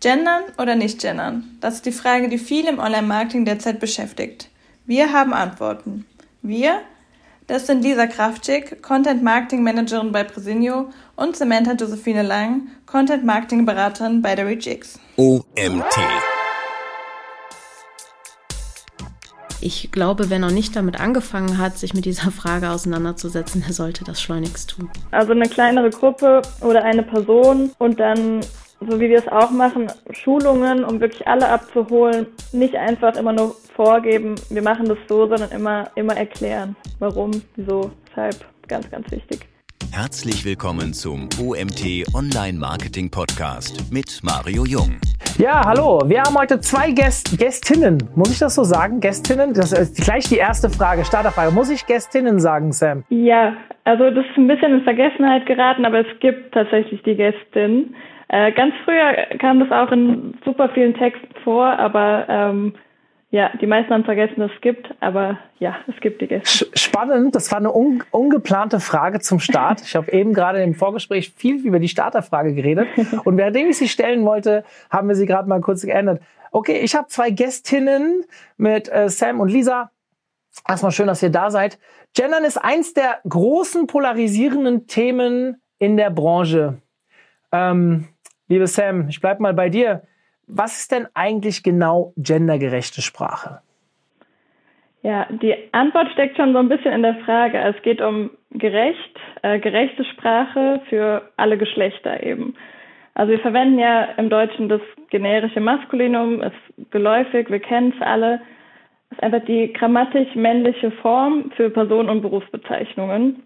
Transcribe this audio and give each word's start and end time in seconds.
Gendern 0.00 0.44
oder 0.56 0.76
nicht 0.76 0.98
gendern? 0.98 1.44
Das 1.60 1.74
ist 1.74 1.84
die 1.84 1.92
Frage, 1.92 2.30
die 2.30 2.38
viele 2.38 2.70
im 2.70 2.78
Online-Marketing 2.78 3.44
derzeit 3.44 3.80
beschäftigt. 3.80 4.48
Wir 4.86 5.12
haben 5.12 5.34
Antworten. 5.34 6.06
Wir, 6.40 6.80
das 7.46 7.66
sind 7.66 7.82
Lisa 7.82 8.06
Kraftschick, 8.06 8.82
Content 8.82 9.22
Marketing 9.22 9.62
Managerin 9.62 10.10
bei 10.10 10.24
Presinio 10.24 10.88
und 11.16 11.36
Samantha 11.36 11.72
Josephine 11.72 12.22
Lang, 12.22 12.68
Content 12.86 13.26
Marketing 13.26 13.66
Beraterin 13.66 14.22
bei 14.22 14.34
der 14.34 14.46
ReachX. 14.46 14.98
OMT. 15.16 15.94
Ich 19.60 19.92
glaube, 19.92 20.30
wenn 20.30 20.42
er 20.42 20.50
nicht 20.50 20.74
damit 20.74 20.98
angefangen 20.98 21.58
hat, 21.58 21.76
sich 21.76 21.92
mit 21.92 22.06
dieser 22.06 22.30
Frage 22.30 22.70
auseinanderzusetzen, 22.70 23.62
er 23.66 23.74
sollte 23.74 24.04
das 24.04 24.22
schleunigst 24.22 24.70
tun. 24.70 24.88
Also 25.10 25.32
eine 25.32 25.46
kleinere 25.46 25.90
Gruppe 25.90 26.40
oder 26.62 26.84
eine 26.84 27.02
Person 27.02 27.70
und 27.76 28.00
dann 28.00 28.40
so 28.88 28.98
wie 28.98 29.10
wir 29.10 29.18
es 29.18 29.28
auch 29.28 29.50
machen, 29.50 29.88
Schulungen, 30.10 30.84
um 30.84 31.00
wirklich 31.00 31.26
alle 31.28 31.48
abzuholen. 31.48 32.26
Nicht 32.52 32.74
einfach 32.74 33.14
immer 33.16 33.32
nur 33.32 33.54
vorgeben, 33.74 34.34
wir 34.48 34.62
machen 34.62 34.86
das 34.86 34.98
so, 35.08 35.26
sondern 35.26 35.50
immer, 35.50 35.90
immer 35.96 36.16
erklären, 36.16 36.76
warum, 36.98 37.30
wieso, 37.56 37.90
weshalb. 38.06 38.36
Ganz, 38.68 38.90
ganz 38.90 39.10
wichtig. 39.10 39.40
Herzlich 39.92 40.44
willkommen 40.44 40.92
zum 40.92 41.28
OMT 41.42 42.06
Online 42.14 42.56
Marketing 42.56 43.10
Podcast 43.10 43.92
mit 43.92 44.20
Mario 44.22 44.64
Jung. 44.64 45.00
Ja, 45.38 45.62
hallo. 45.66 46.00
Wir 46.06 46.22
haben 46.22 46.36
heute 46.38 46.60
zwei 46.60 46.92
Gäst 46.92 47.36
Gästinnen. 47.36 47.98
Muss 48.14 48.30
ich 48.30 48.38
das 48.38 48.54
so 48.54 48.62
sagen? 48.62 49.00
Gästinnen? 49.00 49.52
Das 49.52 49.72
ist 49.72 50.04
gleich 50.04 50.28
die 50.28 50.36
erste 50.36 50.70
Frage, 50.70 51.04
Starterfrage. 51.04 51.50
Muss 51.50 51.70
ich 51.70 51.84
Gästinnen 51.86 52.38
sagen, 52.38 52.72
Sam? 52.72 53.04
Ja, 53.08 53.56
also 53.84 54.10
das 54.10 54.24
ist 54.24 54.36
ein 54.36 54.46
bisschen 54.46 54.74
in 54.74 54.82
Vergessenheit 54.84 55.46
geraten, 55.46 55.84
aber 55.84 56.00
es 56.00 56.20
gibt 56.20 56.54
tatsächlich 56.54 57.02
die 57.02 57.16
Gästin. 57.16 57.94
Äh, 58.32 58.52
ganz 58.52 58.72
früher 58.84 59.26
kam 59.40 59.58
das 59.58 59.72
auch 59.72 59.90
in 59.90 60.38
super 60.44 60.68
vielen 60.68 60.94
Texten 60.94 61.34
vor, 61.42 61.66
aber 61.66 62.26
ähm, 62.28 62.74
ja, 63.30 63.50
die 63.60 63.66
meisten 63.66 63.92
haben 63.92 64.04
vergessen, 64.04 64.38
dass 64.38 64.52
es 64.54 64.60
gibt, 64.60 64.94
aber 65.00 65.36
ja, 65.58 65.76
es 65.88 66.00
gibt 66.00 66.20
die 66.20 66.28
Gäste. 66.28 66.66
Spannend, 66.74 67.34
das 67.34 67.50
war 67.50 67.58
eine 67.58 67.74
un 67.74 68.04
ungeplante 68.12 68.78
Frage 68.78 69.18
zum 69.18 69.40
Start. 69.40 69.80
Ich 69.82 69.96
habe 69.96 70.12
eben 70.12 70.32
gerade 70.32 70.62
im 70.62 70.76
Vorgespräch 70.76 71.32
viel 71.36 71.64
über 71.66 71.80
die 71.80 71.88
Starterfrage 71.88 72.54
geredet 72.54 72.86
und 73.24 73.36
währenddem 73.36 73.70
ich 73.70 73.78
sie 73.78 73.88
stellen 73.88 74.24
wollte, 74.24 74.64
haben 74.90 75.08
wir 75.08 75.16
sie 75.16 75.26
gerade 75.26 75.48
mal 75.48 75.60
kurz 75.60 75.82
geändert. 75.82 76.22
Okay, 76.52 76.78
ich 76.78 76.94
habe 76.94 77.08
zwei 77.08 77.30
Gästinnen 77.30 78.24
mit 78.56 78.88
äh, 78.92 79.08
Sam 79.08 79.40
und 79.40 79.48
Lisa. 79.48 79.90
Erstmal 80.68 80.92
schön, 80.92 81.08
dass 81.08 81.22
ihr 81.22 81.30
da 81.30 81.50
seid. 81.50 81.80
Gendern 82.14 82.44
ist 82.44 82.58
eins 82.58 82.94
der 82.94 83.18
großen 83.28 83.88
polarisierenden 83.88 84.86
Themen 84.86 85.60
in 85.78 85.96
der 85.96 86.10
Branche. 86.10 86.78
Ähm, 87.50 88.06
Liebe 88.50 88.66
Sam, 88.66 89.06
ich 89.08 89.20
bleibe 89.20 89.42
mal 89.42 89.54
bei 89.54 89.68
dir. 89.68 90.02
Was 90.48 90.80
ist 90.80 90.90
denn 90.90 91.06
eigentlich 91.14 91.62
genau 91.62 92.12
gendergerechte 92.16 93.00
Sprache? 93.00 93.60
Ja, 95.02 95.28
die 95.30 95.54
Antwort 95.70 96.08
steckt 96.14 96.36
schon 96.36 96.52
so 96.52 96.58
ein 96.58 96.68
bisschen 96.68 96.92
in 96.92 97.02
der 97.02 97.14
Frage. 97.24 97.58
Es 97.58 97.80
geht 97.82 98.00
um 98.00 98.30
gerecht, 98.50 99.16
äh, 99.42 99.60
gerechte 99.60 100.04
Sprache 100.04 100.82
für 100.88 101.30
alle 101.36 101.58
Geschlechter 101.58 102.24
eben. 102.24 102.56
Also 103.14 103.30
wir 103.30 103.38
verwenden 103.38 103.78
ja 103.78 104.02
im 104.16 104.30
Deutschen 104.30 104.68
das 104.68 104.80
generische 105.10 105.60
Maskulinum, 105.60 106.42
ist 106.42 106.90
geläufig, 106.90 107.50
wir 107.50 107.60
kennen 107.60 107.94
es 107.96 108.02
alle. 108.04 108.40
Es 109.10 109.18
ist 109.18 109.22
einfach 109.22 109.44
die 109.44 109.72
grammatisch 109.72 110.34
männliche 110.34 110.90
Form 110.90 111.52
für 111.56 111.70
Personen- 111.70 112.08
und 112.08 112.22
Berufsbezeichnungen. 112.22 113.44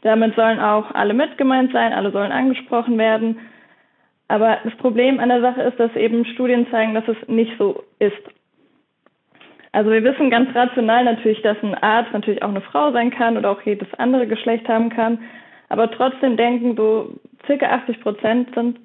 Damit 0.00 0.34
sollen 0.34 0.58
auch 0.58 0.92
alle 0.96 1.14
mit 1.14 1.38
gemeint 1.38 1.72
sein, 1.72 1.92
alle 1.92 2.10
sollen 2.10 2.32
angesprochen 2.32 2.98
werden. 2.98 3.38
Aber 4.32 4.60
das 4.64 4.74
Problem 4.76 5.20
an 5.20 5.28
der 5.28 5.42
Sache 5.42 5.60
ist, 5.60 5.78
dass 5.78 5.94
eben 5.94 6.24
Studien 6.24 6.66
zeigen, 6.70 6.94
dass 6.94 7.06
es 7.06 7.18
nicht 7.28 7.52
so 7.58 7.84
ist. 7.98 8.16
Also 9.72 9.90
wir 9.90 10.02
wissen 10.04 10.30
ganz 10.30 10.54
rational 10.54 11.04
natürlich, 11.04 11.42
dass 11.42 11.62
ein 11.62 11.74
Arzt 11.74 12.14
natürlich 12.14 12.42
auch 12.42 12.48
eine 12.48 12.62
Frau 12.62 12.92
sein 12.92 13.10
kann 13.10 13.36
oder 13.36 13.50
auch 13.50 13.60
jedes 13.60 13.92
andere 13.98 14.26
Geschlecht 14.26 14.66
haben 14.70 14.88
kann. 14.88 15.18
Aber 15.68 15.90
trotzdem 15.90 16.38
denken 16.38 16.76
so 16.78 17.12
circa 17.44 17.66
80 17.66 18.00
Prozent 18.00 18.54
sind 18.54 18.80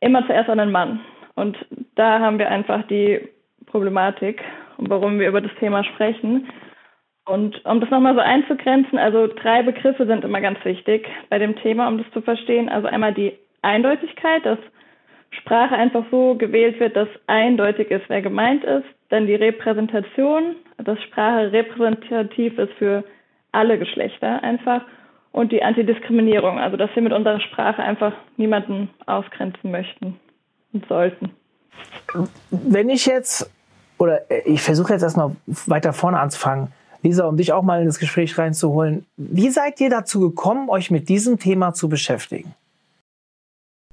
immer 0.00 0.26
zuerst 0.26 0.50
an 0.50 0.58
einen 0.58 0.72
Mann. 0.72 0.98
Und 1.36 1.56
da 1.94 2.18
haben 2.18 2.40
wir 2.40 2.48
einfach 2.48 2.84
die 2.88 3.28
Problematik, 3.66 4.42
warum 4.78 5.20
wir 5.20 5.28
über 5.28 5.40
das 5.40 5.54
Thema 5.60 5.84
sprechen. 5.84 6.48
Und 7.26 7.64
um 7.64 7.78
das 7.78 7.90
nochmal 7.90 8.14
so 8.14 8.20
einzugrenzen, 8.20 8.98
also 8.98 9.28
drei 9.28 9.62
Begriffe 9.62 10.04
sind 10.04 10.24
immer 10.24 10.40
ganz 10.40 10.64
wichtig 10.64 11.06
bei 11.30 11.38
dem 11.38 11.54
Thema, 11.54 11.86
um 11.86 11.98
das 11.98 12.10
zu 12.10 12.22
verstehen. 12.22 12.68
Also 12.68 12.88
einmal 12.88 13.14
die 13.14 13.32
Eindeutigkeit, 13.66 14.46
dass 14.46 14.58
Sprache 15.30 15.74
einfach 15.74 16.04
so 16.10 16.34
gewählt 16.36 16.80
wird, 16.80 16.96
dass 16.96 17.08
eindeutig 17.26 17.90
ist, 17.90 18.04
wer 18.08 18.22
gemeint 18.22 18.64
ist. 18.64 18.86
Dann 19.08 19.26
die 19.26 19.34
Repräsentation, 19.34 20.56
dass 20.78 21.00
Sprache 21.02 21.52
repräsentativ 21.52 22.58
ist 22.58 22.72
für 22.78 23.04
alle 23.52 23.78
Geschlechter 23.78 24.42
einfach. 24.42 24.82
Und 25.32 25.52
die 25.52 25.62
Antidiskriminierung, 25.62 26.58
also 26.58 26.76
dass 26.76 26.90
wir 26.94 27.02
mit 27.02 27.12
unserer 27.12 27.40
Sprache 27.40 27.82
einfach 27.82 28.12
niemanden 28.36 28.88
ausgrenzen 29.04 29.70
möchten 29.70 30.18
und 30.72 30.86
sollten. 30.88 31.30
Wenn 32.50 32.88
ich 32.88 33.04
jetzt, 33.04 33.50
oder 33.98 34.20
ich 34.46 34.62
versuche 34.62 34.94
jetzt 34.94 35.02
erstmal 35.02 35.32
weiter 35.66 35.92
vorne 35.92 36.18
anzufangen, 36.18 36.72
Lisa, 37.02 37.26
um 37.26 37.36
dich 37.36 37.52
auch 37.52 37.62
mal 37.62 37.80
in 37.80 37.86
das 37.86 37.98
Gespräch 37.98 38.38
reinzuholen, 38.38 39.04
wie 39.16 39.50
seid 39.50 39.80
ihr 39.80 39.90
dazu 39.90 40.20
gekommen, 40.20 40.70
euch 40.70 40.90
mit 40.90 41.08
diesem 41.10 41.38
Thema 41.38 41.74
zu 41.74 41.88
beschäftigen? 41.88 42.54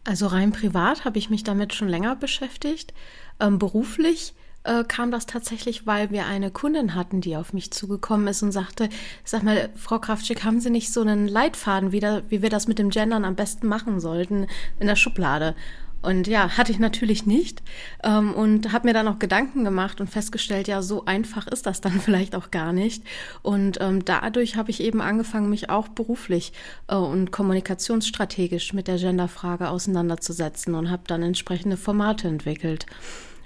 Also 0.04 0.28
rein 0.28 0.52
privat 0.52 1.06
habe 1.06 1.18
ich 1.18 1.30
mich 1.30 1.44
damit 1.44 1.74
schon 1.74 1.88
länger 1.88 2.16
beschäftigt. 2.16 2.94
Ähm, 3.40 3.58
beruflich 3.58 4.34
äh, 4.64 4.84
kam 4.84 5.12
das 5.12 5.26
tatsächlich, 5.26 5.86
weil 5.86 6.12
wir 6.12 6.26
eine 6.26 6.52
Kundin 6.52 6.96
hatten, 6.96 7.22
die 7.22 7.36
auf 7.38 7.54
mich 7.54 7.72
zugekommen 7.72 8.28
ist 8.28 8.44
und 8.44 8.52
sagte, 8.52 8.90
sag 9.24 9.44
mal, 9.44 9.70
Frau 9.76 10.00
Kraftschick, 10.00 10.44
haben 10.44 10.60
Sie 10.60 10.70
nicht 10.70 10.92
so 10.92 11.02
einen 11.02 11.28
Leitfaden, 11.28 11.92
wie, 11.92 12.00
da, 12.00 12.22
wie 12.30 12.42
wir 12.42 12.50
das 12.50 12.68
mit 12.68 12.80
dem 12.80 12.90
Gendern 12.90 13.26
am 13.26 13.36
besten 13.36 13.68
machen 13.68 14.00
sollten 14.00 14.48
in 14.80 14.88
der 14.88 14.96
Schublade? 14.96 15.56
Und 16.04 16.28
ja, 16.28 16.58
hatte 16.58 16.72
ich 16.72 16.80
natürlich 16.80 17.26
nicht 17.26 17.64
ähm, 18.04 18.34
und 18.34 18.74
habe 18.74 18.88
mir 18.88 18.94
dann 18.94 19.08
auch 19.08 19.20
Gedanken 19.20 19.64
gemacht 19.64 20.02
und 20.02 20.10
festgestellt, 20.10 20.68
ja, 20.68 20.82
so 20.82 21.06
einfach 21.06 21.48
ist 21.48 21.66
das 21.66 21.80
dann 21.80 21.94
vielleicht 22.02 22.36
auch 22.36 22.52
gar 22.52 22.74
nicht. 22.74 23.04
Und 23.42 23.80
ähm, 23.82 24.04
dadurch 24.04 24.58
habe 24.58 24.70
ich 24.70 24.82
eben 24.82 25.02
angefangen, 25.02 25.50
mich 25.50 25.70
auch 25.70 25.88
beruflich 25.88 26.52
äh, 26.90 26.96
und 26.96 27.32
kommunikationsstrategisch 27.32 28.74
mit 28.74 28.90
der 28.90 28.98
Genderfrage 28.98 29.70
auseinanderzusetzen 29.70 30.76
und 30.76 30.92
habe 30.92 31.04
dann 31.08 31.24
entsprechende 31.24 31.78
Formate 31.78 32.28
entwickelt, 32.28 32.86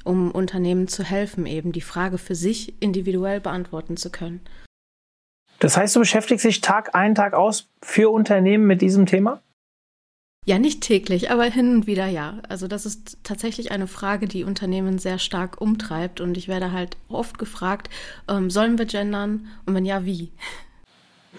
um 0.03 0.31
Unternehmen 0.31 0.87
zu 0.87 1.03
helfen, 1.03 1.45
eben 1.45 1.71
die 1.71 1.81
Frage 1.81 2.17
für 2.17 2.35
sich 2.35 2.73
individuell 2.81 3.39
beantworten 3.39 3.97
zu 3.97 4.09
können. 4.09 4.41
Das 5.59 5.77
heißt, 5.77 5.95
du 5.95 5.99
beschäftigst 5.99 6.45
dich 6.45 6.61
Tag 6.61 6.95
ein, 6.95 7.13
Tag 7.13 7.33
aus 7.33 7.69
für 7.83 8.09
Unternehmen 8.09 8.65
mit 8.65 8.81
diesem 8.81 9.05
Thema? 9.05 9.41
Ja, 10.47 10.59
nicht 10.59 10.79
täglich, 10.79 11.29
aber 11.29 11.43
hin 11.43 11.75
und 11.75 11.87
wieder 11.87 12.05
ja. 12.05 12.35
Also 12.47 12.69
das 12.69 12.85
ist 12.85 13.21
tatsächlich 13.25 13.73
eine 13.73 13.85
Frage, 13.85 14.29
die 14.29 14.45
Unternehmen 14.45 14.97
sehr 14.97 15.19
stark 15.19 15.59
umtreibt 15.59 16.21
und 16.21 16.37
ich 16.37 16.47
werde 16.47 16.71
halt 16.71 16.95
oft 17.09 17.37
gefragt, 17.37 17.89
ähm, 18.29 18.49
sollen 18.49 18.77
wir 18.77 18.85
gendern 18.85 19.47
und 19.65 19.75
wenn 19.75 19.83
ja, 19.83 20.05
wie? 20.05 20.31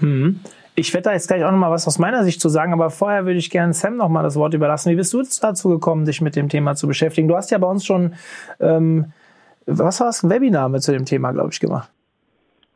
Hm. 0.01 0.41
Ich 0.75 0.93
werde 0.93 1.05
da 1.05 1.13
jetzt 1.15 1.27
gleich 1.27 1.43
auch 1.43 1.51
noch 1.51 1.59
mal 1.59 1.71
was 1.71 1.87
aus 1.87 1.99
meiner 1.99 2.23
Sicht 2.23 2.39
zu 2.39 2.51
sagen, 2.51 2.75
aber 2.75 2.91
vorher 2.91 3.25
würde 3.25 3.39
ich 3.39 3.49
gerne 3.49 3.73
Sam 3.73 3.97
noch 3.97 4.11
mal 4.11 4.23
das 4.23 4.37
Wort 4.37 4.53
überlassen. 4.53 4.93
Wie 4.93 4.97
bist 4.97 5.15
du 5.15 5.23
dazu 5.41 5.71
gekommen, 5.71 6.05
dich 6.05 6.21
mit 6.21 6.37
dem 6.37 6.51
Thema 6.51 6.75
zu 6.75 6.87
beschäftigen? 6.87 7.29
Du 7.29 7.35
hast 7.35 7.51
ja 7.51 7.57
bei 7.57 7.67
uns 7.67 7.87
schon, 7.87 8.15
ähm, 8.61 9.11
was 9.65 10.01
war 10.01 10.11
es, 10.11 10.23
ein 10.23 10.29
Webinar 10.29 10.69
mit 10.69 10.83
zu 10.83 10.93
dem 10.93 11.07
Thema, 11.07 11.33
glaube 11.33 11.49
ich, 11.51 11.61
gemacht. 11.61 11.91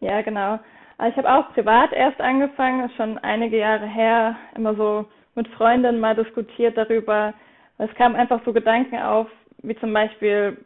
Ja, 0.01 0.23
genau. 0.23 0.59
Ich 1.07 1.17
habe 1.17 1.31
auch 1.31 1.53
privat 1.53 1.93
erst 1.93 2.23
angefangen, 2.23 2.91
schon 2.97 3.19
einige 3.19 3.59
Jahre 3.59 3.87
her, 3.87 4.35
immer 4.57 4.75
so 4.75 5.05
mit 5.35 5.49
Freundinnen 5.49 6.01
mal 6.01 6.15
diskutiert 6.15 6.77
darüber. 6.77 7.35
Es 7.79 7.93
kamen 7.95 8.17
einfach 8.17 8.41
so 8.45 8.53
Gedanken 8.53 8.99
auf, 8.99 9.29
wie 9.63 9.77
zum 9.77 9.93
Beispiel, 9.93 10.57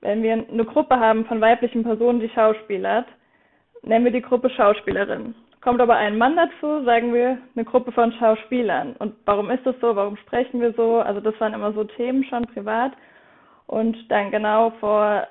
wenn 0.00 0.22
wir 0.22 0.32
eine 0.32 0.64
Gruppe 0.64 0.98
haben 0.98 1.24
von 1.26 1.40
weiblichen 1.40 1.82
Personen, 1.82 2.20
die 2.20 2.28
schauspielert, 2.28 3.06
nennen 3.82 4.04
wir 4.04 4.12
die 4.12 4.22
Gruppe 4.22 4.50
Schauspielerin. 4.50 5.34
Kommt 5.60 5.80
aber 5.80 5.96
ein 5.96 6.18
Mann 6.18 6.36
dazu, 6.36 6.84
sagen 6.84 7.14
wir 7.14 7.38
eine 7.56 7.64
Gruppe 7.64 7.90
von 7.92 8.12
Schauspielern. 8.12 8.96
Und 8.98 9.14
warum 9.24 9.50
ist 9.50 9.64
das 9.64 9.74
so? 9.80 9.96
Warum 9.96 10.16
sprechen 10.18 10.60
wir 10.60 10.74
so? 10.74 10.96
Also 10.96 11.20
das 11.20 11.38
waren 11.40 11.54
immer 11.54 11.72
so 11.72 11.84
Themen 11.84 12.22
schon 12.24 12.44
privat. 12.46 12.92
Und 13.66 13.96
dann 14.10 14.30
genau 14.30 14.70
vor 14.80 15.26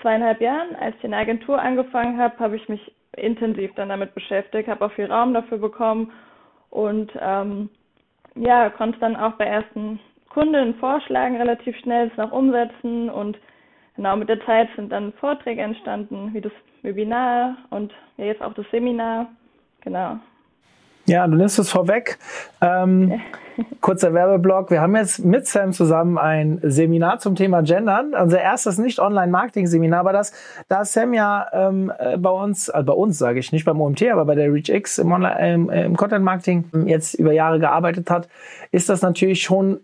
zweieinhalb 0.00 0.40
Jahren, 0.40 0.76
als 0.76 0.94
ich 0.96 1.04
in 1.04 1.10
der 1.10 1.20
Agentur 1.20 1.60
angefangen 1.60 2.18
habe, 2.18 2.38
habe 2.38 2.56
ich 2.56 2.68
mich 2.68 2.94
intensiv 3.16 3.72
dann 3.74 3.88
damit 3.88 4.14
beschäftigt, 4.14 4.68
habe 4.68 4.84
auch 4.84 4.92
viel 4.92 5.10
Raum 5.10 5.34
dafür 5.34 5.58
bekommen 5.58 6.12
und 6.70 7.12
ähm, 7.20 7.70
ja, 8.34 8.70
konnte 8.70 8.98
dann 8.98 9.16
auch 9.16 9.32
bei 9.32 9.44
ersten 9.44 10.00
Kunden 10.28 10.74
vorschlagen, 10.76 11.36
relativ 11.36 11.76
schnell 11.78 12.08
es 12.08 12.16
noch 12.16 12.32
umsetzen 12.32 13.08
und 13.08 13.38
genau 13.96 14.16
mit 14.16 14.28
der 14.28 14.44
Zeit 14.44 14.68
sind 14.74 14.90
dann 14.90 15.12
Vorträge 15.14 15.62
entstanden, 15.62 16.34
wie 16.34 16.40
das 16.40 16.52
Webinar 16.82 17.56
und 17.70 17.92
ja, 18.16 18.26
jetzt 18.26 18.42
auch 18.42 18.54
das 18.54 18.66
Seminar. 18.70 19.28
Genau. 19.82 20.18
Ja, 21.06 21.26
du 21.26 21.36
nimmst 21.36 21.58
es 21.58 21.70
vorweg. 21.70 22.18
Ähm, 22.62 23.20
kurzer 23.80 24.14
Werbeblock. 24.14 24.70
Wir 24.70 24.80
haben 24.80 24.96
jetzt 24.96 25.22
mit 25.24 25.46
Sam 25.46 25.72
zusammen 25.72 26.16
ein 26.16 26.60
Seminar 26.62 27.18
zum 27.18 27.36
Thema 27.36 27.62
Gendern. 27.62 28.14
Unser 28.14 28.40
erstes 28.40 28.78
Nicht-Online-Marketing-Seminar, 28.78 30.00
aber 30.00 30.12
das, 30.12 30.32
da 30.68 30.84
Sam 30.84 31.12
ja 31.12 31.46
ähm, 31.52 31.92
äh, 31.98 32.16
bei 32.16 32.30
uns, 32.30 32.70
also 32.70 32.86
bei 32.86 32.92
uns 32.94 33.18
sage 33.18 33.38
ich 33.38 33.52
nicht 33.52 33.66
beim 33.66 33.80
OMT, 33.80 34.02
aber 34.10 34.24
bei 34.24 34.34
der 34.34 34.50
ReachX 34.50 34.98
im, 34.98 35.12
Online, 35.12 35.72
äh, 35.72 35.84
im 35.84 35.96
Content-Marketing 35.96 36.86
jetzt 36.86 37.14
über 37.14 37.32
Jahre 37.32 37.58
gearbeitet 37.60 38.10
hat, 38.10 38.28
ist 38.70 38.88
das 38.88 39.02
natürlich 39.02 39.42
schon 39.42 39.80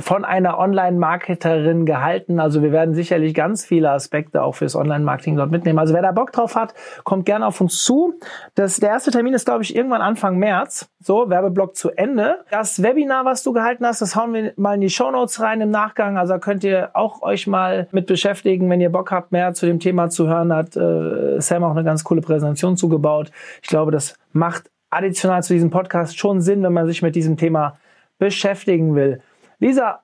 von 0.00 0.24
einer 0.24 0.58
Online-Marketerin 0.58 1.84
gehalten. 1.84 2.38
Also 2.38 2.62
wir 2.62 2.70
werden 2.70 2.94
sicherlich 2.94 3.34
ganz 3.34 3.64
viele 3.64 3.90
Aspekte 3.90 4.42
auch 4.42 4.54
fürs 4.54 4.76
Online-Marketing 4.76 5.36
dort 5.36 5.50
mitnehmen. 5.50 5.78
Also 5.78 5.92
wer 5.92 6.02
da 6.02 6.12
Bock 6.12 6.32
drauf 6.32 6.54
hat, 6.54 6.74
kommt 7.04 7.26
gerne 7.26 7.46
auf 7.46 7.60
uns 7.60 7.82
zu. 7.82 8.14
Das, 8.54 8.76
der 8.76 8.90
erste 8.90 9.10
Termin 9.10 9.34
ist, 9.34 9.44
glaube 9.44 9.64
ich, 9.64 9.74
irgendwann 9.74 10.00
Anfang 10.00 10.38
März. 10.38 10.88
So, 11.00 11.28
Werbeblock 11.28 11.74
zu 11.74 11.90
Ende. 11.90 12.44
Das 12.50 12.82
Webinar, 12.82 13.24
was 13.24 13.42
du 13.42 13.52
gehalten 13.52 13.84
hast, 13.84 14.00
das 14.00 14.14
hauen 14.14 14.32
wir 14.34 14.52
mal 14.56 14.74
in 14.74 14.80
die 14.80 14.90
Show 14.90 15.10
Notes 15.10 15.40
rein 15.40 15.60
im 15.60 15.70
Nachgang. 15.70 16.16
Also 16.16 16.38
könnt 16.38 16.62
ihr 16.62 16.90
auch 16.94 17.22
euch 17.22 17.46
mal 17.46 17.88
mit 17.90 18.06
beschäftigen, 18.06 18.70
wenn 18.70 18.80
ihr 18.80 18.90
Bock 18.90 19.10
habt, 19.10 19.32
mehr 19.32 19.52
zu 19.52 19.66
dem 19.66 19.80
Thema 19.80 20.10
zu 20.10 20.28
hören. 20.28 20.52
Hat 20.52 20.76
äh, 20.76 21.40
Sam 21.40 21.64
auch 21.64 21.72
eine 21.72 21.84
ganz 21.84 22.04
coole 22.04 22.20
Präsentation 22.20 22.76
zugebaut. 22.76 23.32
Ich 23.62 23.68
glaube, 23.68 23.90
das 23.90 24.14
macht 24.32 24.70
additional 24.90 25.42
zu 25.42 25.54
diesem 25.54 25.70
Podcast 25.70 26.18
schon 26.18 26.40
Sinn, 26.40 26.62
wenn 26.62 26.72
man 26.72 26.86
sich 26.86 27.02
mit 27.02 27.16
diesem 27.16 27.36
Thema 27.36 27.78
beschäftigen 28.18 28.94
will. 28.94 29.20
Lisa, 29.58 30.02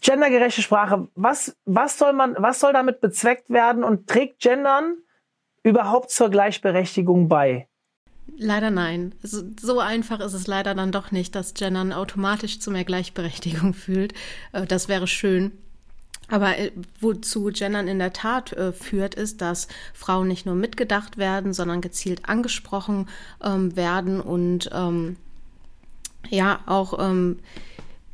gendergerechte 0.00 0.62
Sprache, 0.62 1.08
was, 1.14 1.56
was 1.64 1.98
soll 1.98 2.12
man, 2.12 2.36
was 2.38 2.60
soll 2.60 2.72
damit 2.72 3.00
bezweckt 3.00 3.50
werden 3.50 3.84
und 3.84 4.06
trägt 4.06 4.40
Gendern 4.40 4.98
überhaupt 5.62 6.10
zur 6.10 6.30
Gleichberechtigung 6.30 7.28
bei? 7.28 7.68
Leider 8.36 8.70
nein. 8.70 9.14
So, 9.22 9.80
einfach 9.80 10.20
ist 10.20 10.34
es 10.34 10.46
leider 10.46 10.74
dann 10.74 10.92
doch 10.92 11.10
nicht, 11.10 11.34
dass 11.34 11.54
Gendern 11.54 11.92
automatisch 11.92 12.60
zu 12.60 12.70
mehr 12.70 12.84
Gleichberechtigung 12.84 13.74
fühlt. 13.74 14.12
Äh, 14.52 14.66
das 14.66 14.88
wäre 14.88 15.06
schön. 15.06 15.52
Aber 16.30 16.58
äh, 16.58 16.72
wozu 17.00 17.50
Gendern 17.52 17.88
in 17.88 17.98
der 17.98 18.12
Tat 18.12 18.52
äh, 18.52 18.72
führt, 18.72 19.14
ist, 19.14 19.40
dass 19.40 19.66
Frauen 19.94 20.28
nicht 20.28 20.44
nur 20.44 20.54
mitgedacht 20.54 21.16
werden, 21.16 21.54
sondern 21.54 21.80
gezielt 21.80 22.28
angesprochen 22.28 23.08
ähm, 23.42 23.74
werden 23.76 24.20
und 24.20 24.70
ähm, 24.72 25.16
ja 26.28 26.60
auch 26.66 26.98
ähm, 26.98 27.38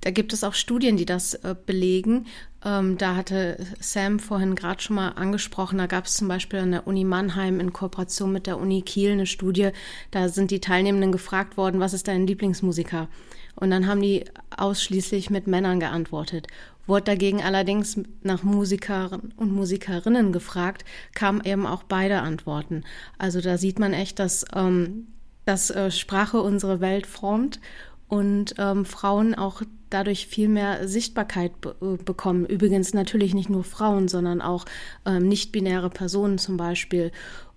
da 0.04 0.10
gibt 0.10 0.34
es 0.34 0.44
auch 0.44 0.52
Studien, 0.52 0.98
die 0.98 1.06
das 1.06 1.32
äh, 1.32 1.56
belegen. 1.64 2.26
Ähm, 2.62 2.98
da 2.98 3.16
hatte 3.16 3.56
Sam 3.80 4.18
vorhin 4.18 4.54
gerade 4.54 4.82
schon 4.82 4.96
mal 4.96 5.08
angesprochen, 5.08 5.78
da 5.78 5.86
gab 5.86 6.04
es 6.04 6.14
zum 6.14 6.28
Beispiel 6.28 6.58
an 6.58 6.72
der 6.72 6.86
Uni 6.86 7.04
Mannheim 7.04 7.58
in 7.58 7.72
Kooperation 7.72 8.30
mit 8.30 8.46
der 8.46 8.58
Uni 8.58 8.82
Kiel 8.82 9.12
eine 9.12 9.24
Studie. 9.24 9.70
Da 10.10 10.28
sind 10.28 10.50
die 10.50 10.60
Teilnehmenden 10.60 11.10
gefragt 11.10 11.56
worden, 11.56 11.80
was 11.80 11.94
ist 11.94 12.06
dein 12.06 12.26
Lieblingsmusiker? 12.26 13.08
Und 13.56 13.70
dann 13.70 13.86
haben 13.86 14.02
die 14.02 14.26
ausschließlich 14.54 15.30
mit 15.30 15.46
Männern 15.46 15.80
geantwortet. 15.80 16.48
Wurde 16.86 17.04
dagegen 17.04 17.42
allerdings 17.42 17.98
nach 18.22 18.42
Musikern 18.42 19.32
und 19.36 19.54
Musikerinnen 19.54 20.32
gefragt, 20.32 20.84
kamen 21.14 21.40
eben 21.44 21.64
auch 21.64 21.82
beide 21.82 22.20
Antworten. 22.20 22.84
Also 23.16 23.40
da 23.40 23.56
sieht 23.56 23.78
man 23.78 23.94
echt, 23.94 24.18
dass, 24.18 24.44
ähm, 24.54 25.06
dass 25.46 25.70
äh, 25.70 25.90
Sprache 25.90 26.42
unsere 26.42 26.82
Welt 26.82 27.06
formt 27.06 27.58
und 28.08 28.54
ähm, 28.58 28.84
Frauen 28.84 29.34
auch 29.34 29.62
dadurch 29.94 30.26
viel 30.26 30.48
mehr 30.48 30.86
Sichtbarkeit 30.88 31.60
be 31.60 31.76
äh, 31.80 32.02
bekommen. 32.02 32.44
Übrigens 32.46 32.92
natürlich 32.94 33.34
nicht 33.34 33.48
nur 33.48 33.64
Frauen, 33.64 34.08
sondern 34.08 34.42
auch 34.42 34.64
ähm, 35.06 35.28
nicht-binäre 35.28 35.90
Personen 35.90 36.38
zum 36.38 36.56
Beispiel. 36.56 37.12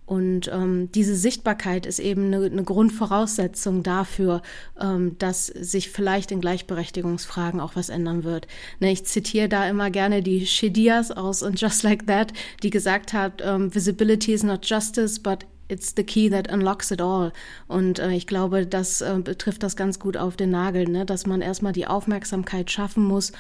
Und 0.08 0.50
ähm, 0.54 0.90
diese 0.94 1.18
Sichtbarkeit 1.18 1.86
ist 1.86 2.00
eben 2.00 2.28
eine, 2.28 2.46
eine 2.46 2.64
Grundvoraussetzung 2.64 3.84
dafür, 3.84 4.42
ähm, 4.80 5.18
dass 5.20 5.48
sich 5.48 5.90
vielleicht 5.90 6.32
in 6.32 6.40
Gleichberechtigungsfragen 6.40 7.60
auch 7.60 7.76
was 7.76 7.90
ändern 7.90 8.24
wird. 8.24 8.48
Ne, 8.80 8.94
ich 8.94 9.04
zitiere 9.04 9.50
da 9.50 9.68
immer 9.68 9.92
gerne 9.92 10.24
die 10.24 10.48
Shedias 10.48 11.12
aus 11.12 11.44
und 11.44 11.60
Just 11.60 11.84
Like 11.84 12.08
That, 12.08 12.32
die 12.64 12.70
gesagt 12.70 13.12
hat, 13.12 13.42
ähm, 13.44 13.76
Visibility 13.76 14.32
is 14.32 14.44
not 14.44 14.66
justice, 14.66 15.20
but 15.20 15.46
it's 15.70 15.94
the 15.96 16.04
key 16.04 16.30
that 16.30 16.52
unlocks 16.52 16.92
it 16.92 17.02
all. 17.02 17.32
Und 17.68 18.00
äh, 18.00 18.12
ich 18.12 18.28
glaube, 18.28 18.66
das 18.66 19.02
äh, 19.02 19.20
betrifft 19.24 19.64
das 19.64 19.76
ganz 19.76 20.00
gut 20.00 20.18
auf 20.18 20.36
den 20.36 20.52
Nagel, 20.52 20.86
ne? 20.90 21.06
dass 21.06 21.26
man 21.26 21.42
erstmal 21.42 21.74
die 21.74 21.88
Aufmerksamkeit 21.88 22.72
schaffen 22.72 23.04
muss 23.04 23.32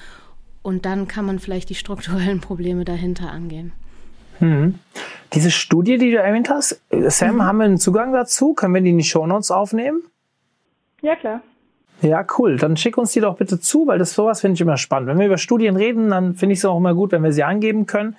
und 0.62 0.85
dann 0.85 1.07
kann 1.07 1.25
man 1.25 1.39
vielleicht 1.39 1.69
die 1.69 1.75
strukturellen 1.75 2.41
Probleme 2.41 2.85
dahinter 2.85 3.31
angehen. 3.31 3.71
Hm. 4.39 4.75
Diese 5.33 5.51
Studie, 5.51 5.97
die 5.97 6.12
du 6.12 6.18
erwähnt 6.18 6.50
hast, 6.50 6.81
Sam, 6.91 7.35
mhm. 7.35 7.44
haben 7.44 7.57
wir 7.57 7.65
einen 7.65 7.77
Zugang 7.77 8.13
dazu? 8.13 8.53
Können 8.53 8.73
wir 8.75 8.81
die 8.81 8.91
in 8.91 8.97
die 8.97 9.03
Shownotes 9.03 9.51
aufnehmen? 9.51 10.03
Ja, 11.01 11.15
klar. 11.15 11.41
Ja, 12.01 12.25
cool. 12.38 12.57
Dann 12.57 12.77
schick 12.77 12.97
uns 12.97 13.12
die 13.13 13.19
doch 13.19 13.38
bitte 13.38 13.59
zu, 13.59 13.88
weil 13.88 13.97
das 13.97 14.13
sowas 14.13 14.41
finde 14.41 14.53
ich 14.53 14.62
immer 14.62 14.77
spannend. 14.77 15.09
Wenn 15.09 15.18
wir 15.18 15.25
über 15.25 15.39
Studien 15.39 15.75
reden, 15.75 16.09
dann 16.09 16.35
finde 16.35 16.53
ich 16.53 16.59
es 16.59 16.65
auch 16.65 16.77
immer 16.77 16.94
gut, 16.94 17.12
wenn 17.12 17.23
wir 17.23 17.31
sie 17.31 17.44
angeben 17.44 17.88
können. 17.88 18.15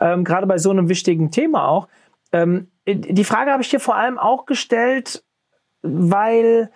Ähm, 0.00 0.24
gerade 0.24 0.46
bei 0.46 0.58
so 0.58 0.70
einem 0.70 0.88
wichtigen 0.88 1.30
Thema 1.30 1.68
auch. 1.68 1.88
Ähm, 2.32 2.68
die 2.86 3.24
Frage 3.24 3.52
habe 3.52 3.62
ich 3.62 3.70
dir 3.70 3.80
vor 3.80 3.96
allem 3.96 4.18
auch 4.18 4.46
gestellt, 4.46 5.24
weil 5.82 6.70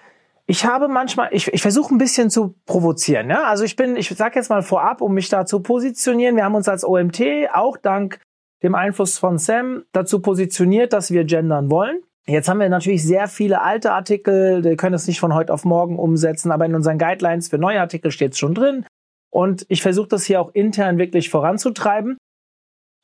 ich 0.46 0.64
habe 0.64 0.86
manchmal, 0.88 1.28
ich, 1.32 1.52
ich 1.52 1.62
versuche 1.62 1.94
ein 1.94 1.98
bisschen 1.98 2.30
zu 2.30 2.54
provozieren. 2.66 3.28
Ja? 3.30 3.44
Also 3.44 3.64
ich 3.64 3.74
bin, 3.74 3.96
ich 3.96 4.08
sage 4.08 4.36
jetzt 4.36 4.48
mal 4.48 4.62
vorab, 4.62 5.00
um 5.00 5.14
mich 5.14 5.28
da 5.28 5.44
zu 5.44 5.60
positionieren. 5.60 6.36
Wir 6.36 6.44
haben 6.44 6.54
uns 6.54 6.68
als 6.68 6.84
OMT 6.84 7.20
auch 7.52 7.76
dank 7.76 8.20
dem 8.62 8.74
Einfluss 8.74 9.18
von 9.18 9.38
Sam 9.38 9.84
dazu 9.92 10.20
positioniert, 10.20 10.92
dass 10.92 11.10
wir 11.10 11.24
gendern 11.24 11.70
wollen. 11.70 12.00
Jetzt 12.26 12.48
haben 12.48 12.58
wir 12.58 12.68
natürlich 12.68 13.04
sehr 13.04 13.28
viele 13.28 13.62
alte 13.62 13.92
Artikel, 13.92 14.64
wir 14.64 14.76
können 14.76 14.94
es 14.94 15.06
nicht 15.06 15.20
von 15.20 15.32
heute 15.32 15.52
auf 15.52 15.64
morgen 15.64 15.96
umsetzen, 15.96 16.50
aber 16.50 16.66
in 16.66 16.74
unseren 16.74 16.98
Guidelines 16.98 17.48
für 17.48 17.58
neue 17.58 17.80
Artikel 17.80 18.10
steht 18.10 18.32
es 18.32 18.38
schon 18.38 18.54
drin. 18.54 18.84
Und 19.30 19.64
ich 19.68 19.82
versuche 19.82 20.08
das 20.08 20.24
hier 20.24 20.40
auch 20.40 20.52
intern 20.52 20.98
wirklich 20.98 21.30
voranzutreiben. 21.30 22.16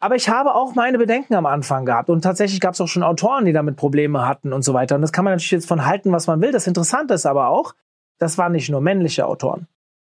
Aber 0.02 0.16
ich 0.16 0.28
habe 0.28 0.56
auch 0.56 0.75
meine 0.75 0.99
Bedenken 0.99 1.37
am 1.37 1.46
Anfang 1.46 1.84
gehabt. 1.84 2.10
Und 2.10 2.22
tatsächlich 2.22 2.58
gab 2.58 2.75
es 2.75 2.81
auch 2.81 2.88
schon 2.88 3.04
Autoren, 3.04 3.44
die 3.44 3.52
damit 3.52 3.76
Probleme 3.76 4.26
hatten 4.26 4.52
und 4.52 4.62
so 4.62 4.75
weiter. 4.75 4.96
Und 4.96 5.02
das 5.02 5.12
kann 5.12 5.25
man 5.25 5.34
natürlich 5.34 5.52
jetzt 5.52 5.69
von 5.69 5.87
halten, 5.87 6.10
was 6.10 6.26
man 6.26 6.40
will. 6.40 6.50
Das 6.50 6.66
Interessante 6.66 7.14
ist 7.14 7.25
aber 7.25 7.46
auch, 7.49 7.75
das 8.19 8.37
waren 8.37 8.50
nicht 8.50 8.69
nur 8.69 8.81
männliche 8.81 9.26
Autoren, 9.26 9.69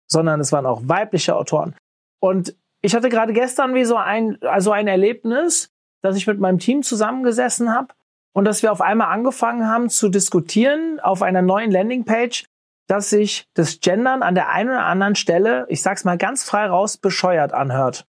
sondern 0.08 0.40
es 0.40 0.52
waren 0.52 0.66
auch 0.66 0.82
weibliche 0.86 1.36
Autoren. 1.36 1.76
Und 2.20 2.56
ich 2.82 2.96
hatte 2.96 3.10
gerade 3.10 3.32
gestern 3.32 3.76
wie 3.76 3.86
so 3.86 3.96
ein, 3.96 4.42
also 4.42 4.72
ein 4.72 4.88
Erlebnis, 4.88 5.70
dass 6.02 6.18
ich 6.18 6.26
mit 6.26 6.40
meinem 6.40 6.58
Team 6.58 6.82
zusammengesessen 6.82 7.72
habe 7.72 7.90
und 8.34 8.46
dass 8.46 8.64
wir 8.64 8.72
auf 8.72 8.82
einmal 8.82 9.14
angefangen 9.14 9.68
haben 9.68 9.90
zu 9.90 10.10
diskutieren 10.10 11.00
auf 11.00 11.22
einer 11.22 11.44
neuen 11.44 11.70
Landingpage, 11.70 12.46
dass 12.88 13.12
sich 13.12 13.46
das 13.54 13.82
Gendern 13.82 14.24
an 14.24 14.34
der 14.34 14.50
einen 14.50 14.70
oder 14.72 14.86
anderen 14.86 15.14
Stelle, 15.14 15.68
ich 15.70 15.84
sag's 15.84 16.06
mal 16.06 16.18
ganz 16.18 16.44
frei 16.44 16.66
raus, 16.66 16.98
bescheuert 16.98 17.54
anhört. 17.54 18.08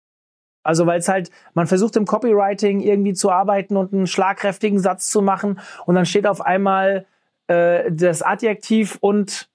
Also 0.65 0.87
weil 0.87 0.99
es 0.99 1.07
halt, 1.07 1.29
man 1.53 1.67
versucht 1.67 1.95
im 1.95 2.05
Copywriting 2.05 2.81
irgendwie 2.81 3.13
zu 3.13 3.31
arbeiten 3.31 3.77
und 3.77 3.93
einen 3.93 4.07
schlagkräftigen 4.07 4.79
Satz 4.79 5.09
zu 5.09 5.21
machen 5.21 5.59
und 5.85 5.95
dann 5.95 6.05
steht 6.05 6.25
auf 6.25 6.41
einmal 6.41 7.05
äh, 7.47 7.91
das 7.91 8.23
Adjektiv 8.23 8.97
und 8.99 9.47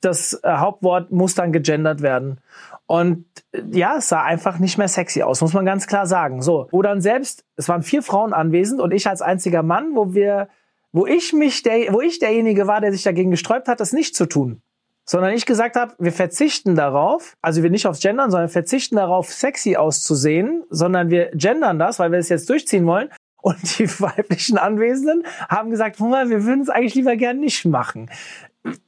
das 0.00 0.40
äh, 0.42 0.56
Hauptwort 0.56 1.12
muss 1.12 1.36
dann 1.36 1.52
gegendert 1.52 2.02
werden. 2.02 2.40
Und 2.86 3.24
äh, 3.52 3.62
ja, 3.70 3.98
es 3.98 4.08
sah 4.08 4.24
einfach 4.24 4.58
nicht 4.58 4.78
mehr 4.78 4.88
sexy 4.88 5.22
aus, 5.22 5.40
muss 5.40 5.52
man 5.52 5.64
ganz 5.64 5.86
klar 5.86 6.06
sagen. 6.06 6.42
So, 6.42 6.66
wo 6.72 6.82
dann 6.82 7.00
selbst, 7.00 7.44
es 7.54 7.68
waren 7.68 7.84
vier 7.84 8.02
Frauen 8.02 8.32
anwesend 8.32 8.80
und 8.80 8.90
ich 8.92 9.08
als 9.08 9.22
einziger 9.22 9.62
Mann, 9.62 9.94
wo 9.94 10.12
wir, 10.12 10.48
wo 10.90 11.06
ich 11.06 11.32
mich, 11.32 11.62
der, 11.62 11.92
wo 11.92 12.00
ich 12.00 12.18
derjenige 12.18 12.66
war, 12.66 12.80
der 12.80 12.90
sich 12.90 13.04
dagegen 13.04 13.30
gesträubt 13.30 13.68
hat, 13.68 13.78
das 13.78 13.92
nicht 13.92 14.16
zu 14.16 14.26
tun 14.26 14.60
sondern 15.04 15.32
ich 15.32 15.46
gesagt 15.46 15.76
habe, 15.76 15.94
wir 15.98 16.12
verzichten 16.12 16.74
darauf, 16.74 17.34
also 17.42 17.62
wir 17.62 17.70
nicht 17.70 17.86
aufs 17.86 18.00
Gendern, 18.00 18.30
sondern 18.30 18.48
verzichten 18.48 18.96
darauf, 18.96 19.32
sexy 19.32 19.76
auszusehen, 19.76 20.64
sondern 20.70 21.10
wir 21.10 21.30
gendern 21.34 21.78
das, 21.78 21.98
weil 21.98 22.12
wir 22.12 22.18
es 22.18 22.28
jetzt 22.28 22.48
durchziehen 22.48 22.86
wollen. 22.86 23.08
Und 23.40 23.56
die 23.78 23.88
weiblichen 24.00 24.58
Anwesenden 24.58 25.24
haben 25.48 25.70
gesagt, 25.70 26.00
wir 26.00 26.44
würden 26.44 26.62
es 26.62 26.70
eigentlich 26.70 26.94
lieber 26.94 27.16
gern 27.16 27.40
nicht 27.40 27.64
machen. 27.64 28.10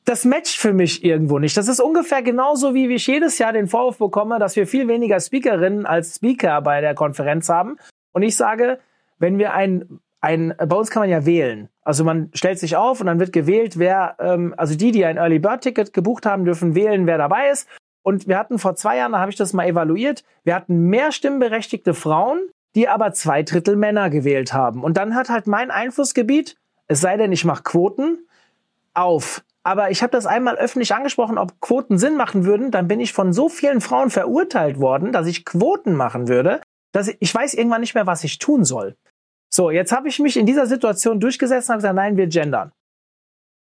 Das 0.04 0.24
matcht 0.24 0.56
für 0.56 0.72
mich 0.72 1.04
irgendwo 1.04 1.40
nicht. 1.40 1.56
Das 1.56 1.66
ist 1.66 1.80
ungefähr 1.80 2.22
genauso, 2.22 2.74
wie 2.74 2.86
ich 2.94 3.08
jedes 3.08 3.38
Jahr 3.38 3.52
den 3.52 3.66
Vorwurf 3.66 3.98
bekomme, 3.98 4.38
dass 4.38 4.54
wir 4.54 4.68
viel 4.68 4.86
weniger 4.86 5.18
Speakerinnen 5.18 5.84
als 5.84 6.14
Speaker 6.14 6.62
bei 6.62 6.80
der 6.80 6.94
Konferenz 6.94 7.48
haben. 7.48 7.76
Und 8.12 8.22
ich 8.22 8.36
sage, 8.36 8.78
wenn 9.18 9.38
wir 9.38 9.52
ein 9.52 9.98
ein, 10.24 10.54
bei 10.56 10.74
uns 10.74 10.90
kann 10.90 11.02
man 11.02 11.10
ja 11.10 11.26
wählen. 11.26 11.68
Also 11.82 12.02
man 12.02 12.30
stellt 12.32 12.58
sich 12.58 12.76
auf 12.76 13.00
und 13.00 13.06
dann 13.06 13.20
wird 13.20 13.32
gewählt, 13.32 13.78
wer, 13.78 14.16
ähm, 14.18 14.54
also 14.56 14.74
die, 14.74 14.90
die 14.90 15.04
ein 15.04 15.18
Early 15.18 15.38
Bird 15.38 15.60
Ticket 15.60 15.92
gebucht 15.92 16.24
haben, 16.24 16.44
dürfen 16.44 16.74
wählen, 16.74 17.06
wer 17.06 17.18
dabei 17.18 17.50
ist. 17.50 17.68
Und 18.02 18.26
wir 18.26 18.38
hatten 18.38 18.58
vor 18.58 18.74
zwei 18.74 18.96
Jahren, 18.96 19.12
da 19.12 19.20
habe 19.20 19.30
ich 19.30 19.36
das 19.36 19.52
mal 19.52 19.66
evaluiert, 19.66 20.24
wir 20.42 20.54
hatten 20.54 20.88
mehr 20.88 21.12
stimmberechtigte 21.12 21.94
Frauen, 21.94 22.40
die 22.74 22.88
aber 22.88 23.12
zwei 23.12 23.42
Drittel 23.42 23.76
Männer 23.76 24.10
gewählt 24.10 24.52
haben. 24.52 24.82
Und 24.82 24.96
dann 24.96 25.14
hat 25.14 25.28
halt 25.28 25.46
mein 25.46 25.70
Einflussgebiet, 25.70 26.56
es 26.88 27.00
sei 27.00 27.16
denn, 27.16 27.32
ich 27.32 27.44
mache 27.44 27.62
Quoten, 27.62 28.18
auf. 28.94 29.42
Aber 29.62 29.90
ich 29.90 30.02
habe 30.02 30.10
das 30.10 30.26
einmal 30.26 30.56
öffentlich 30.56 30.94
angesprochen, 30.94 31.38
ob 31.38 31.60
Quoten 31.60 31.98
Sinn 31.98 32.16
machen 32.16 32.44
würden. 32.44 32.70
Dann 32.70 32.88
bin 32.88 33.00
ich 33.00 33.12
von 33.12 33.32
so 33.32 33.48
vielen 33.48 33.80
Frauen 33.80 34.10
verurteilt 34.10 34.78
worden, 34.78 35.12
dass 35.12 35.26
ich 35.26 35.44
Quoten 35.44 35.94
machen 35.94 36.28
würde, 36.28 36.60
dass 36.92 37.08
ich, 37.08 37.16
ich 37.20 37.34
weiß 37.34 37.54
irgendwann 37.54 37.80
nicht 37.80 37.94
mehr, 37.94 38.06
was 38.06 38.24
ich 38.24 38.38
tun 38.38 38.64
soll. 38.64 38.94
So, 39.54 39.70
jetzt 39.70 39.92
habe 39.92 40.08
ich 40.08 40.18
mich 40.18 40.36
in 40.36 40.46
dieser 40.46 40.66
Situation 40.66 41.20
durchgesetzt 41.20 41.68
und 41.68 41.74
habe 41.74 41.78
gesagt, 41.78 41.94
nein, 41.94 42.16
wir 42.16 42.26
gendern. 42.26 42.72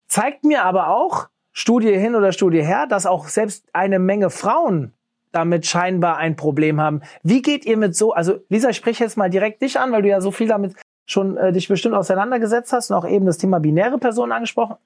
zeigt 0.07 0.45
mir 0.45 0.65
aber 0.65 0.89
auch, 0.89 1.29
Studie 1.53 1.99
hin 1.99 2.15
oder 2.15 2.33
Studie 2.33 2.63
her, 2.63 2.87
dass 2.87 3.07
auch 3.07 3.29
selbst 3.29 3.65
eine 3.73 3.99
Menge 3.99 4.29
Frauen 4.29 4.93
damit 5.33 5.65
scheinbar 5.65 6.19
ein 6.19 6.37
Problem 6.37 6.79
haben. 6.79 7.01
Wie 7.23 7.41
geht 7.41 7.65
ihr 7.65 7.79
mit 7.79 7.97
so, 7.97 8.13
also 8.13 8.39
Lisa, 8.51 8.69
ich 8.69 8.77
spreche 8.77 9.03
jetzt 9.03 9.17
mal 9.17 9.31
direkt 9.31 9.63
dich 9.63 9.81
an, 9.81 9.91
weil 9.91 10.03
du 10.03 10.09
ja 10.09 10.21
so 10.21 10.31
viel 10.31 10.47
damit 10.47 10.75
schon 11.07 11.39
äh, 11.39 11.53
dich 11.53 11.69
bestimmt 11.69 11.95
auseinandergesetzt 11.95 12.71
hast 12.75 12.91
und 12.91 12.97
auch 12.97 13.09
eben 13.09 13.25
das 13.25 13.39
Thema 13.39 13.59
binäre 13.59 13.97
Personen 13.97 14.33
angesprochen. 14.33 14.77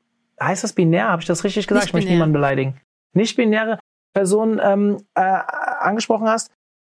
Heißt 0.40 0.62
das 0.62 0.72
binär? 0.72 1.08
Habe 1.08 1.22
ich 1.22 1.26
das 1.26 1.42
richtig 1.42 1.66
gesagt? 1.66 1.86
Nicht 1.86 1.90
ich 1.90 1.94
möchte 1.94 2.10
niemanden 2.10 2.32
beleidigen. 2.32 2.80
Nicht 3.12 3.34
binäre 3.34 3.80
Personen 4.14 4.60
ähm, 4.62 4.98
äh, 5.14 5.20
angesprochen 5.20 6.28
hast. 6.28 6.52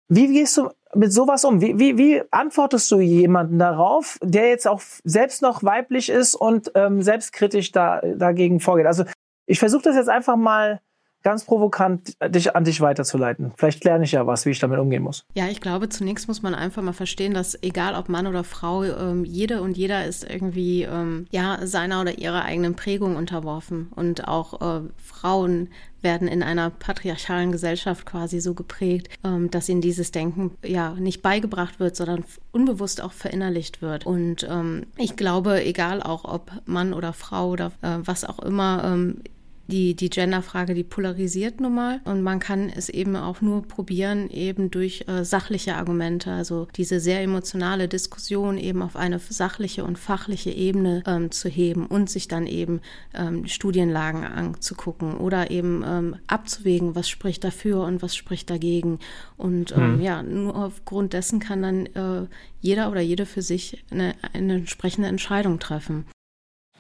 Wie 0.07 0.27
gehst 0.27 0.55
du 0.55 0.69
mit 0.96 1.13
sowas 1.13 1.46
um? 1.46 1.62
Wie, 1.62 1.79
wie, 1.79 1.98
wie 1.98 2.24
antwortest 2.32 2.89
du 2.91 3.00
jemanden 3.00 3.60
darauf, 3.60 4.17
der 4.22 4.50
jetzt 4.50 4.67
auch 4.67 4.82
selbst 5.03 5.41
noch 5.41 5.63
weiblich 5.63 6.10
ist 6.10 6.36
und 6.36 6.72
ähm, 6.75 7.01
selbstkritisch 7.01 7.72
da, 7.72 8.01
dagegen 8.01 8.60
vorgeht? 8.60 8.86
Also 8.86 9.03
ich 9.46 9.60
versuche 9.60 9.84
das 9.84 9.96
jetzt 9.96 10.10
einfach 10.10 10.36
mal 10.36 10.82
ganz 11.24 11.45
provokant 11.45 12.13
dich 12.29 12.55
an 12.55 12.63
dich 12.63 12.81
weiterzuleiten. 12.81 13.51
Vielleicht 13.57 13.83
lerne 13.83 14.05
ich 14.05 14.13
ja 14.13 14.25
was, 14.27 14.45
wie 14.45 14.51
ich 14.51 14.59
damit 14.59 14.79
umgehen 14.79 15.03
muss. 15.03 15.25
Ja, 15.36 15.47
ich 15.47 15.62
glaube, 15.62 15.89
zunächst 15.89 16.27
muss 16.27 16.41
man 16.41 16.55
einfach 16.55 16.81
mal 16.81 16.93
verstehen, 16.93 17.33
dass 17.33 17.62
egal 17.62 17.95
ob 17.95 18.09
Mann 18.09 18.27
oder 18.27 18.43
Frau, 18.43 18.83
ähm, 18.83 19.25
jede 19.25 19.62
und 19.62 19.77
jeder 19.77 20.05
ist 20.05 20.29
irgendwie 20.29 20.83
ähm, 20.83 21.27
ja 21.31 21.59
seiner 21.65 22.01
oder 22.01 22.17
ihrer 22.17 22.43
eigenen 22.43 22.75
Prägung 22.75 23.15
unterworfen 23.15 23.91
und 23.95 24.27
auch 24.27 24.62
äh, 24.62 24.88
Frauen 24.97 25.69
werden 26.01 26.27
in 26.27 26.43
einer 26.43 26.69
patriarchalen 26.69 27.51
Gesellschaft 27.51 28.05
quasi 28.05 28.39
so 28.39 28.53
geprägt, 28.53 29.09
ähm, 29.24 29.50
dass 29.51 29.67
ihnen 29.67 29.81
dieses 29.81 30.12
Denken 30.12 30.51
ja 30.63 30.91
nicht 30.93 31.21
beigebracht 31.21 31.79
wird, 31.79 31.95
sondern 31.95 32.24
unbewusst 32.51 33.01
auch 33.01 33.12
verinnerlicht 33.13 33.81
wird. 33.81 34.05
Und 34.05 34.47
ähm, 34.50 34.86
ich 34.97 35.15
glaube, 35.15 35.63
egal 35.65 36.01
auch 36.01 36.24
ob 36.24 36.51
Mann 36.65 36.93
oder 36.93 37.13
Frau 37.13 37.50
oder 37.50 37.71
äh, 37.81 37.97
was 38.03 38.24
auch 38.24 38.39
immer, 38.39 38.83
ähm, 38.86 39.21
die, 39.67 39.95
die 39.95 40.09
Genderfrage, 40.09 40.74
die 40.74 40.83
polarisiert 40.83 41.59
nun 41.59 41.75
mal. 41.75 42.01
Und 42.05 42.21
man 42.21 42.39
kann 42.39 42.69
es 42.69 42.89
eben 42.89 43.15
auch 43.15 43.41
nur 43.41 43.67
probieren, 43.67 44.29
eben 44.29 44.71
durch 44.71 45.05
äh, 45.07 45.24
sachliche 45.24 45.75
Argumente, 45.75 46.31
also 46.31 46.67
diese 46.75 47.00
sehr 47.00 47.21
emotionale 47.21 47.88
Diskussion 47.88 48.57
eben 48.57 48.81
auf 48.81 48.95
eine 48.95 49.19
sachliche 49.19 49.83
und 49.83 50.00
fachliche 50.00 50.51
Ebene 50.51 51.03
ähm, 51.05 51.31
zu 51.31 51.50
heben 51.50 51.86
und 51.86 52.09
sich 52.09 52.27
dann 52.27 52.47
eben 52.47 52.81
ähm, 53.13 53.45
Studienlagen 53.45 54.24
anzugucken 54.24 55.17
oder 55.17 55.51
eben 55.51 55.83
ähm, 55.86 56.15
abzuwägen, 56.27 56.95
was 56.95 57.09
spricht 57.09 57.43
dafür 57.43 57.83
und 57.83 58.01
was 58.01 58.15
spricht 58.15 58.50
dagegen. 58.50 59.00
Und 59.36 59.75
mhm. 59.75 60.01
ja, 60.01 60.24
nur 60.24 60.55
aufgrund 60.55 61.13
dessen 61.13 61.39
kann 61.39 61.62
dann 61.62 61.86
äh, 61.88 62.27
jeder 62.62 62.89
oder 62.89 63.01
jede 63.01 63.25
für 63.25 63.41
sich 63.41 63.83
eine, 63.91 64.15
eine 64.33 64.55
entsprechende 64.55 65.09
Entscheidung 65.09 65.59
treffen. 65.59 66.05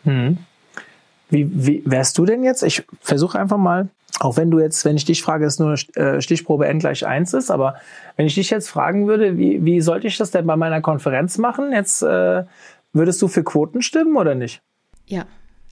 Mhm. 0.03 0.37
Wie, 1.29 1.49
wie 1.53 1.83
wärst 1.85 2.17
du 2.17 2.25
denn 2.25 2.43
jetzt? 2.43 2.63
Ich 2.63 2.85
versuche 3.01 3.39
einfach 3.39 3.57
mal, 3.57 3.89
auch 4.19 4.37
wenn 4.37 4.49
du 4.49 4.59
jetzt, 4.59 4.85
wenn 4.85 4.95
ich 4.95 5.05
dich 5.05 5.21
frage, 5.21 5.45
es 5.45 5.59
nur 5.59 5.75
äh, 5.95 6.21
Stichprobe 6.21 6.67
n 6.67 6.79
gleich 6.79 7.05
eins 7.05 7.33
ist, 7.33 7.51
aber 7.51 7.75
wenn 8.15 8.25
ich 8.25 8.35
dich 8.35 8.49
jetzt 8.49 8.69
fragen 8.69 9.07
würde, 9.07 9.37
wie, 9.37 9.63
wie 9.63 9.81
sollte 9.81 10.07
ich 10.07 10.17
das 10.17 10.31
denn 10.31 10.47
bei 10.47 10.55
meiner 10.55 10.81
Konferenz 10.81 11.37
machen? 11.37 11.71
Jetzt 11.71 12.01
äh, 12.01 12.43
würdest 12.93 13.21
du 13.21 13.27
für 13.27 13.43
Quoten 13.43 13.81
stimmen 13.81 14.15
oder 14.17 14.35
nicht? 14.35 14.61
Ja. 15.05 15.25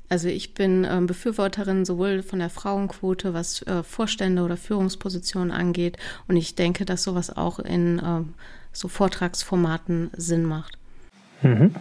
Also 0.07 0.27
ich 0.27 0.53
bin 0.53 0.85
ähm, 0.87 1.07
Befürworterin 1.07 1.83
sowohl 1.83 2.21
von 2.21 2.37
der 2.37 2.51
Frauenquote, 2.51 3.33
was 3.33 3.63
äh, 3.63 3.81
Vorstände 3.81 4.43
oder 4.43 4.55
Führungspositionen 4.55 5.51
angeht. 5.51 5.97
Und 6.27 6.37
ich 6.37 6.53
denke, 6.53 6.85
dass 6.85 7.01
sowas 7.01 7.35
auch 7.35 7.57
in 7.57 7.97
äh, 7.97 8.21
so 8.71 8.87
Vortragsformaten 8.87 10.11
Sinn 10.15 10.43
macht. 10.43 10.77
Mhm. 11.41 11.73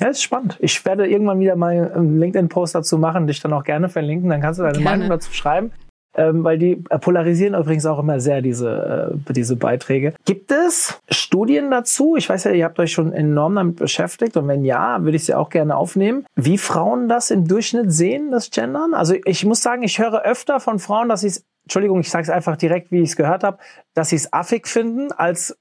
Ja, 0.00 0.08
ist 0.08 0.22
spannend. 0.22 0.56
Ich 0.60 0.84
werde 0.84 1.06
irgendwann 1.06 1.40
wieder 1.40 1.56
mal 1.56 1.92
einen 1.94 2.18
LinkedIn-Post 2.18 2.74
dazu 2.74 2.98
machen, 2.98 3.26
dich 3.26 3.40
dann 3.40 3.52
auch 3.52 3.64
gerne 3.64 3.88
verlinken. 3.88 4.30
Dann 4.30 4.40
kannst 4.40 4.58
du 4.58 4.64
deine 4.64 4.78
gerne. 4.78 4.90
Meinung 4.90 5.08
dazu 5.08 5.32
schreiben. 5.32 5.72
Ähm, 6.16 6.44
weil 6.44 6.58
die 6.58 6.84
äh, 6.90 6.98
polarisieren 7.00 7.54
übrigens 7.54 7.86
auch 7.86 7.98
immer 7.98 8.20
sehr 8.20 8.40
diese, 8.40 9.12
äh, 9.28 9.32
diese 9.32 9.56
Beiträge. 9.56 10.14
Gibt 10.24 10.52
es 10.52 11.00
Studien 11.10 11.72
dazu? 11.72 12.14
Ich 12.16 12.28
weiß 12.28 12.44
ja, 12.44 12.52
ihr 12.52 12.64
habt 12.64 12.78
euch 12.78 12.92
schon 12.92 13.12
enorm 13.12 13.56
damit 13.56 13.76
beschäftigt 13.76 14.36
und 14.36 14.46
wenn 14.46 14.64
ja, 14.64 15.02
würde 15.02 15.16
ich 15.16 15.24
sie 15.24 15.34
auch 15.34 15.50
gerne 15.50 15.76
aufnehmen. 15.76 16.24
Wie 16.36 16.56
Frauen 16.56 17.08
das 17.08 17.32
im 17.32 17.48
Durchschnitt 17.48 17.92
sehen, 17.92 18.30
das 18.30 18.50
Gendern? 18.50 18.94
Also 18.94 19.16
ich 19.24 19.44
muss 19.44 19.60
sagen, 19.60 19.82
ich 19.82 19.98
höre 19.98 20.22
öfter 20.22 20.60
von 20.60 20.78
Frauen, 20.78 21.08
dass 21.08 21.22
sie 21.22 21.28
es, 21.28 21.44
Entschuldigung, 21.64 21.98
ich 21.98 22.10
sage 22.10 22.22
es 22.22 22.30
einfach 22.30 22.56
direkt, 22.56 22.92
wie 22.92 23.00
ich 23.00 23.10
es 23.10 23.16
gehört 23.16 23.42
habe, 23.42 23.58
dass 23.94 24.10
sie 24.10 24.16
es 24.16 24.32
affig 24.32 24.68
finden, 24.68 25.10
als 25.10 25.58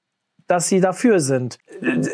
dass 0.47 0.67
sie 0.67 0.81
dafür 0.81 1.19
sind. 1.19 1.57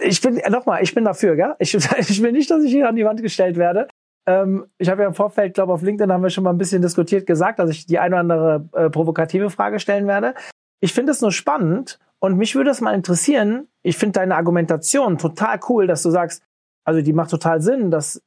Ich 0.02 0.22
bin, 0.22 0.42
nochmal, 0.50 0.84
ich 0.84 0.94
bin 0.94 1.06
dafür, 1.06 1.36
gell? 1.36 1.56
Ich, 1.60 1.74
ich 1.98 2.22
will 2.22 2.32
nicht, 2.32 2.50
dass 2.52 2.64
ich 2.64 2.72
hier 2.72 2.88
an 2.88 2.96
die 2.96 3.06
Wand 3.06 3.22
gestellt 3.22 3.58
werde. 3.58 3.88
Ähm, 4.26 4.66
ich 4.78 4.90
habe 4.90 5.02
ja 5.02 5.08
im 5.08 5.14
Vorfeld, 5.14 5.54
glaube 5.54 5.74
auf 5.74 5.82
LinkedIn 5.82 6.12
haben 6.12 6.24
wir 6.24 6.30
schon 6.30 6.44
mal 6.44 6.52
ein 6.52 6.58
bisschen 6.58 6.82
diskutiert, 6.82 7.26
gesagt, 7.26 7.60
dass 7.60 7.70
ich 7.70 7.86
die 7.86 8.00
eine 8.00 8.16
oder 8.16 8.22
andere 8.22 8.70
äh, 8.74 8.90
provokative 8.90 9.50
Frage 9.50 9.80
stellen 9.80 10.08
werde. 10.08 10.36
Ich 10.82 10.94
finde 10.94 11.12
es 11.12 11.22
nur 11.22 11.32
spannend 11.32 12.00
und 12.20 12.38
mich 12.38 12.56
würde 12.56 12.70
es 12.70 12.82
mal 12.82 12.94
interessieren. 12.94 13.68
Ich 13.82 13.98
finde 13.98 14.20
deine 14.20 14.36
Argumentation 14.36 15.18
total 15.18 15.60
cool, 15.70 15.88
dass 15.88 16.04
du 16.04 16.10
sagst, 16.10 16.44
also 16.84 17.02
die 17.02 17.14
macht 17.14 17.32
total 17.32 17.62
Sinn, 17.62 17.92
dass 17.92 18.22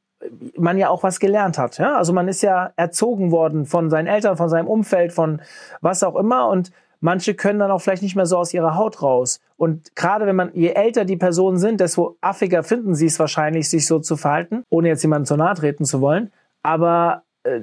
man 0.57 0.77
ja 0.77 0.89
auch 0.89 1.03
was 1.03 1.19
gelernt 1.19 1.57
hat. 1.57 1.77
Ja? 1.77 1.97
Also 1.97 2.13
man 2.13 2.27
ist 2.27 2.41
ja 2.41 2.71
erzogen 2.75 3.31
worden 3.31 3.65
von 3.65 3.89
seinen 3.89 4.07
Eltern, 4.07 4.37
von 4.37 4.49
seinem 4.49 4.67
Umfeld, 4.67 5.13
von 5.13 5.41
was 5.81 6.03
auch 6.03 6.15
immer 6.15 6.47
und 6.47 6.71
Manche 7.03 7.33
können 7.33 7.59
dann 7.59 7.69
auch 7.69 7.79
vielleicht 7.79 8.01
nicht 8.01 8.15
mehr 8.15 8.25
so 8.25 8.37
aus 8.37 8.53
ihrer 8.53 8.77
Haut 8.77 9.01
raus. 9.01 9.41
Und 9.57 9.93
gerade 9.93 10.25
wenn 10.25 10.37
man, 10.37 10.51
je 10.53 10.69
älter 10.69 11.03
die 11.03 11.17
Personen 11.17 11.57
sind, 11.57 11.81
desto 11.81 12.15
affiger 12.21 12.63
finden 12.63 12.95
sie 12.95 13.07
es 13.07 13.19
wahrscheinlich, 13.19 13.69
sich 13.69 13.87
so 13.87 13.99
zu 13.99 14.15
verhalten, 14.15 14.63
ohne 14.69 14.87
jetzt 14.87 15.03
jemandem 15.03 15.25
zu 15.25 15.35
nahe 15.35 15.53
treten 15.53 15.83
zu 15.83 15.99
wollen. 15.99 16.31
Aber 16.61 17.23
äh, 17.43 17.61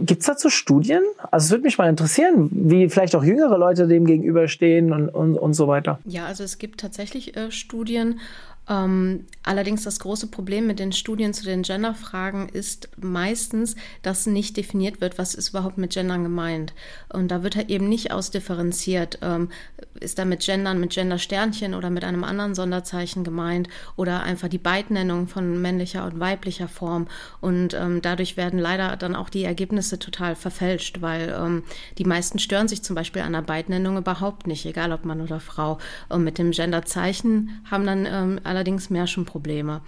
Gibt 0.00 0.20
es 0.20 0.26
dazu 0.26 0.50
Studien? 0.50 1.02
Also 1.30 1.46
es 1.46 1.50
würde 1.50 1.64
mich 1.64 1.78
mal 1.78 1.88
interessieren, 1.88 2.50
wie 2.52 2.88
vielleicht 2.88 3.16
auch 3.16 3.24
jüngere 3.24 3.58
Leute 3.58 3.86
dem 3.86 4.04
gegenüberstehen 4.04 4.92
und, 4.92 5.08
und, 5.08 5.36
und 5.36 5.54
so 5.54 5.66
weiter. 5.66 5.98
Ja, 6.04 6.26
also 6.26 6.44
es 6.44 6.58
gibt 6.58 6.80
tatsächlich 6.80 7.36
äh, 7.36 7.50
Studien 7.50 8.20
ähm, 8.68 9.24
allerdings 9.42 9.82
das 9.84 9.98
große 10.00 10.26
Problem 10.26 10.66
mit 10.66 10.78
den 10.78 10.92
Studien 10.92 11.32
zu 11.32 11.44
den 11.44 11.62
Genderfragen 11.62 12.48
ist 12.48 12.90
meistens, 13.00 13.76
dass 14.02 14.26
nicht 14.26 14.56
definiert 14.56 15.00
wird, 15.00 15.16
was 15.16 15.34
ist 15.34 15.50
überhaupt 15.50 15.78
mit 15.78 15.92
Gendern 15.92 16.22
gemeint. 16.22 16.74
Und 17.12 17.28
da 17.28 17.42
wird 17.42 17.56
halt 17.56 17.70
eben 17.70 17.88
nicht 17.88 18.12
ausdifferenziert, 18.12 19.18
ähm, 19.22 19.48
ist 20.00 20.18
da 20.18 20.24
mit 20.24 20.40
Gendern, 20.40 20.80
mit 20.80 20.90
Gendersternchen 20.90 21.74
oder 21.74 21.90
mit 21.90 22.04
einem 22.04 22.24
anderen 22.24 22.54
Sonderzeichen 22.54 23.24
gemeint 23.24 23.68
oder 23.96 24.22
einfach 24.22 24.48
die 24.48 24.58
Beidnennung 24.58 25.28
von 25.28 25.60
männlicher 25.60 26.04
und 26.04 26.20
weiblicher 26.20 26.68
Form. 26.68 27.08
Und 27.40 27.74
ähm, 27.74 28.02
dadurch 28.02 28.36
werden 28.36 28.58
leider 28.58 28.96
dann 28.96 29.16
auch 29.16 29.30
die 29.30 29.44
Ergebnisse 29.44 29.98
total 29.98 30.36
verfälscht, 30.36 31.00
weil 31.00 31.34
ähm, 31.38 31.62
die 31.96 32.04
meisten 32.04 32.38
stören 32.38 32.68
sich 32.68 32.82
zum 32.82 32.94
Beispiel 32.94 33.22
an 33.22 33.32
der 33.32 33.42
Beidnennung 33.42 33.96
überhaupt 33.96 34.46
nicht, 34.46 34.66
egal 34.66 34.92
ob 34.92 35.04
Mann 35.04 35.20
oder 35.20 35.40
Frau. 35.40 35.78
Und 36.08 36.22
mit 36.22 36.38
dem 36.38 36.50
Genderzeichen 36.50 37.62
haben 37.70 37.86
dann 37.86 38.06
ähm, 38.06 38.40
allerdings 38.58 38.90
mehr 38.90 39.06
schon 39.06 39.24
Probleme. 39.24 39.80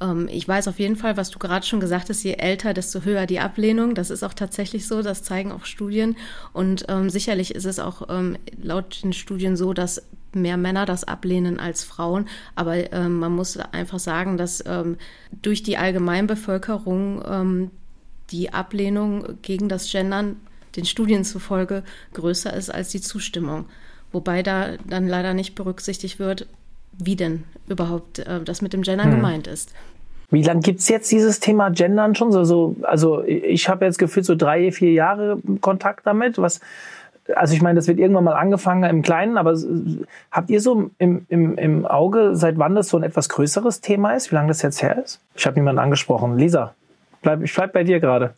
Ähm, 0.00 0.28
ich 0.30 0.48
weiß 0.48 0.68
auf 0.68 0.78
jeden 0.78 0.96
Fall, 0.96 1.16
was 1.16 1.30
du 1.30 1.38
gerade 1.38 1.66
schon 1.66 1.80
gesagt 1.80 2.08
hast, 2.08 2.22
je 2.22 2.32
älter, 2.34 2.72
desto 2.72 3.02
höher 3.02 3.26
die 3.26 3.40
Ablehnung. 3.40 3.94
Das 3.94 4.10
ist 4.10 4.22
auch 4.22 4.34
tatsächlich 4.34 4.86
so, 4.86 5.02
das 5.02 5.22
zeigen 5.22 5.52
auch 5.52 5.66
Studien. 5.66 6.16
Und 6.52 6.86
ähm, 6.88 7.10
sicherlich 7.10 7.54
ist 7.54 7.66
es 7.66 7.78
auch 7.78 8.08
ähm, 8.08 8.36
laut 8.60 9.02
den 9.02 9.12
Studien 9.12 9.56
so, 9.56 9.72
dass 9.74 10.02
mehr 10.32 10.56
Männer 10.56 10.86
das 10.86 11.04
ablehnen 11.04 11.60
als 11.60 11.84
Frauen. 11.84 12.28
Aber 12.54 12.92
ähm, 12.92 13.18
man 13.18 13.32
muss 13.32 13.56
einfach 13.56 13.98
sagen, 13.98 14.36
dass 14.36 14.64
ähm, 14.66 14.96
durch 15.42 15.62
die 15.62 15.76
Allgemeinbevölkerung 15.76 17.22
ähm, 17.28 17.70
die 18.30 18.52
Ablehnung 18.52 19.38
gegen 19.42 19.68
das 19.68 19.90
Gendern 19.90 20.36
den 20.76 20.86
Studien 20.86 21.24
zufolge 21.24 21.84
größer 22.14 22.52
ist 22.52 22.70
als 22.70 22.88
die 22.88 23.00
Zustimmung. 23.00 23.66
Wobei 24.12 24.42
da 24.42 24.76
dann 24.88 25.08
leider 25.08 25.34
nicht 25.34 25.56
berücksichtigt 25.56 26.18
wird, 26.18 26.46
wie 26.98 27.16
denn 27.16 27.44
überhaupt 27.68 28.20
äh, 28.20 28.40
das 28.40 28.62
mit 28.62 28.72
dem 28.72 28.82
Gendern 28.82 29.10
hm. 29.10 29.16
gemeint 29.16 29.46
ist. 29.46 29.72
Wie 30.30 30.42
lange 30.42 30.60
gibt 30.60 30.80
es 30.80 30.88
jetzt 30.88 31.12
dieses 31.12 31.38
Thema 31.38 31.70
Gendern 31.70 32.14
schon? 32.14 32.32
So, 32.32 32.44
so, 32.44 32.76
also 32.82 33.22
ich 33.24 33.68
habe 33.68 33.84
jetzt 33.84 33.98
gefühlt 33.98 34.26
so 34.26 34.34
drei, 34.34 34.72
vier 34.72 34.92
Jahre 34.92 35.38
Kontakt 35.60 36.06
damit. 36.06 36.38
Was, 36.38 36.60
also 37.34 37.54
ich 37.54 37.62
meine, 37.62 37.76
das 37.76 37.86
wird 37.86 37.98
irgendwann 37.98 38.24
mal 38.24 38.34
angefangen 38.34 38.82
im 38.84 39.02
Kleinen, 39.02 39.38
aber 39.38 39.56
habt 40.30 40.50
ihr 40.50 40.60
so 40.60 40.90
im, 40.98 41.26
im, 41.28 41.56
im 41.56 41.86
Auge, 41.86 42.34
seit 42.34 42.58
wann 42.58 42.74
das 42.74 42.88
so 42.88 42.96
ein 42.96 43.02
etwas 43.02 43.28
größeres 43.28 43.80
Thema 43.80 44.14
ist? 44.14 44.30
Wie 44.30 44.34
lange 44.34 44.48
das 44.48 44.62
jetzt 44.62 44.82
her 44.82 45.02
ist? 45.04 45.20
Ich 45.36 45.46
habe 45.46 45.58
niemanden 45.58 45.78
angesprochen. 45.78 46.36
Lisa, 46.36 46.74
bleib, 47.22 47.42
ich 47.42 47.54
bleib 47.54 47.72
bei 47.72 47.84
dir 47.84 48.00
gerade. 48.00 48.34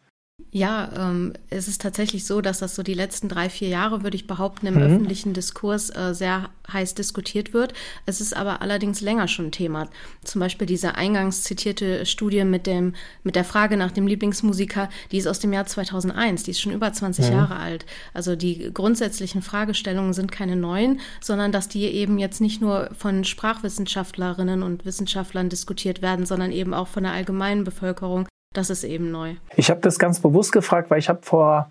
Ja, 0.57 0.89
ähm, 0.97 1.35
es 1.51 1.69
ist 1.69 1.83
tatsächlich 1.83 2.25
so, 2.25 2.41
dass 2.41 2.61
das 2.61 2.75
so 2.75 2.83
die 2.83 2.95
letzten 2.95 3.29
drei, 3.29 3.51
vier 3.51 3.69
Jahre, 3.69 4.03
würde 4.03 4.17
ich 4.17 4.27
behaupten, 4.27 4.67
im 4.67 4.77
mhm. 4.77 4.83
öffentlichen 4.85 5.35
Diskurs 5.35 5.95
äh, 5.95 6.15
sehr 6.15 6.49
heiß 6.73 6.95
diskutiert 6.95 7.53
wird. 7.53 7.75
Es 8.07 8.23
ist 8.23 8.35
aber 8.35 8.63
allerdings 8.63 9.03
länger 9.03 9.29
schon 9.29 9.53
Thema. 9.53 9.91
Zum 10.25 10.41
Beispiel 10.41 10.67
diese 10.67 10.95
eingangs 10.95 11.43
zitierte 11.43 12.07
Studie 12.07 12.43
mit, 12.45 12.67
dem, 12.67 12.95
mit 13.23 13.37
der 13.37 13.45
Frage 13.45 13.77
nach 13.77 13.91
dem 13.91 14.07
Lieblingsmusiker, 14.07 14.89
die 15.13 15.19
ist 15.19 15.27
aus 15.27 15.41
dem 15.41 15.53
Jahr 15.53 15.67
2001, 15.67 16.45
die 16.45 16.53
ist 16.53 16.61
schon 16.63 16.73
über 16.73 16.91
20 16.91 17.27
mhm. 17.27 17.33
Jahre 17.33 17.57
alt. 17.57 17.85
Also 18.15 18.35
die 18.35 18.73
grundsätzlichen 18.73 19.43
Fragestellungen 19.43 20.15
sind 20.15 20.33
keine 20.33 20.57
neuen, 20.57 21.01
sondern 21.21 21.53
dass 21.53 21.69
die 21.69 21.83
eben 21.83 22.19
jetzt 22.19 22.41
nicht 22.41 22.63
nur 22.63 22.89
von 22.97 23.25
Sprachwissenschaftlerinnen 23.25 24.63
und 24.63 24.87
Wissenschaftlern 24.87 25.51
diskutiert 25.51 26.01
werden, 26.01 26.25
sondern 26.25 26.51
eben 26.51 26.73
auch 26.73 26.89
von 26.89 27.03
der 27.03 27.13
allgemeinen 27.13 27.65
Bevölkerung 27.65 28.27
Das 28.57 28.71
ist 28.71 28.85
eben 28.85 29.11
neu. 29.11 29.35
Ich 29.57 29.71
habe 29.71 29.81
das 29.81 29.99
ganz 29.99 30.21
bewusst 30.21 30.51
gefragt, 30.51 30.91
weil 30.91 30.99
ich 30.99 31.11
habe 31.11 31.19
vor, 31.21 31.71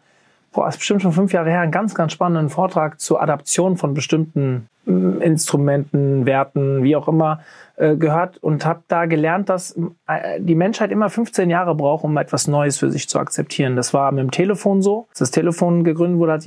boah, 0.54 0.68
ist 0.68 0.77
bestimmt 0.77 1.01
schon 1.01 1.13
fünf 1.13 1.34
Jahre 1.34 1.50
her, 1.50 1.62
einen 1.62 1.72
ganz, 1.72 1.96
ganz 1.96 2.12
spannenden 2.12 2.50
Vortrag 2.50 3.00
zur 3.00 3.24
Adaption 3.24 3.75
von 3.75 3.96
bestimmten 3.96 4.70
mm, 4.86 5.20
Instrumenten, 5.20 6.27
Werten, 6.27 6.84
wie 6.84 6.96
auch 6.96 7.08
immer, 7.08 7.39
äh, 7.77 7.96
gehört 7.96 8.38
und 8.38 8.68
habe 8.68 8.84
da 8.88 9.08
gelernt, 9.08 9.50
dass 9.50 9.75
äh, 10.08 10.39
die 10.39 10.54
Menschheit 10.54 10.92
immer 10.92 11.10
15 11.10 11.50
Jahre 11.50 11.74
braucht, 11.74 12.04
um 12.04 12.15
etwas 12.18 12.48
Neues 12.48 12.77
für 12.77 12.92
sich 12.92 13.10
zu 13.10 13.18
akzeptieren. 13.18 13.75
Das 13.75 13.92
war 13.96 14.12
mit 14.12 14.22
dem 14.22 14.30
Telefon 14.30 14.84
so. 14.84 15.08
Als 15.10 15.20
das 15.20 15.32
Telefon 15.32 15.84
gegründet 15.84 16.20
wurde, 16.20 16.38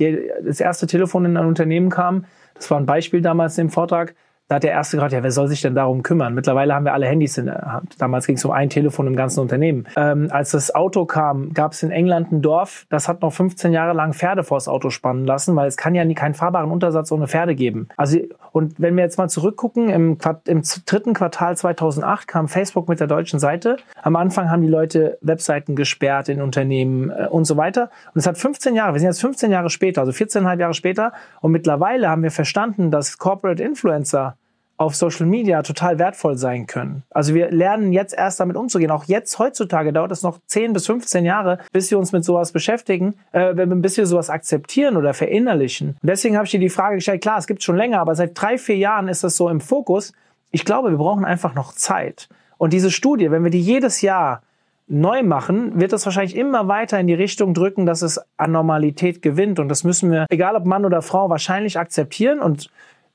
das 0.41 0.61
erste 0.61 0.87
Telefon 0.87 1.25
in 1.25 1.35
ein 1.35 1.45
Unternehmen 1.45 1.89
kam, 1.89 2.23
das 2.53 2.71
war 2.71 2.79
ein 2.79 2.85
Beispiel 2.85 3.21
damals 3.21 3.57
im 3.57 3.69
Vortrag, 3.69 4.15
da 4.49 4.55
hat 4.55 4.63
der 4.63 4.71
Erste 4.71 4.97
gesagt, 4.97 5.13
ja, 5.13 5.21
wer 5.21 5.31
soll 5.31 5.47
sich 5.47 5.61
denn 5.61 5.75
darum 5.75 6.01
kümmern? 6.01 6.33
Mittlerweile 6.33 6.73
haben 6.73 6.83
wir 6.83 6.93
alle 6.93 7.05
Handys 7.05 7.37
in 7.37 7.45
der 7.45 7.71
Hand. 7.71 7.95
Damals 7.99 8.25
ging 8.25 8.35
es 8.35 8.43
um 8.43 8.51
ein 8.51 8.69
Telefon 8.69 9.05
im 9.05 9.15
ganzen 9.15 9.41
Unternehmen. 9.41 9.87
Ähm, 9.95 10.27
als 10.31 10.51
das 10.51 10.73
Auto 10.73 11.05
kam, 11.05 11.53
gab 11.53 11.73
es 11.73 11.83
in 11.83 11.91
England 11.91 12.31
ein 12.31 12.41
Dorf, 12.41 12.87
das 12.89 13.07
hat 13.07 13.21
noch 13.21 13.31
15 13.31 13.71
Jahre 13.71 13.93
lang 13.93 14.13
Pferde 14.13 14.43
vors 14.43 14.67
Auto 14.67 14.89
spannen 14.89 15.27
lassen, 15.27 15.55
weil 15.55 15.67
es 15.67 15.77
kann 15.77 15.93
ja 15.93 16.03
nie 16.03 16.15
keinen 16.15 16.33
fahrbaren 16.33 16.71
Untersatz 16.71 17.11
ohne 17.11 17.27
Pferde 17.27 17.53
geben. 17.53 17.89
Also 17.95 18.17
und 18.51 18.75
wenn 18.79 18.95
wir 18.95 19.03
jetzt 19.03 19.17
mal 19.17 19.29
zurückgucken, 19.29 19.89
im, 19.89 20.17
im 20.45 20.63
dritten 20.85 21.13
Quartal 21.13 21.55
2008 21.55 22.27
kam 22.27 22.47
Facebook 22.47 22.89
mit 22.89 22.99
der 22.99 23.07
deutschen 23.07 23.39
Seite. 23.39 23.77
Am 24.01 24.15
Anfang 24.15 24.49
haben 24.49 24.61
die 24.61 24.67
Leute 24.67 25.17
Webseiten 25.21 25.75
gesperrt 25.75 26.29
in 26.29 26.41
Unternehmen 26.41 27.11
äh, 27.11 27.27
und 27.27 27.45
so 27.45 27.57
weiter. 27.57 27.91
Und 28.13 28.19
es 28.19 28.27
hat 28.27 28.37
15 28.37 28.75
Jahre, 28.75 28.93
wir 28.93 28.99
sind 28.99 29.09
jetzt 29.09 29.21
15 29.21 29.51
Jahre 29.51 29.69
später, 29.69 30.01
also 30.01 30.11
14,5 30.11 30.59
Jahre 30.59 30.73
später. 30.73 31.13
Und 31.41 31.51
mittlerweile 31.51 32.09
haben 32.09 32.23
wir 32.23 32.31
verstanden, 32.31 32.91
dass 32.91 33.17
Corporate 33.17 33.61
Influencer 33.61 34.35
auf 34.79 34.95
Social 34.95 35.25
Media 35.25 35.61
total 35.61 35.99
wertvoll 35.99 36.37
sein 36.37 36.65
können. 36.65 37.03
Also 37.09 37.33
wir 37.33 37.51
lernen 37.51 37.91
jetzt 37.91 38.13
erst 38.17 38.39
damit 38.39 38.55
umzugehen. 38.55 38.91
Auch 38.91 39.03
jetzt 39.03 39.37
heutzutage 39.37 39.91
dauert 39.91 40.13
es 40.13 40.23
noch 40.23 40.39
10 40.47 40.71
bis 40.71 40.85
15 40.85 41.25
Jahre, 41.25 41.59
bis 41.73 41.91
wir 41.91 41.99
uns 41.99 42.13
mit 42.13 42.23
sowas 42.23 42.53
beschäftigen, 42.53 43.15
äh, 43.33 43.53
bis 43.53 43.97
wir 43.97 44.05
sowas 44.05 44.29
akzeptieren 44.29 44.95
oder 44.95 45.13
verinnerlichen. 45.13 45.97
Und 46.01 46.09
deswegen 46.09 46.37
habe 46.37 46.45
ich 46.45 46.51
dir 46.51 46.61
die 46.61 46.69
Frage 46.69 46.95
gestellt, 46.95 47.21
klar, 47.21 47.37
es 47.37 47.45
gibt 47.45 47.61
schon 47.61 47.75
länger, 47.75 47.99
aber 47.99 48.15
seit 48.15 48.41
drei, 48.41 48.57
vier 48.57 48.77
Jahren 48.77 49.09
ist 49.09 49.21
das 49.21 49.35
so 49.35 49.49
im 49.49 49.59
Fokus. 49.59 50.13
Ich 50.51 50.63
glaube, 50.63 50.91
wir 50.91 50.97
brauchen 50.97 51.25
einfach 51.25 51.55
noch 51.55 51.73
Zeit. 51.73 52.29
Und 52.57 52.71
diese 52.71 52.89
Studie, 52.89 53.31
wenn 53.31 53.43
wir 53.43 53.51
die 53.51 53.61
jedes 53.61 53.99
Jahr 53.99 54.43
neu 54.87 55.23
machen, 55.23 55.77
wird 55.77 55.91
das 55.91 56.05
wahrscheinlich 56.05 56.37
immer 56.37 56.69
weiter 56.69 56.97
in 57.01 57.07
die 57.07 57.13
Richtung 57.13 57.53
drücken, 57.53 57.85
dass 57.85 58.01
es 58.01 58.21
an 58.37 58.53
Normalität 58.53 59.21
gewinnt. 59.21 59.59
Und 59.59 59.67
das 59.67 59.83
müssen 59.83 60.09
wir, 60.09 60.25
egal 60.29 60.55
ob 60.55 60.65
Mann 60.65 60.85
oder 60.85 61.01
Frau, 61.01 61.29
wahrscheinlich 61.29 61.77
akzeptieren. 61.77 62.39
Und 62.39 62.69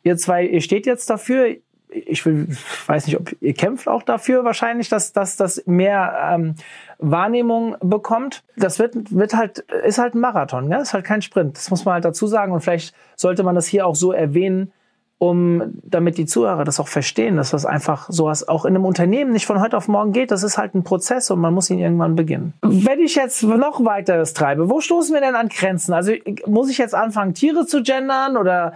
Ihr 0.04 0.16
zwei, 0.16 0.44
ihr 0.44 0.60
steht 0.60 0.86
jetzt 0.86 1.10
dafür. 1.10 1.56
Ich 1.88 2.24
will, 2.26 2.48
weiß 2.86 3.06
nicht, 3.06 3.18
ob 3.18 3.30
ihr 3.40 3.54
kämpft 3.54 3.88
auch 3.88 4.02
dafür 4.02 4.44
wahrscheinlich, 4.44 4.88
dass, 4.88 5.12
dass 5.12 5.36
das 5.36 5.62
mehr 5.66 6.30
ähm, 6.32 6.54
Wahrnehmung 6.98 7.76
bekommt. 7.80 8.44
Das 8.56 8.78
wird, 8.78 9.14
wird 9.14 9.34
halt, 9.34 9.60
ist 9.84 9.98
halt 9.98 10.14
ein 10.14 10.20
Marathon, 10.20 10.68
gell? 10.68 10.80
ist 10.80 10.92
halt 10.92 11.04
kein 11.04 11.22
Sprint. 11.22 11.56
Das 11.56 11.70
muss 11.70 11.84
man 11.84 11.94
halt 11.94 12.04
dazu 12.04 12.26
sagen. 12.26 12.52
Und 12.52 12.60
vielleicht 12.60 12.94
sollte 13.16 13.42
man 13.42 13.54
das 13.54 13.66
hier 13.66 13.86
auch 13.86 13.94
so 13.94 14.12
erwähnen, 14.12 14.72
um, 15.18 15.80
damit 15.84 16.18
die 16.18 16.26
Zuhörer 16.26 16.64
das 16.64 16.80
auch 16.80 16.88
verstehen, 16.88 17.36
dass 17.36 17.50
das 17.50 17.64
einfach 17.64 18.10
sowas 18.10 18.46
auch 18.46 18.64
in 18.64 18.74
einem 18.74 18.84
Unternehmen 18.84 19.32
nicht 19.32 19.46
von 19.46 19.60
heute 19.60 19.76
auf 19.76 19.88
morgen 19.88 20.12
geht. 20.12 20.30
Das 20.30 20.42
ist 20.42 20.58
halt 20.58 20.74
ein 20.74 20.84
Prozess 20.84 21.30
und 21.30 21.40
man 21.40 21.54
muss 21.54 21.70
ihn 21.70 21.78
irgendwann 21.78 22.16
beginnen. 22.16 22.54
Wenn 22.62 23.00
ich 23.00 23.14
jetzt 23.14 23.42
noch 23.42 23.84
weiteres 23.84 24.34
treibe, 24.34 24.68
wo 24.68 24.80
stoßen 24.80 25.14
wir 25.14 25.20
denn 25.20 25.36
an 25.36 25.48
Grenzen? 25.48 25.94
Also 25.94 26.12
muss 26.46 26.68
ich 26.68 26.78
jetzt 26.78 26.94
anfangen, 26.94 27.32
Tiere 27.34 27.64
zu 27.64 27.82
gendern 27.82 28.36
oder 28.36 28.74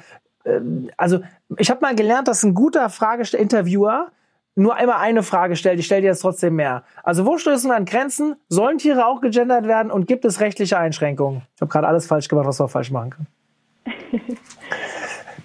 also 0.97 1.21
ich 1.57 1.71
habe 1.71 1.81
mal 1.81 1.95
gelernt, 1.95 2.29
dass 2.29 2.43
ein 2.43 2.55
guter 2.55 2.89
Fragesteller, 2.91 3.43
Interviewer 3.43 4.09
nur 4.55 4.79
immer 4.79 4.99
eine 4.99 5.23
Frage 5.23 5.55
stellt. 5.55 5.79
Ich 5.79 5.87
stelle 5.87 6.03
dir 6.03 6.09
jetzt 6.09 6.21
trotzdem 6.21 6.57
mehr. 6.57 6.83
Also 7.05 7.25
wo 7.25 7.39
stößen 7.39 7.71
wir 7.71 7.77
an 7.77 7.85
Grenzen? 7.85 8.37
Sollen 8.49 8.79
Tiere 8.79 9.07
auch 9.07 9.21
gegendert 9.21 9.69
werden 9.69 9.93
und 9.93 10.09
gibt 10.09 10.25
es 10.25 10.41
rechtliche 10.41 10.79
Einschränkungen? 10.79 11.43
Ich 11.55 11.61
habe 11.61 11.71
gerade 11.71 11.87
alles 11.87 12.07
falsch 12.07 12.29
gemacht, 12.29 12.47
was 12.47 12.59
man 12.59 12.69
falsch 12.69 12.91
machen 12.91 13.11
kann. 13.11 13.27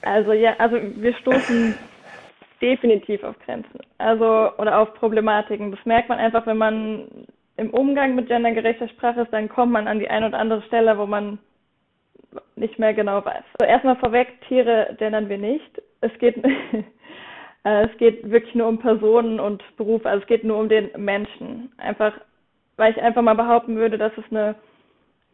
Also 0.06 0.34
ja, 0.34 0.54
also 0.58 0.78
wir 0.98 1.14
stoßen 1.16 1.76
definitiv 2.62 3.24
auf 3.24 3.36
Grenzen. 3.46 3.80
Also 3.98 4.52
oder 4.58 4.80
auf 4.80 4.94
Problematiken. 4.96 5.72
Das 5.72 5.80
merkt 5.86 6.10
man 6.10 6.20
einfach, 6.20 6.46
wenn 6.46 6.58
man 6.58 7.08
im 7.56 7.70
Umgang 7.70 8.16
mit 8.16 8.28
gendergerechter 8.28 8.90
Sprache 8.90 9.22
ist, 9.22 9.32
dann 9.32 9.50
kommt 9.50 9.72
man 9.72 9.88
an 9.88 10.00
die 10.00 10.10
eine 10.10 10.28
oder 10.28 10.40
andere 10.40 10.62
Stelle, 10.64 10.98
wo 10.98 11.06
man 11.06 11.40
nicht 12.56 12.80
mehr 12.80 12.94
genau 12.94 13.24
weiß. 13.24 13.44
Also 13.60 13.70
erstmal 13.70 13.96
vorweg, 13.98 14.28
Tiere 14.48 14.96
gendern 14.98 15.30
wir 15.30 15.38
nicht. 15.38 15.82
Es 16.02 16.12
geht, 16.20 16.38
äh, 17.64 17.86
es 17.86 17.98
geht 17.98 18.30
wirklich 18.30 18.56
nur 18.56 18.68
um 18.68 18.80
Personen 18.80 19.40
und 19.40 19.64
Berufe, 19.78 20.10
also 20.10 20.22
es 20.22 20.28
geht 20.28 20.44
nur 20.44 20.60
um 20.60 20.70
den 20.70 20.90
Menschen. 20.98 21.72
Einfach, 21.78 22.14
weil 22.78 22.92
ich 22.92 23.02
einfach 23.02 23.22
mal 23.22 23.36
behaupten 23.36 23.76
würde, 23.76 23.98
dass 23.98 24.12
es 24.18 24.26
eine 24.32 24.56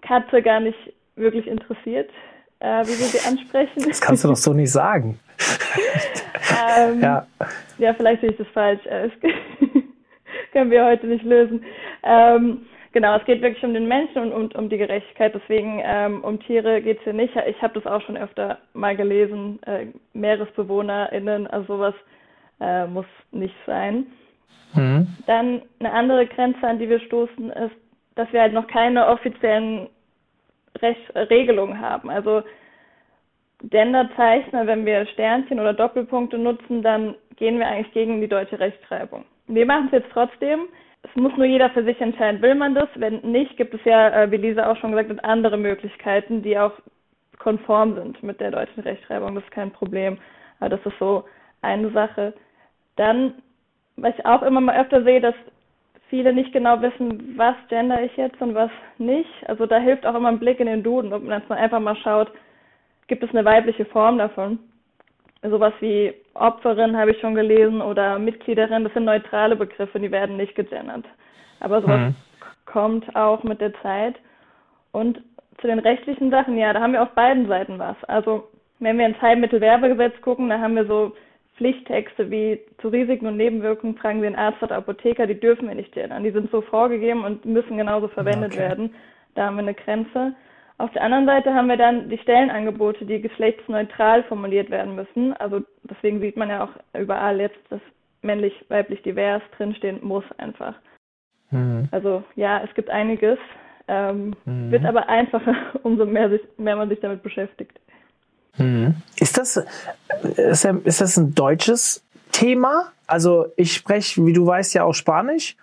Katze 0.01 0.41
gar 0.41 0.59
nicht 0.59 0.77
wirklich 1.15 1.47
interessiert, 1.47 2.09
äh, 2.59 2.83
wie 2.83 2.89
wir 2.89 3.07
sie 3.07 3.27
ansprechen. 3.27 3.83
Das 3.87 4.01
kannst 4.01 4.23
du 4.23 4.29
doch 4.29 4.35
so 4.35 4.53
nicht 4.53 4.71
sagen. 4.71 5.19
ähm, 6.77 7.01
ja. 7.01 7.27
ja, 7.77 7.93
vielleicht 7.93 8.21
sehe 8.21 8.31
ich 8.31 8.37
das 8.37 8.47
falsch. 8.47 8.81
Das 8.83 9.11
können 10.51 10.71
wir 10.71 10.85
heute 10.85 11.07
nicht 11.07 11.23
lösen. 11.23 11.63
Ähm, 12.03 12.65
Genau, 12.91 13.15
es 13.15 13.25
geht 13.25 13.41
wirklich 13.41 13.63
um 13.63 13.73
den 13.73 13.87
Menschen 13.87 14.31
und 14.31 14.55
um, 14.55 14.63
um 14.63 14.69
die 14.69 14.77
Gerechtigkeit. 14.77 15.33
Deswegen 15.35 15.81
ähm, 15.83 16.23
um 16.23 16.39
Tiere 16.39 16.81
geht 16.81 16.97
es 16.97 17.03
hier 17.03 17.13
nicht. 17.13 17.35
Ich 17.47 17.61
habe 17.61 17.79
das 17.79 17.85
auch 17.85 18.01
schon 18.01 18.17
öfter 18.17 18.57
mal 18.73 18.95
gelesen. 18.95 19.61
Äh, 19.63 19.87
MeeresbewohnerInnen, 20.13 21.47
also 21.47 21.75
sowas 21.75 21.93
äh, 22.59 22.87
muss 22.87 23.05
nicht 23.31 23.55
sein. 23.65 24.07
Mhm. 24.73 25.07
Dann 25.27 25.61
eine 25.79 25.91
andere 25.91 26.25
Grenze, 26.25 26.65
an 26.67 26.79
die 26.79 26.89
wir 26.89 26.99
stoßen, 26.99 27.51
ist, 27.51 27.75
dass 28.15 28.31
wir 28.33 28.41
halt 28.41 28.53
noch 28.53 28.67
keine 28.67 29.07
offiziellen 29.07 29.87
Recht 30.81 31.15
Regelungen 31.15 31.79
haben. 31.79 32.09
Also 32.09 32.43
Genderzeichner, 33.63 34.67
wenn 34.67 34.85
wir 34.85 35.05
Sternchen 35.07 35.59
oder 35.59 35.73
Doppelpunkte 35.73 36.37
nutzen, 36.37 36.81
dann 36.81 37.15
gehen 37.35 37.59
wir 37.59 37.67
eigentlich 37.67 37.93
gegen 37.93 38.21
die 38.21 38.27
deutsche 38.27 38.59
Rechtschreibung. 38.59 39.25
Wir 39.47 39.65
machen 39.65 39.87
es 39.87 39.91
jetzt 39.93 40.11
trotzdem 40.11 40.67
es 41.03 41.15
muss 41.15 41.35
nur 41.37 41.45
jeder 41.45 41.69
für 41.69 41.83
sich 41.83 41.99
entscheiden, 42.01 42.41
will 42.41 42.55
man 42.55 42.75
das? 42.75 42.89
Wenn 42.95 43.19
nicht, 43.21 43.57
gibt 43.57 43.73
es 43.73 43.83
ja, 43.85 44.09
äh, 44.09 44.31
wie 44.31 44.37
Lisa 44.37 44.69
auch 44.69 44.77
schon 44.77 44.91
gesagt 44.91 45.09
hat, 45.09 45.23
andere 45.23 45.57
Möglichkeiten, 45.57 46.41
die 46.41 46.57
auch 46.57 46.73
konform 47.37 47.95
sind 47.95 48.21
mit 48.21 48.39
der 48.41 48.51
deutschen 48.51 48.83
Rechtschreibung. 48.83 49.35
Das 49.35 49.43
ist 49.43 49.51
kein 49.51 49.71
Problem. 49.71 50.17
Aber 50.59 50.69
das 50.69 50.85
ist 50.85 50.99
so 50.99 51.23
eine 51.61 51.89
Sache. 51.91 52.33
Dann, 52.97 53.35
was 53.95 54.13
ich 54.17 54.25
auch 54.25 54.43
immer 54.43 54.59
mal 54.59 54.79
öfter 54.79 55.03
sehe, 55.03 55.21
dass 55.21 55.35
viele 56.09 56.33
nicht 56.33 56.51
genau 56.51 56.81
wissen, 56.81 57.37
was 57.37 57.55
gender 57.69 58.01
ich 58.03 58.15
jetzt 58.17 58.41
und 58.41 58.55
was 58.55 58.71
nicht. 58.97 59.29
Also 59.47 59.65
da 59.67 59.77
hilft 59.77 60.05
auch 60.05 60.15
immer 60.15 60.29
ein 60.29 60.39
Blick 60.39 60.59
in 60.59 60.67
den 60.67 60.83
Duden, 60.83 61.13
ob 61.13 61.23
man 61.23 61.41
einfach 61.51 61.79
mal 61.79 61.95
schaut, 61.95 62.31
gibt 63.07 63.23
es 63.23 63.29
eine 63.29 63.45
weibliche 63.45 63.85
Form 63.85 64.17
davon 64.17 64.59
sowas 65.43 65.73
wie 65.79 66.13
Opferin 66.33 66.97
habe 66.97 67.11
ich 67.11 67.19
schon 67.19 67.35
gelesen 67.35 67.81
oder 67.81 68.19
Mitgliederin, 68.19 68.83
das 68.83 68.93
sind 68.93 69.05
neutrale 69.05 69.55
Begriffe, 69.55 69.99
die 69.99 70.11
werden 70.11 70.37
nicht 70.37 70.55
gegendert. 70.55 71.05
Aber 71.59 71.81
sowas 71.81 71.99
mhm. 71.99 72.15
kommt 72.65 73.15
auch 73.15 73.43
mit 73.43 73.61
der 73.61 73.73
Zeit. 73.81 74.15
Und 74.91 75.21
zu 75.61 75.67
den 75.67 75.79
rechtlichen 75.79 76.29
Sachen, 76.31 76.57
ja, 76.57 76.73
da 76.73 76.81
haben 76.81 76.93
wir 76.93 77.03
auf 77.03 77.11
beiden 77.11 77.47
Seiten 77.47 77.79
was. 77.79 77.97
Also 78.05 78.47
wenn 78.79 78.97
wir 78.97 79.05
ins 79.05 79.21
Heilmittelwerbegesetz 79.21 80.21
gucken, 80.21 80.49
da 80.49 80.59
haben 80.59 80.75
wir 80.75 80.85
so 80.85 81.13
Pflichttexte 81.57 82.31
wie 82.31 82.59
zu 82.79 82.87
Risiken 82.87 83.27
und 83.27 83.35
Nebenwirkungen 83.35 83.97
fragen 83.97 84.21
Sie 84.21 84.27
den 84.27 84.37
Arzt 84.37 84.63
oder 84.63 84.77
Apotheker, 84.77 85.27
die 85.27 85.39
dürfen 85.39 85.67
wir 85.67 85.75
nicht 85.75 85.91
gendern. 85.91 86.23
Die 86.23 86.31
sind 86.31 86.49
so 86.51 86.61
vorgegeben 86.61 87.25
und 87.25 87.43
müssen 87.43 87.77
genauso 87.77 88.07
verwendet 88.07 88.53
okay. 88.53 88.61
werden. 88.61 88.95
Da 89.35 89.45
haben 89.45 89.57
wir 89.57 89.63
eine 89.63 89.73
Grenze. 89.73 90.33
Auf 90.79 90.93
der 90.93 91.03
anderen 91.03 91.25
Seite 91.25 91.53
haben 91.53 91.67
wir 91.67 91.75
dann 91.75 92.09
die 92.09 92.17
Stellenangebote, 92.19 93.05
die 93.05 93.19
geschlechtsneutral 93.19 94.23
formuliert 94.23 94.69
werden 94.69 94.95
müssen. 94.95 95.33
Also 95.33 95.61
deswegen 95.83 96.21
sieht 96.21 96.37
man 96.37 96.49
ja 96.49 96.63
auch 96.63 96.97
überall 96.97 97.37
jetzt, 97.41 97.59
dass 97.69 97.81
männlich, 98.21 98.53
weiblich, 98.69 99.01
divers 99.01 99.41
drinstehen 99.57 99.99
muss 100.01 100.23
einfach. 100.37 100.75
Mhm. 101.51 101.89
Also 101.91 102.23
ja, 102.37 102.63
es 102.63 102.73
gibt 102.75 102.89
einiges, 102.89 103.37
ähm, 103.89 104.33
mhm. 104.45 104.71
wird 104.71 104.85
aber 104.85 105.09
einfacher, 105.09 105.53
umso 105.83 106.05
mehr, 106.05 106.29
sich, 106.29 106.41
mehr 106.57 106.77
man 106.77 106.87
sich 106.87 107.01
damit 107.01 107.23
beschäftigt. 107.23 107.77
Mhm. 108.57 108.95
Ist 109.19 109.37
das, 109.37 109.57
ist, 110.23 110.63
ist 110.63 111.01
das 111.01 111.17
ein 111.17 111.35
deutsches 111.35 112.05
Thema? 112.31 112.93
Also 113.05 113.47
ich 113.57 113.73
spreche, 113.73 114.25
wie 114.25 114.33
du 114.33 114.47
weißt, 114.47 114.73
ja 114.75 114.85
auch 114.85 114.93
Spanisch 114.93 115.57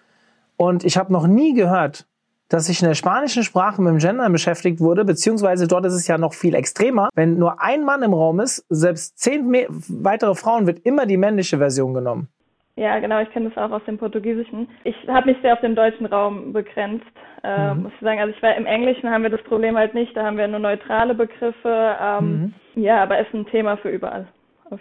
und 0.58 0.84
ich 0.84 0.98
habe 0.98 1.10
noch 1.10 1.26
nie 1.26 1.54
gehört, 1.54 2.06
dass 2.48 2.68
ich 2.68 2.80
in 2.80 2.88
der 2.88 2.94
spanischen 2.94 3.42
Sprache 3.42 3.82
mit 3.82 3.90
dem 3.90 3.98
Gender 3.98 4.28
beschäftigt 4.30 4.80
wurde, 4.80 5.04
beziehungsweise 5.04 5.66
dort 5.66 5.84
ist 5.86 5.94
es 5.94 6.06
ja 6.06 6.18
noch 6.18 6.34
viel 6.34 6.54
extremer. 6.54 7.08
Wenn 7.14 7.38
nur 7.38 7.60
ein 7.60 7.84
Mann 7.84 8.02
im 8.02 8.14
Raum 8.14 8.40
ist, 8.40 8.64
selbst 8.68 9.18
zehn 9.18 9.52
weitere 9.88 10.34
Frauen, 10.34 10.66
wird 10.66 10.80
immer 10.80 11.06
die 11.06 11.16
männliche 11.16 11.58
Version 11.58 11.94
genommen. 11.94 12.28
Ja, 12.76 12.98
genau, 12.98 13.20
ich 13.20 13.30
kenne 13.30 13.48
das 13.48 13.56
auch 13.56 13.74
aus 13.74 13.84
dem 13.86 13.96
Portugiesischen. 13.96 14.68
Ich 14.84 14.94
habe 15.08 15.30
mich 15.30 15.40
sehr 15.40 15.54
auf 15.54 15.60
den 15.60 15.74
deutschen 15.74 16.04
Raum 16.04 16.52
begrenzt, 16.52 17.06
äh, 17.42 17.72
mhm. 17.72 17.84
muss 17.84 17.92
ich 17.94 18.00
sagen. 18.00 18.20
Also 18.20 18.34
ich 18.36 18.42
war 18.42 18.54
im 18.54 18.66
Englischen 18.66 19.10
haben 19.10 19.22
wir 19.22 19.30
das 19.30 19.42
Problem 19.44 19.76
halt 19.78 19.94
nicht, 19.94 20.14
da 20.14 20.24
haben 20.24 20.36
wir 20.36 20.46
nur 20.46 20.60
neutrale 20.60 21.14
Begriffe. 21.14 21.96
Ähm, 22.00 22.52
mhm. 22.74 22.82
Ja, 22.82 23.02
aber 23.02 23.18
ist 23.18 23.32
ein 23.32 23.46
Thema 23.46 23.78
für 23.78 23.88
überall. 23.88 24.28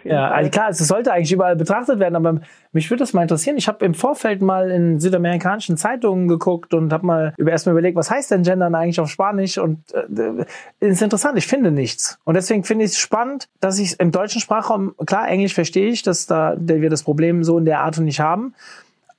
Ja, 0.04 0.30
also 0.30 0.50
klar, 0.50 0.70
es 0.70 0.78
sollte 0.78 1.12
eigentlich 1.12 1.32
überall 1.32 1.56
betrachtet 1.56 1.98
werden, 1.98 2.16
aber 2.16 2.40
mich 2.72 2.90
würde 2.90 3.00
das 3.00 3.12
mal 3.12 3.22
interessieren. 3.22 3.56
Ich 3.56 3.68
habe 3.68 3.84
im 3.84 3.94
Vorfeld 3.94 4.42
mal 4.42 4.70
in 4.70 4.98
südamerikanischen 4.98 5.76
Zeitungen 5.76 6.28
geguckt 6.28 6.74
und 6.74 6.92
habe 6.92 7.06
mal 7.06 7.34
über 7.36 7.50
erstmal 7.50 7.74
überlegt, 7.74 7.96
was 7.96 8.10
heißt 8.10 8.30
denn 8.30 8.42
Gendern 8.42 8.74
eigentlich 8.74 9.00
auf 9.00 9.08
Spanisch? 9.08 9.58
Und 9.58 9.78
äh, 9.94 10.44
ist 10.80 11.02
interessant, 11.02 11.38
ich 11.38 11.46
finde 11.46 11.70
nichts. 11.70 12.18
Und 12.24 12.34
deswegen 12.34 12.64
finde 12.64 12.84
ich 12.84 12.92
es 12.92 12.98
spannend, 12.98 13.48
dass 13.60 13.78
ich 13.78 13.98
im 14.00 14.10
deutschen 14.10 14.40
Sprachraum, 14.40 14.94
klar, 15.06 15.28
Englisch 15.28 15.54
verstehe 15.54 15.88
ich, 15.88 16.02
dass 16.02 16.26
da 16.26 16.54
der 16.56 16.80
wir 16.80 16.90
das 16.90 17.02
Problem 17.02 17.44
so 17.44 17.58
in 17.58 17.64
der 17.64 17.80
Art 17.80 17.98
nicht 17.98 18.20
haben. 18.20 18.54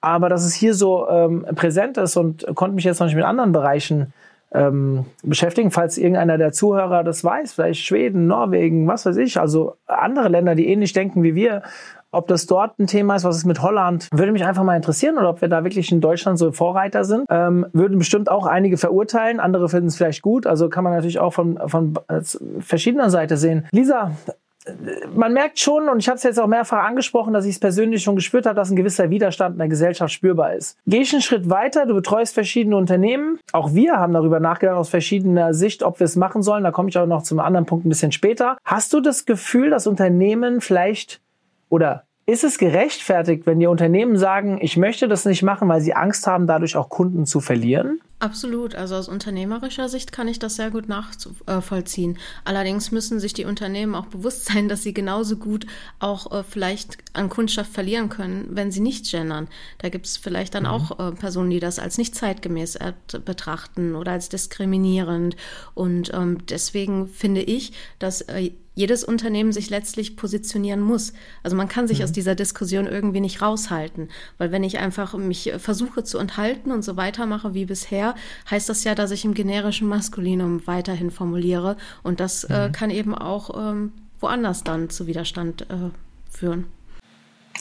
Aber 0.01 0.29
dass 0.29 0.45
es 0.45 0.53
hier 0.53 0.73
so 0.73 1.09
ähm, 1.09 1.45
präsent 1.55 1.97
ist 1.97 2.17
und 2.17 2.45
konnte 2.55 2.75
mich 2.75 2.83
jetzt 2.83 2.99
noch 2.99 3.07
nicht 3.07 3.15
mit 3.15 3.25
anderen 3.25 3.51
Bereichen 3.51 4.13
ähm, 4.53 5.05
beschäftigen, 5.23 5.71
falls 5.71 5.97
irgendeiner 5.97 6.37
der 6.37 6.51
Zuhörer 6.51 7.03
das 7.03 7.23
weiß, 7.23 7.53
vielleicht 7.53 7.85
Schweden, 7.85 8.27
Norwegen, 8.27 8.87
was 8.87 9.05
weiß 9.05 9.17
ich, 9.17 9.39
also 9.39 9.75
andere 9.85 10.29
Länder, 10.29 10.55
die 10.55 10.67
ähnlich 10.67 10.93
denken 10.93 11.23
wie 11.23 11.35
wir, 11.35 11.63
ob 12.11 12.27
das 12.27 12.45
dort 12.45 12.79
ein 12.79 12.87
Thema 12.87 13.15
ist, 13.15 13.25
was 13.25 13.37
ist 13.37 13.45
mit 13.45 13.61
Holland, 13.61 14.07
würde 14.11 14.31
mich 14.31 14.45
einfach 14.45 14.63
mal 14.63 14.75
interessieren 14.75 15.17
oder 15.17 15.29
ob 15.29 15.41
wir 15.41 15.49
da 15.49 15.63
wirklich 15.63 15.91
in 15.91 16.01
Deutschland 16.01 16.39
so 16.39 16.51
Vorreiter 16.51 17.03
sind. 17.03 17.25
Ähm, 17.29 17.65
würden 17.73 17.99
bestimmt 17.99 18.29
auch 18.29 18.45
einige 18.45 18.77
verurteilen, 18.77 19.39
andere 19.39 19.67
finden 19.67 19.87
es 19.87 19.97
vielleicht 19.97 20.21
gut, 20.21 20.47
also 20.47 20.69
kann 20.69 20.83
man 20.83 20.93
natürlich 20.93 21.19
auch 21.19 21.33
von, 21.33 21.59
von 21.67 21.95
äh, 22.07 22.21
verschiedener 22.59 23.09
Seite 23.09 23.35
sehen. 23.35 23.67
Lisa, 23.71 24.11
man 25.15 25.33
merkt 25.33 25.59
schon, 25.59 25.89
und 25.89 25.99
ich 25.99 26.07
habe 26.07 26.17
es 26.17 26.23
jetzt 26.23 26.39
auch 26.39 26.47
mehrfach 26.47 26.83
angesprochen, 26.83 27.33
dass 27.33 27.45
ich 27.45 27.55
es 27.55 27.59
persönlich 27.59 28.03
schon 28.03 28.15
gespürt 28.15 28.45
habe, 28.45 28.55
dass 28.55 28.69
ein 28.69 28.75
gewisser 28.75 29.09
Widerstand 29.09 29.55
in 29.55 29.59
der 29.59 29.67
Gesellschaft 29.67 30.13
spürbar 30.13 30.53
ist. 30.53 30.77
Geh 30.85 31.01
ich 31.01 31.13
einen 31.13 31.21
Schritt 31.21 31.49
weiter, 31.49 31.85
du 31.85 31.95
betreust 31.95 32.33
verschiedene 32.33 32.77
Unternehmen. 32.77 33.39
Auch 33.51 33.73
wir 33.73 33.97
haben 33.97 34.13
darüber 34.13 34.39
nachgedacht 34.39 34.77
aus 34.77 34.89
verschiedener 34.89 35.53
Sicht, 35.53 35.83
ob 35.83 35.99
wir 35.99 36.05
es 36.05 36.15
machen 36.15 36.41
sollen. 36.41 36.63
Da 36.63 36.71
komme 36.71 36.89
ich 36.89 36.97
auch 36.97 37.05
noch 37.05 37.23
zum 37.23 37.39
anderen 37.39 37.65
Punkt 37.65 37.85
ein 37.85 37.89
bisschen 37.89 38.11
später. 38.11 38.57
Hast 38.63 38.93
du 38.93 39.01
das 39.01 39.25
Gefühl, 39.25 39.69
dass 39.69 39.87
Unternehmen 39.87 40.61
vielleicht 40.61 41.21
oder 41.69 42.06
ist 42.27 42.43
es 42.43 42.57
gerechtfertigt, 42.57 43.45
wenn 43.45 43.59
die 43.59 43.67
Unternehmen 43.67 44.17
sagen, 44.17 44.59
ich 44.61 44.75
möchte 44.75 45.07
das 45.07 45.23
nicht 45.23 45.43
machen, 45.43 45.69
weil 45.69 45.79
sie 45.79 45.93
Angst 45.93 46.27
haben, 46.27 46.45
dadurch 46.45 46.75
auch 46.75 46.89
Kunden 46.89 47.25
zu 47.25 47.39
verlieren? 47.39 48.01
Absolut. 48.19 48.75
Also 48.75 48.95
aus 48.95 49.07
unternehmerischer 49.07 49.87
Sicht 49.87 50.11
kann 50.11 50.27
ich 50.27 50.37
das 50.37 50.57
sehr 50.57 50.69
gut 50.69 50.89
nachvollziehen. 50.89 52.17
Allerdings 52.43 52.91
müssen 52.91 53.21
sich 53.21 53.33
die 53.33 53.45
Unternehmen 53.45 53.95
auch 53.95 54.07
bewusst 54.07 54.43
sein, 54.45 54.67
dass 54.67 54.83
sie 54.83 54.93
genauso 54.93 55.37
gut 55.37 55.67
auch 55.99 56.33
äh, 56.33 56.43
vielleicht 56.43 56.97
an 57.13 57.29
Kundschaft 57.29 57.71
verlieren 57.71 58.09
können, 58.09 58.49
wenn 58.49 58.71
sie 58.71 58.81
nicht 58.81 59.09
gendern. 59.09 59.47
Da 59.77 59.87
gibt 59.87 60.07
es 60.07 60.17
vielleicht 60.17 60.53
dann 60.53 60.63
mhm. 60.63 60.69
auch 60.69 60.99
äh, 60.99 61.11
Personen, 61.13 61.49
die 61.49 61.61
das 61.61 61.79
als 61.79 61.97
nicht 61.97 62.13
zeitgemäß 62.13 62.77
betrachten 63.23 63.95
oder 63.95 64.11
als 64.11 64.27
diskriminierend. 64.27 65.37
Und 65.75 66.11
ähm, 66.13 66.39
deswegen 66.49 67.07
finde 67.07 67.41
ich, 67.41 67.71
dass 67.99 68.19
äh, 68.21 68.51
jedes 68.77 69.03
Unternehmen 69.03 69.51
sich 69.51 69.71
letztlich 69.71 70.15
positionieren 70.15 70.81
muss. 70.81 71.11
Also 71.41 71.57
man 71.57 71.67
kann 71.67 71.87
sich 71.87 71.97
mhm. 71.97 72.03
aus 72.03 72.11
dieser 72.11 72.35
Diskussion 72.35 72.85
irgendwie 72.85 73.21
nicht 73.21 73.41
raushalten, 73.41 74.09
weil 74.37 74.51
wenn 74.51 74.63
ich 74.63 74.77
einfach 74.77 75.17
mich 75.17 75.51
versuche 75.57 76.03
zu 76.03 76.19
enthalten 76.19 76.71
und 76.71 76.83
so 76.83 76.95
weitermache 76.95 77.55
wie 77.55 77.65
bisher, 77.65 78.13
heißt 78.51 78.69
das 78.69 78.83
ja, 78.83 78.93
dass 78.93 79.09
ich 79.09 79.25
im 79.25 79.33
generischen 79.33 79.87
Maskulinum 79.87 80.67
weiterhin 80.67 81.09
formuliere 81.09 81.75
und 82.03 82.19
das 82.19 82.43
äh, 82.43 82.53
mhm. 82.53 82.65
äh, 82.67 82.71
kann 82.71 82.91
eben 82.91 83.15
auch 83.15 83.49
ähm, 83.71 83.93
woanders 84.19 84.63
dann 84.63 84.91
zu 84.91 85.07
Widerstand 85.07 85.63
äh, 85.63 85.89
führen. 86.29 86.65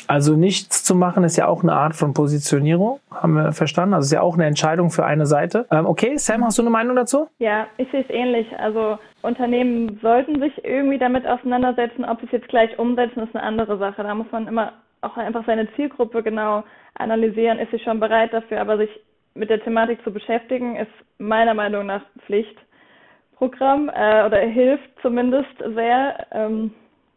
Also 0.08 0.36
nichts 0.36 0.84
zu 0.84 0.94
machen 0.94 1.24
ist 1.24 1.36
ja 1.36 1.46
auch 1.48 1.62
eine 1.62 1.72
Art 1.72 1.96
von 1.96 2.14
Positionierung, 2.14 3.00
haben 3.10 3.34
wir 3.34 3.52
verstanden. 3.52 3.94
Also 3.94 4.06
ist 4.06 4.12
ja 4.12 4.20
auch 4.20 4.34
eine 4.34 4.46
Entscheidung 4.46 4.90
für 4.90 5.04
eine 5.04 5.26
Seite. 5.26 5.66
Ähm, 5.70 5.86
okay, 5.86 6.16
Sam, 6.16 6.44
hast 6.44 6.58
du 6.58 6.62
eine 6.62 6.70
Meinung 6.70 6.96
dazu? 6.96 7.28
Ja, 7.38 7.66
ich 7.76 7.90
sehe 7.90 8.02
es 8.02 8.10
ähnlich. 8.10 8.46
Also 8.58 8.98
Unternehmen 9.22 9.98
sollten 10.02 10.40
sich 10.40 10.64
irgendwie 10.64 10.98
damit 10.98 11.26
auseinandersetzen. 11.26 12.04
Ob 12.04 12.20
sie 12.20 12.26
es 12.26 12.32
jetzt 12.32 12.48
gleich 12.48 12.78
umsetzen, 12.78 13.20
ist 13.20 13.34
eine 13.34 13.44
andere 13.44 13.78
Sache. 13.78 14.02
Da 14.02 14.14
muss 14.14 14.30
man 14.30 14.46
immer 14.46 14.72
auch 15.00 15.16
einfach 15.16 15.44
seine 15.46 15.72
Zielgruppe 15.74 16.22
genau 16.22 16.64
analysieren. 16.94 17.58
Ist 17.58 17.70
sie 17.70 17.80
schon 17.80 18.00
bereit 18.00 18.32
dafür? 18.32 18.60
Aber 18.60 18.78
sich 18.78 18.90
mit 19.34 19.50
der 19.50 19.62
Thematik 19.62 20.02
zu 20.02 20.12
beschäftigen, 20.12 20.76
ist 20.76 20.90
meiner 21.18 21.54
Meinung 21.54 21.86
nach 21.86 22.02
Pflichtprogramm 22.26 23.90
äh, 23.94 24.24
oder 24.24 24.38
hilft 24.38 24.88
zumindest 25.02 25.56
sehr. 25.74 26.26
Ähm, 26.32 26.72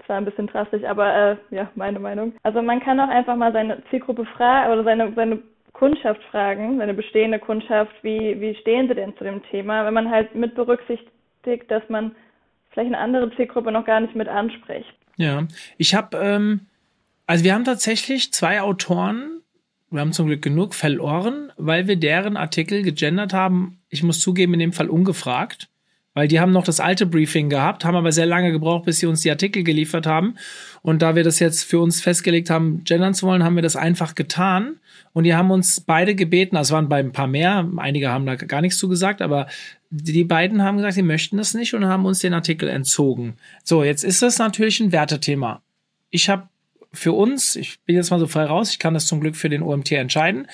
zwar 0.10 0.18
ein 0.18 0.26
bisschen 0.26 0.48
drastisch, 0.48 0.84
aber 0.84 1.16
äh, 1.16 1.56
ja, 1.56 1.70
meine 1.76 2.00
Meinung. 2.00 2.34
Also 2.42 2.64
man 2.64 2.80
kann 2.80 3.00
auch 3.00 3.10
einfach 3.10 3.36
mal 3.36 3.54
seine 3.54 3.84
Zielgruppe 3.92 4.26
fragen 4.26 4.74
oder 4.74 4.84
seine, 4.84 5.14
seine 5.14 5.38
Kundschaft 5.74 6.20
fragen, 6.32 6.80
seine 6.80 6.96
bestehende 6.96 7.38
Kundschaft, 7.38 7.92
wie, 8.02 8.42
wie 8.42 8.56
stehen 8.56 8.88
sie 8.88 8.96
denn 8.96 9.16
zu 9.18 9.24
dem 9.24 9.44
Thema, 9.52 9.86
wenn 9.86 9.94
man 9.94 10.10
halt 10.10 10.34
mit 10.34 10.56
berücksichtigt, 10.56 11.70
dass 11.70 11.84
man 11.90 12.16
vielleicht 12.72 12.88
eine 12.88 12.98
andere 12.98 13.32
Zielgruppe 13.36 13.72
noch 13.72 13.86
gar 13.86 14.00
nicht 14.00 14.16
mit 14.16 14.28
anspricht. 14.28 14.92
Ja, 15.18 15.48
ich 15.78 15.94
habe, 15.94 16.18
ähm, 16.18 16.62
also 17.28 17.44
wir 17.44 17.54
haben 17.54 17.66
tatsächlich 17.66 18.34
zwei 18.34 18.62
Autoren, 18.62 19.42
wir 19.92 20.02
haben 20.02 20.14
zum 20.14 20.26
Glück 20.26 20.42
genug 20.42 20.74
verloren, 20.74 21.52
weil 21.56 21.88
wir 21.88 21.98
deren 21.98 22.36
Artikel 22.36 22.82
gegendert 22.82 23.34
haben. 23.34 23.80
Ich 23.90 24.02
muss 24.02 24.22
zugeben, 24.22 24.56
in 24.56 24.60
dem 24.60 24.74
Fall 24.74 24.90
ungefragt 24.90 25.70
weil 26.20 26.28
die 26.28 26.42
haben 26.42 26.52
noch 26.52 26.66
das 26.66 26.82
alte 26.82 27.06
Briefing 27.06 27.48
gehabt, 27.48 27.86
haben 27.86 27.96
aber 27.96 28.12
sehr 28.12 28.26
lange 28.26 28.52
gebraucht, 28.52 28.84
bis 28.84 29.00
sie 29.00 29.06
uns 29.06 29.22
die 29.22 29.32
Artikel 29.32 29.64
geliefert 29.64 30.06
haben. 30.06 30.36
Und 30.82 31.02
da 31.02 31.16
wir 31.16 31.24
das 31.24 31.40
jetzt 31.40 31.64
für 31.64 31.80
uns 31.80 32.02
festgelegt 32.02 32.50
haben, 32.50 32.84
gendern 32.84 33.14
zu 33.14 33.26
wollen, 33.26 33.42
haben 33.42 33.56
wir 33.56 33.64
das 33.64 33.78
einfach 33.78 34.16
getan. 34.16 34.82
Und 35.14 35.24
die 35.24 35.34
haben 35.34 35.50
uns 35.50 35.80
beide 35.80 36.16
gebeten, 36.16 36.58
also 36.58 36.76
waren 36.76 36.90
bei 36.90 37.00
ein 37.00 37.14
paar 37.14 37.28
mehr, 37.28 37.66
einige 37.78 38.10
haben 38.10 38.26
da 38.26 38.36
gar 38.36 38.60
nichts 38.60 38.78
zu 38.78 38.90
gesagt, 38.90 39.22
aber 39.22 39.48
die 39.92 40.26
beiden 40.26 40.62
haben 40.62 40.76
gesagt, 40.76 40.96
sie 40.96 41.04
möchten 41.04 41.38
das 41.38 41.54
nicht 41.54 41.74
und 41.74 41.86
haben 41.86 42.06
uns 42.06 42.20
den 42.20 42.34
Artikel 42.34 42.68
entzogen. 42.68 43.38
So, 43.64 43.86
jetzt 43.86 44.04
ist 44.04 44.22
das 44.22 44.40
natürlich 44.40 44.82
ein 44.82 44.92
Wertethema. 44.92 45.62
Ich 46.10 46.28
habe 46.28 46.50
für 46.92 47.14
uns, 47.14 47.56
ich 47.56 47.80
bin 47.86 47.96
jetzt 47.96 48.12
mal 48.12 48.20
so 48.20 48.28
frei 48.28 48.44
raus, 48.44 48.72
ich 48.72 48.80
kann 48.80 48.94
das 48.94 49.08
zum 49.08 49.22
Glück 49.22 49.38
für 49.38 49.48
den 49.48 49.62
OMT 49.62 49.94
entscheiden, 49.94 50.48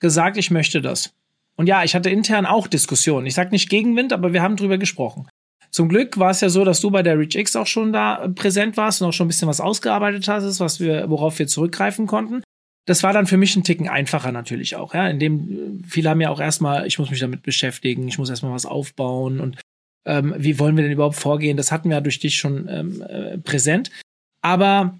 gesagt, 0.00 0.36
ich 0.36 0.50
möchte 0.50 0.80
das. 0.80 1.14
Und 1.56 1.66
ja, 1.66 1.84
ich 1.84 1.94
hatte 1.94 2.10
intern 2.10 2.46
auch 2.46 2.66
Diskussionen. 2.66 3.26
Ich 3.26 3.34
sag 3.34 3.52
nicht 3.52 3.68
Gegenwind, 3.68 4.12
aber 4.12 4.32
wir 4.32 4.42
haben 4.42 4.56
drüber 4.56 4.78
gesprochen. 4.78 5.28
Zum 5.70 5.88
Glück 5.88 6.18
war 6.18 6.30
es 6.30 6.40
ja 6.42 6.50
so, 6.50 6.64
dass 6.64 6.80
du 6.80 6.90
bei 6.90 7.02
der 7.02 7.18
ReachX 7.18 7.56
auch 7.56 7.66
schon 7.66 7.92
da 7.92 8.28
präsent 8.34 8.76
warst 8.76 9.00
und 9.00 9.08
auch 9.08 9.12
schon 9.12 9.26
ein 9.26 9.28
bisschen 9.28 9.48
was 9.48 9.60
ausgearbeitet 9.60 10.28
hast, 10.28 10.60
was 10.60 10.80
wir, 10.80 11.08
worauf 11.08 11.38
wir 11.38 11.46
zurückgreifen 11.46 12.06
konnten. 12.06 12.42
Das 12.86 13.02
war 13.02 13.12
dann 13.12 13.26
für 13.26 13.36
mich 13.36 13.56
ein 13.56 13.64
Ticken 13.64 13.88
einfacher 13.88 14.32
natürlich 14.32 14.76
auch, 14.76 14.92
ja. 14.92 15.08
In 15.08 15.18
dem 15.18 15.82
viele 15.86 16.10
haben 16.10 16.20
ja 16.20 16.30
auch 16.30 16.40
erstmal, 16.40 16.86
ich 16.86 16.98
muss 16.98 17.10
mich 17.10 17.20
damit 17.20 17.42
beschäftigen, 17.42 18.08
ich 18.08 18.18
muss 18.18 18.28
erstmal 18.28 18.52
was 18.52 18.66
aufbauen 18.66 19.40
und 19.40 19.60
ähm, 20.04 20.34
wie 20.36 20.58
wollen 20.58 20.76
wir 20.76 20.82
denn 20.82 20.92
überhaupt 20.92 21.16
vorgehen? 21.16 21.56
Das 21.56 21.70
hatten 21.70 21.88
wir 21.88 21.96
ja 21.96 22.00
durch 22.00 22.18
dich 22.18 22.36
schon 22.36 22.68
ähm, 22.68 23.02
äh, 23.02 23.38
präsent. 23.38 23.90
Aber 24.42 24.98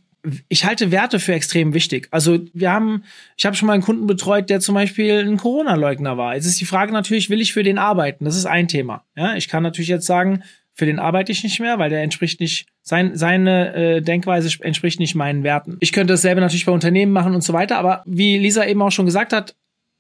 ich 0.49 0.65
halte 0.65 0.91
Werte 0.91 1.19
für 1.19 1.35
extrem 1.35 1.75
wichtig. 1.75 2.09
Also 2.11 2.39
wir 2.53 2.71
haben, 2.71 3.05
ich 3.37 3.45
habe 3.45 3.57
schon 3.57 3.67
mal 3.67 3.73
einen 3.73 3.83
Kunden 3.83 4.07
betreut, 4.07 4.51
der 4.51 4.61
zum 4.61 4.75
Beispiel 4.75 5.19
ein 5.19 5.37
Corona-Leugner 5.37 6.17
war. 6.17 6.35
Jetzt 6.35 6.47
ist 6.47 6.61
die 6.61 6.65
Frage 6.65 6.93
natürlich, 6.93 7.29
will 7.29 7.41
ich 7.41 7.53
für 7.53 7.63
den 7.63 7.79
arbeiten? 7.79 8.25
Das 8.25 8.37
ist 8.37 8.47
ein 8.47 8.69
Thema. 8.69 9.05
Ja, 9.17 9.35
ich 9.35 9.49
kann 9.49 9.63
natürlich 9.63 9.89
jetzt 9.89 10.07
sagen, 10.07 10.45
für 10.75 10.87
den 10.87 10.99
arbeite 10.99 11.33
ich 11.33 11.43
nicht 11.43 11.61
mehr, 11.61 11.79
weil 11.79 11.91
der 11.91 12.03
entspricht 12.03 12.41
nicht, 12.41 12.67
sein, 12.83 13.17
seine 13.17 13.75
äh, 13.75 14.01
Denkweise 14.01 14.51
entspricht 14.63 15.01
nicht 15.01 15.15
meinen 15.15 15.43
Werten. 15.43 15.77
Ich 15.81 15.93
könnte 15.93 16.15
dasselbe 16.15 16.41
natürlich 16.41 16.67
bei 16.67 16.73
Unternehmen 16.73 17.13
machen 17.13 17.35
und 17.35 17.43
so 17.43 17.53
weiter, 17.53 17.79
aber 17.79 18.03
wie 18.07 18.39
Lisa 18.39 18.65
eben 18.65 18.81
auch 18.81 18.93
schon 18.93 19.07
gesagt 19.07 19.33
hat, 19.33 19.55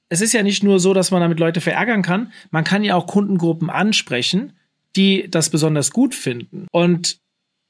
es 0.08 0.20
ist 0.20 0.32
ja 0.32 0.42
nicht 0.42 0.62
nur 0.62 0.78
so, 0.78 0.94
dass 0.94 1.10
man 1.10 1.20
damit 1.20 1.40
Leute 1.40 1.60
verärgern 1.60 2.02
kann, 2.02 2.32
man 2.50 2.64
kann 2.64 2.84
ja 2.84 2.94
auch 2.96 3.06
Kundengruppen 3.06 3.70
ansprechen, 3.70 4.52
die 4.94 5.28
das 5.30 5.50
besonders 5.50 5.90
gut 5.90 6.14
finden. 6.14 6.66
Und 6.70 7.21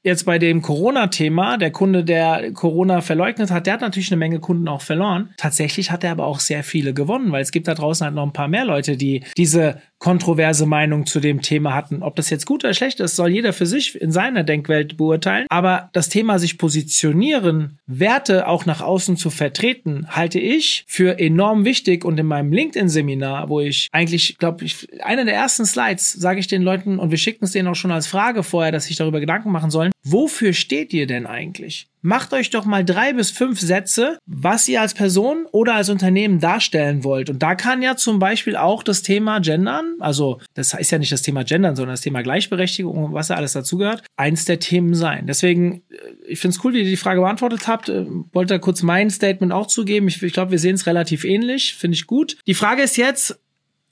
jetzt 0.03 0.25
bei 0.25 0.37
dem 0.37 0.61
Corona-Thema, 0.61 1.57
der 1.57 1.71
Kunde, 1.71 2.03
der 2.03 2.51
Corona 2.51 3.01
verleugnet 3.01 3.51
hat, 3.51 3.65
der 3.65 3.73
hat 3.73 3.81
natürlich 3.81 4.11
eine 4.11 4.19
Menge 4.19 4.39
Kunden 4.39 4.67
auch 4.67 4.81
verloren. 4.81 5.33
Tatsächlich 5.37 5.91
hat 5.91 6.03
er 6.03 6.11
aber 6.11 6.25
auch 6.25 6.39
sehr 6.39 6.63
viele 6.63 6.93
gewonnen, 6.93 7.31
weil 7.31 7.41
es 7.41 7.51
gibt 7.51 7.67
da 7.67 7.73
draußen 7.73 8.05
halt 8.05 8.15
noch 8.15 8.23
ein 8.23 8.33
paar 8.33 8.47
mehr 8.47 8.65
Leute, 8.65 8.97
die 8.97 9.23
diese 9.37 9.81
kontroverse 10.03 10.65
Meinung 10.65 11.05
zu 11.05 11.21
dem 11.21 11.41
Thema 11.41 11.73
hatten. 11.73 12.03
Ob 12.03 12.17
das 12.17 12.29
jetzt 12.29 12.45
gut 12.45 12.65
oder 12.65 12.73
schlecht 12.73 12.99
ist, 12.99 13.15
soll 13.15 13.29
jeder 13.29 13.53
für 13.53 13.65
sich 13.65 13.99
in 13.99 14.11
seiner 14.11 14.43
Denkwelt 14.43 14.97
beurteilen. 14.97 15.47
Aber 15.47 15.89
das 15.93 16.09
Thema 16.09 16.39
sich 16.39 16.57
positionieren, 16.57 17.79
Werte 17.85 18.49
auch 18.49 18.65
nach 18.65 18.81
außen 18.81 19.15
zu 19.15 19.29
vertreten, 19.29 20.05
halte 20.09 20.39
ich 20.39 20.83
für 20.89 21.19
enorm 21.19 21.63
wichtig. 21.63 22.03
Und 22.03 22.19
in 22.19 22.25
meinem 22.25 22.51
LinkedIn-Seminar, 22.51 23.47
wo 23.47 23.61
ich 23.61 23.87
eigentlich, 23.93 24.37
glaube 24.37 24.65
ich, 24.65 24.89
einer 25.01 25.23
der 25.23 25.35
ersten 25.35 25.65
Slides 25.65 26.11
sage 26.11 26.41
ich 26.41 26.47
den 26.47 26.63
Leuten, 26.63 26.99
und 26.99 27.11
wir 27.11 27.17
schicken 27.17 27.45
es 27.45 27.51
denen 27.51 27.69
auch 27.69 27.75
schon 27.75 27.91
als 27.91 28.07
Frage 28.07 28.43
vorher, 28.43 28.73
dass 28.73 28.85
sich 28.85 28.97
darüber 28.97 29.21
Gedanken 29.21 29.53
machen 29.53 29.71
sollen, 29.71 29.92
wofür 30.03 30.53
steht 30.53 30.93
ihr 30.93 31.07
denn 31.07 31.25
eigentlich? 31.25 31.87
Macht 32.01 32.33
euch 32.33 32.49
doch 32.49 32.65
mal 32.65 32.83
drei 32.83 33.13
bis 33.13 33.31
fünf 33.31 33.61
Sätze, 33.61 34.17
was 34.25 34.67
ihr 34.67 34.81
als 34.81 34.93
Person 34.93 35.45
oder 35.53 35.75
als 35.75 35.89
Unternehmen 35.89 36.41
darstellen 36.41 37.05
wollt. 37.05 37.29
Und 37.29 37.41
da 37.41 37.55
kann 37.55 37.81
ja 37.81 37.95
zum 37.95 38.19
Beispiel 38.19 38.57
auch 38.57 38.83
das 38.83 39.03
Thema 39.03 39.39
Gendern, 39.39 39.95
also 39.99 40.41
das 40.53 40.73
ist 40.73 40.91
ja 40.91 40.97
nicht 40.97 41.13
das 41.13 41.21
Thema 41.21 41.45
Gendern, 41.45 41.77
sondern 41.77 41.93
das 41.93 42.01
Thema 42.01 42.21
Gleichberechtigung 42.21 43.05
und 43.05 43.13
was 43.13 43.27
da 43.27 43.35
alles 43.35 43.53
dazugehört, 43.53 44.03
eins 44.17 44.43
der 44.43 44.59
Themen 44.59 44.95
sein. 44.95 45.27
Deswegen, 45.27 45.83
äh, 45.89 45.95
ich 46.27 46.39
finde 46.39 46.57
es 46.57 46.65
cool, 46.65 46.73
wie 46.73 46.79
ihr 46.79 46.83
die 46.83 46.97
Frage 46.97 47.21
beantwortet 47.21 47.67
habt. 47.67 47.87
Äh, 47.87 48.05
wollte 48.33 48.55
da 48.55 48.59
kurz 48.59 48.83
mein 48.83 49.09
Statement 49.09 49.53
auch 49.53 49.67
zugeben. 49.67 50.09
Ich, 50.09 50.21
ich 50.21 50.33
glaube, 50.33 50.51
wir 50.51 50.59
sehen 50.59 50.75
es 50.75 50.85
relativ 50.87 51.23
ähnlich. 51.23 51.75
Finde 51.75 51.95
ich 51.95 52.05
gut. 52.05 52.37
Die 52.47 52.53
Frage 52.53 52.81
ist 52.81 52.97
jetzt, 52.97 53.39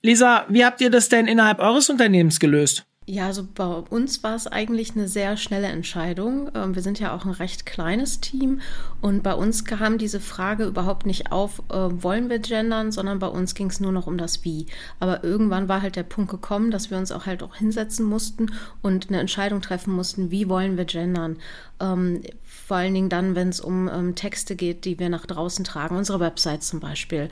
Lisa, 0.02 0.46
wie 0.50 0.66
habt 0.66 0.82
ihr 0.82 0.90
das 0.90 1.08
denn 1.08 1.28
innerhalb 1.28 1.60
eures 1.60 1.90
Unternehmens 1.90 2.42
gelöst? 2.42 2.86
Ja, 3.08 3.26
also 3.26 3.44
bei 3.44 3.66
uns 3.66 4.22
war 4.24 4.36
es 4.36 4.46
eigentlich 4.46 4.92
eine 4.92 5.08
sehr 5.08 5.36
schnelle 5.36 5.68
Entscheidung. 5.68 6.52
Ähm, 6.54 6.76
wir 6.76 6.84
sind 6.84 7.00
ja 7.00 7.16
auch 7.16 7.26
ein 7.26 7.32
recht 7.32 7.66
kleines 7.66 8.22
Team 8.22 8.62
und 9.02 9.24
bei 9.24 9.34
uns 9.34 9.66
kam 9.66 9.98
diese 9.98 10.20
Frage 10.20 10.66
überhaupt 10.66 11.08
nicht 11.08 11.32
auf, 11.32 11.64
äh, 11.72 11.74
wollen 11.74 12.30
wir 12.30 12.38
gendern, 12.38 12.92
sondern 12.92 13.18
bei 13.18 13.28
uns 13.28 13.56
ging 13.56 13.72
es 13.72 13.80
nur 13.80 13.92
noch 13.92 14.06
um 14.06 14.20
das 14.20 14.46
Wie. 14.46 14.68
Aber 15.00 15.24
irgendwann 15.24 15.68
war 15.68 15.82
halt 15.82 15.96
der 15.96 16.04
Punkt 16.04 16.30
gekommen, 16.30 16.70
dass 16.70 16.92
wir 16.92 16.98
uns 17.00 17.12
auch 17.12 17.26
halt 17.26 17.42
auch 17.42 17.56
hinsetzen 17.56 18.06
mussten 18.06 18.52
und 18.84 19.10
eine 19.10 19.20
Entscheidung 19.20 19.62
treffen 19.62 19.94
mussten, 19.94 20.30
wie 20.30 20.48
wollen 20.48 20.78
wir 20.78 20.86
gendern. 20.86 21.38
Ähm, 21.80 22.22
vor 22.44 22.78
allen 22.78 22.94
Dingen 22.94 23.10
dann, 23.10 23.34
wenn 23.36 23.50
es 23.50 23.60
um 23.60 23.90
ähm, 23.90 24.14
Texte 24.14 24.56
geht, 24.56 24.86
die 24.86 25.00
wir 25.00 25.10
nach 25.10 25.26
draußen 25.26 25.66
tragen, 25.66 25.98
unsere 25.98 26.20
Website 26.20 26.64
zum 26.64 26.80
Beispiel. 26.80 27.30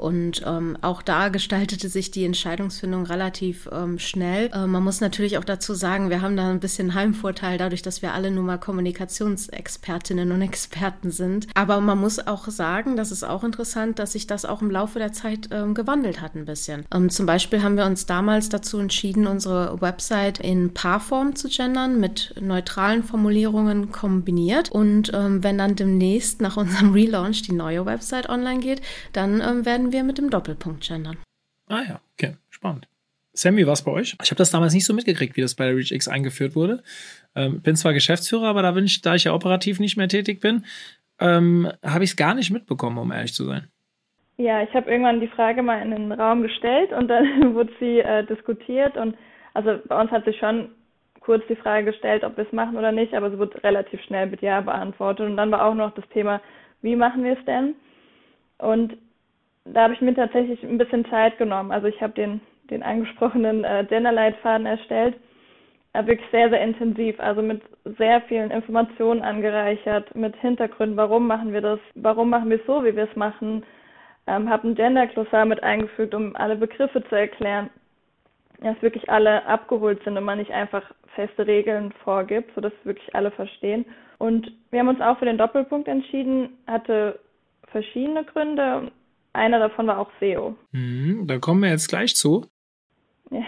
Und 0.00 0.42
ähm, 0.46 0.78
auch 0.80 1.02
da 1.02 1.28
gestaltete 1.28 1.90
sich 1.90 2.10
die 2.10 2.24
Entscheidungsfindung 2.24 3.04
relativ 3.04 3.68
ähm, 3.70 3.98
schnell. 3.98 4.48
Äh, 4.50 4.66
man 4.66 4.82
muss 4.82 5.02
natürlich 5.02 5.36
auch 5.36 5.44
dazu 5.44 5.74
sagen, 5.74 6.08
wir 6.08 6.22
haben 6.22 6.38
da 6.38 6.48
ein 6.48 6.58
bisschen 6.58 6.94
Heimvorteil 6.94 7.58
dadurch, 7.58 7.82
dass 7.82 8.00
wir 8.00 8.14
alle 8.14 8.30
nun 8.30 8.46
mal 8.46 8.56
Kommunikationsexpertinnen 8.56 10.32
und 10.32 10.40
Experten 10.40 11.10
sind. 11.10 11.48
Aber 11.52 11.82
man 11.82 11.98
muss 11.98 12.18
auch 12.26 12.48
sagen, 12.48 12.96
das 12.96 13.12
ist 13.12 13.24
auch 13.24 13.44
interessant, 13.44 13.98
dass 13.98 14.12
sich 14.12 14.26
das 14.26 14.46
auch 14.46 14.62
im 14.62 14.70
Laufe 14.70 14.98
der 14.98 15.12
Zeit 15.12 15.50
ähm, 15.52 15.74
gewandelt 15.74 16.22
hat 16.22 16.34
ein 16.34 16.46
bisschen. 16.46 16.86
Ähm, 16.94 17.10
zum 17.10 17.26
Beispiel 17.26 17.62
haben 17.62 17.76
wir 17.76 17.84
uns 17.84 18.06
damals 18.06 18.48
dazu 18.48 18.78
entschieden, 18.78 19.26
unsere 19.26 19.82
Website 19.82 20.40
in 20.40 20.72
Paarform 20.72 21.36
zu 21.36 21.48
gendern, 21.48 22.00
mit 22.00 22.34
neutralen 22.40 23.02
Formulierungen 23.02 23.92
kombiniert. 23.92 24.70
Und 24.72 25.12
ähm, 25.12 25.44
wenn 25.44 25.58
dann 25.58 25.76
demnächst 25.76 26.40
nach 26.40 26.56
unserem 26.56 26.92
Relaunch 26.94 27.42
die 27.42 27.52
neue 27.52 27.84
Website 27.84 28.30
online 28.30 28.60
geht, 28.60 28.80
dann 29.12 29.42
ähm, 29.42 29.66
werden 29.92 30.06
wir 30.06 30.12
mit 30.12 30.18
dem 30.18 30.30
Doppelpunkt 30.30 30.86
gendern. 30.86 31.18
Ah 31.68 31.82
ja, 31.82 32.00
okay, 32.14 32.36
spannend. 32.50 32.88
Sammy, 33.32 33.66
was 33.66 33.84
bei 33.84 33.92
euch? 33.92 34.16
Ich 34.22 34.30
habe 34.30 34.38
das 34.38 34.50
damals 34.50 34.74
nicht 34.74 34.84
so 34.84 34.92
mitgekriegt, 34.92 35.36
wie 35.36 35.40
das 35.40 35.54
bei 35.54 35.66
der 35.66 35.76
ReachX 35.76 36.08
eingeführt 36.08 36.56
wurde. 36.56 36.82
Ähm, 37.36 37.62
bin 37.62 37.76
zwar 37.76 37.92
Geschäftsführer, 37.92 38.48
aber 38.48 38.62
da 38.62 38.72
bin 38.72 38.84
ich, 38.84 39.02
da 39.02 39.14
ich 39.14 39.24
ja 39.24 39.34
operativ 39.34 39.78
nicht 39.78 39.96
mehr 39.96 40.08
tätig 40.08 40.40
bin, 40.40 40.64
ähm, 41.20 41.70
habe 41.84 42.04
ich 42.04 42.10
es 42.10 42.16
gar 42.16 42.34
nicht 42.34 42.50
mitbekommen, 42.50 42.98
um 42.98 43.12
ehrlich 43.12 43.34
zu 43.34 43.44
sein. 43.44 43.68
Ja, 44.36 44.62
ich 44.62 44.72
habe 44.74 44.90
irgendwann 44.90 45.20
die 45.20 45.28
Frage 45.28 45.62
mal 45.62 45.82
in 45.82 45.90
den 45.90 46.12
Raum 46.12 46.42
gestellt 46.42 46.92
und 46.92 47.08
dann 47.08 47.54
wurde 47.54 47.72
sie 47.78 48.00
äh, 48.00 48.24
diskutiert 48.26 48.96
und 48.96 49.14
also 49.54 49.78
bei 49.86 50.00
uns 50.00 50.10
hat 50.10 50.24
sich 50.24 50.38
schon 50.38 50.70
kurz 51.20 51.44
die 51.48 51.56
Frage 51.56 51.92
gestellt, 51.92 52.24
ob 52.24 52.36
wir 52.36 52.46
es 52.46 52.52
machen 52.52 52.76
oder 52.76 52.90
nicht, 52.90 53.14
aber 53.14 53.28
es 53.28 53.38
wurde 53.38 53.62
relativ 53.62 54.00
schnell 54.02 54.26
mit 54.26 54.40
Ja 54.40 54.60
beantwortet 54.60 55.26
und 55.26 55.36
dann 55.36 55.50
war 55.50 55.64
auch 55.64 55.74
noch 55.74 55.94
das 55.94 56.08
Thema, 56.08 56.40
wie 56.82 56.96
machen 56.96 57.22
wir 57.22 57.38
es 57.38 57.44
denn? 57.44 57.74
Und 58.58 58.96
da 59.64 59.82
habe 59.82 59.94
ich 59.94 60.00
mir 60.00 60.14
tatsächlich 60.14 60.62
ein 60.62 60.78
bisschen 60.78 61.04
Zeit 61.06 61.38
genommen. 61.38 61.70
Also 61.70 61.86
ich 61.86 62.00
habe 62.02 62.12
den, 62.14 62.40
den 62.70 62.82
angesprochenen 62.82 63.64
äh, 63.64 63.84
Genderleitfaden 63.88 64.66
erstellt, 64.66 65.16
äh, 65.92 66.06
wirklich 66.06 66.28
sehr, 66.30 66.48
sehr 66.50 66.62
intensiv, 66.62 67.18
also 67.20 67.42
mit 67.42 67.62
sehr 67.98 68.20
vielen 68.22 68.50
Informationen 68.50 69.22
angereichert, 69.22 70.14
mit 70.14 70.36
Hintergründen, 70.36 70.96
warum 70.96 71.26
machen 71.26 71.52
wir 71.52 71.60
das, 71.60 71.80
warum 71.94 72.30
machen 72.30 72.50
wir 72.50 72.60
es 72.60 72.66
so, 72.66 72.84
wie 72.84 72.94
wir 72.94 73.08
es 73.08 73.16
machen, 73.16 73.64
ähm, 74.26 74.48
habe 74.48 74.68
ein 74.68 74.74
Gender-Glossar 74.74 75.44
mit 75.44 75.62
eingefügt, 75.62 76.14
um 76.14 76.36
alle 76.36 76.56
Begriffe 76.56 77.02
zu 77.08 77.14
erklären, 77.14 77.70
dass 78.60 78.80
wirklich 78.82 79.08
alle 79.10 79.44
abgeholt 79.46 80.02
sind 80.04 80.16
und 80.16 80.24
man 80.24 80.38
nicht 80.38 80.52
einfach 80.52 80.82
feste 81.14 81.46
Regeln 81.46 81.92
vorgibt, 82.04 82.54
sodass 82.54 82.72
wirklich 82.84 83.14
alle 83.14 83.30
verstehen. 83.30 83.84
Und 84.18 84.52
wir 84.70 84.80
haben 84.80 84.88
uns 84.88 85.00
auch 85.00 85.18
für 85.18 85.24
den 85.24 85.38
Doppelpunkt 85.38 85.88
entschieden, 85.88 86.58
hatte 86.66 87.18
verschiedene 87.68 88.24
Gründe. 88.24 88.92
Einer 89.32 89.58
davon 89.58 89.86
war 89.86 89.98
auch 89.98 90.10
SEO. 90.18 90.56
Mhm, 90.72 91.26
da 91.26 91.38
kommen 91.38 91.62
wir 91.62 91.70
jetzt 91.70 91.88
gleich 91.88 92.16
zu. 92.16 92.46
Ja. 93.30 93.44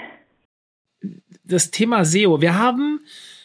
Das 1.45 1.71
Thema 1.71 2.05
SEO. 2.05 2.41
Wir 2.41 2.57
haben 2.57 3.01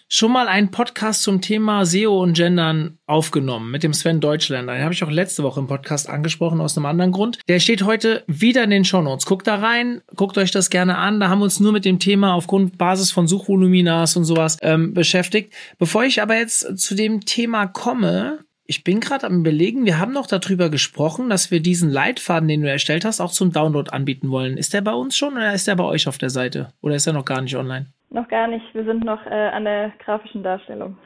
schon 0.10 0.32
mal 0.32 0.48
einen 0.48 0.72
Podcast 0.72 1.24
zum 1.24 1.42
Thema 1.42 1.86
SEO 1.86 2.22
und 2.22 2.34
Gendern 2.34 2.98
aufgenommen 3.08 3.72
mit 3.72 3.84
dem 3.84 3.94
Sven 3.94 4.22
Deutschländer. 4.22 4.74
Den 4.74 4.84
habe 4.84 4.94
ich 4.94 5.04
auch 5.04 5.12
letzte 5.12 5.44
Woche 5.44 5.60
im 5.60 5.68
Podcast 5.68 6.10
angesprochen 6.10 6.62
aus 6.62 6.78
einem 6.78 6.86
anderen 6.86 7.12
Grund. 7.12 7.40
Der 7.48 7.60
steht 7.60 7.84
heute 7.84 8.24
wieder 8.28 8.64
in 8.64 8.70
den 8.70 8.86
Shownotes. 8.86 9.26
Guckt 9.26 9.48
da 9.48 9.56
rein, 9.56 10.02
guckt 10.16 10.38
euch 10.38 10.52
das 10.52 10.70
gerne 10.70 10.98
an. 10.98 11.20
Da 11.20 11.30
haben 11.30 11.40
wir 11.40 11.46
uns 11.46 11.60
nur 11.60 11.74
mit 11.74 11.86
dem 11.86 12.00
Thema 12.00 12.34
aufgrund 12.34 12.78
Basis 12.78 13.12
von 13.12 13.28
Suchvoluminas 13.28 14.16
und 14.16 14.24
sowas 14.24 14.58
ähm, 14.62 14.94
beschäftigt. 14.94 15.54
Bevor 15.78 16.04
ich 16.04 16.22
aber 16.22 16.38
jetzt 16.38 16.78
zu 16.78 16.96
dem 16.96 17.22
Thema 17.26 17.68
komme, 17.68 18.46
ich 18.68 18.84
bin 18.84 19.00
gerade 19.00 19.26
am 19.26 19.40
überlegen, 19.40 19.86
wir 19.86 19.98
haben 19.98 20.12
noch 20.14 20.28
darüber 20.28 20.70
gesprochen, 20.70 21.30
dass 21.30 21.52
wir 21.52 21.62
diesen 21.62 21.90
Leitfaden, 21.90 22.48
den 22.48 22.62
du 22.62 22.70
erstellt 22.70 23.06
hast, 23.06 23.22
auch 23.22 23.32
zum 23.32 23.52
Download 23.52 23.90
anbieten 23.92 24.30
wollen. 24.30 24.58
Ist 24.58 24.74
der 24.74 24.82
bei 24.82 24.94
uns 24.94 25.16
schon 25.18 25.34
oder 25.34 25.54
ist 25.54 25.68
der 25.68 25.76
bei 25.76 25.86
euch 25.86 26.08
auf 26.08 26.18
der 26.18 26.30
Seite? 26.30 26.70
Oder 26.82 26.96
ist 26.96 27.08
er 27.08 27.14
noch 27.14 27.26
gar 27.26 27.42
nicht 27.42 27.56
online? 27.56 27.88
Noch 28.10 28.28
gar 28.28 28.48
nicht. 28.48 28.66
Wir 28.74 28.84
sind 28.84 29.04
noch 29.04 29.26
äh, 29.26 29.30
an 29.30 29.64
der 29.64 29.94
grafischen 30.04 30.44
Darstellung. 30.44 30.98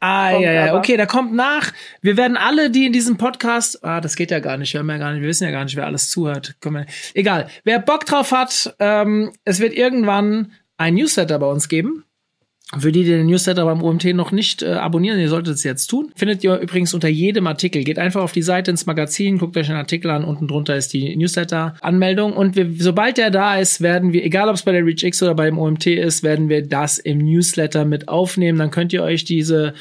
Ah, 0.00 0.32
kommt 0.32 0.44
ja, 0.44 0.52
ja, 0.52 0.76
okay, 0.76 0.96
da 0.96 1.06
kommt 1.06 1.32
nach. 1.32 1.72
Wir 2.02 2.16
werden 2.16 2.36
alle, 2.36 2.70
die 2.70 2.86
in 2.86 2.92
diesem 2.92 3.16
Podcast, 3.16 3.82
ah, 3.84 4.00
das 4.00 4.16
geht 4.16 4.30
ja 4.30 4.40
gar 4.40 4.58
nicht, 4.58 4.74
wir 4.74 4.80
haben 4.80 4.90
ja 4.90 4.98
gar 4.98 5.12
nicht, 5.12 5.22
wir 5.22 5.28
wissen 5.28 5.44
ja 5.44 5.50
gar 5.50 5.64
nicht, 5.64 5.76
wer 5.76 5.86
alles 5.86 6.10
zuhört. 6.10 6.56
Egal, 7.14 7.48
wer 7.64 7.78
Bock 7.78 8.04
drauf 8.04 8.30
hat, 8.30 8.74
ähm, 8.80 9.32
es 9.44 9.60
wird 9.60 9.72
irgendwann 9.72 10.52
ein 10.76 10.94
Newsletter 10.94 11.38
bei 11.38 11.46
uns 11.46 11.70
geben. 11.70 12.04
Für 12.78 12.92
die, 12.92 13.04
die 13.04 13.10
den 13.10 13.26
Newsletter 13.26 13.64
beim 13.64 13.82
OMT 13.82 14.14
noch 14.14 14.32
nicht 14.32 14.62
äh, 14.62 14.72
abonnieren, 14.72 15.18
ihr 15.18 15.28
solltet 15.28 15.54
es 15.54 15.64
jetzt 15.64 15.86
tun. 15.86 16.10
Findet 16.14 16.44
ihr 16.44 16.56
übrigens 16.58 16.94
unter 16.94 17.08
jedem 17.08 17.46
Artikel. 17.46 17.84
Geht 17.84 17.98
einfach 17.98 18.22
auf 18.22 18.32
die 18.32 18.42
Seite 18.42 18.70
ins 18.70 18.86
Magazin, 18.86 19.38
guckt 19.38 19.56
euch 19.56 19.66
den 19.66 19.76
Artikel 19.76 20.10
an. 20.10 20.24
Unten 20.24 20.48
drunter 20.48 20.76
ist 20.76 20.92
die 20.92 21.16
Newsletter-Anmeldung. 21.16 22.32
Und 22.32 22.56
wir, 22.56 22.70
sobald 22.78 23.18
der 23.18 23.30
da 23.30 23.56
ist, 23.56 23.80
werden 23.80 24.12
wir, 24.12 24.24
egal 24.24 24.48
ob 24.48 24.54
es 24.54 24.62
bei 24.62 24.72
der 24.72 24.84
ReachX 24.84 25.22
oder 25.22 25.34
beim 25.34 25.58
OMT 25.58 25.86
ist, 25.86 26.22
werden 26.22 26.48
wir 26.48 26.66
das 26.66 26.98
im 26.98 27.18
Newsletter 27.18 27.84
mit 27.84 28.08
aufnehmen. 28.08 28.58
Dann 28.58 28.70
könnt 28.70 28.92
ihr 28.92 29.02
euch 29.02 29.24
diese, 29.24 29.74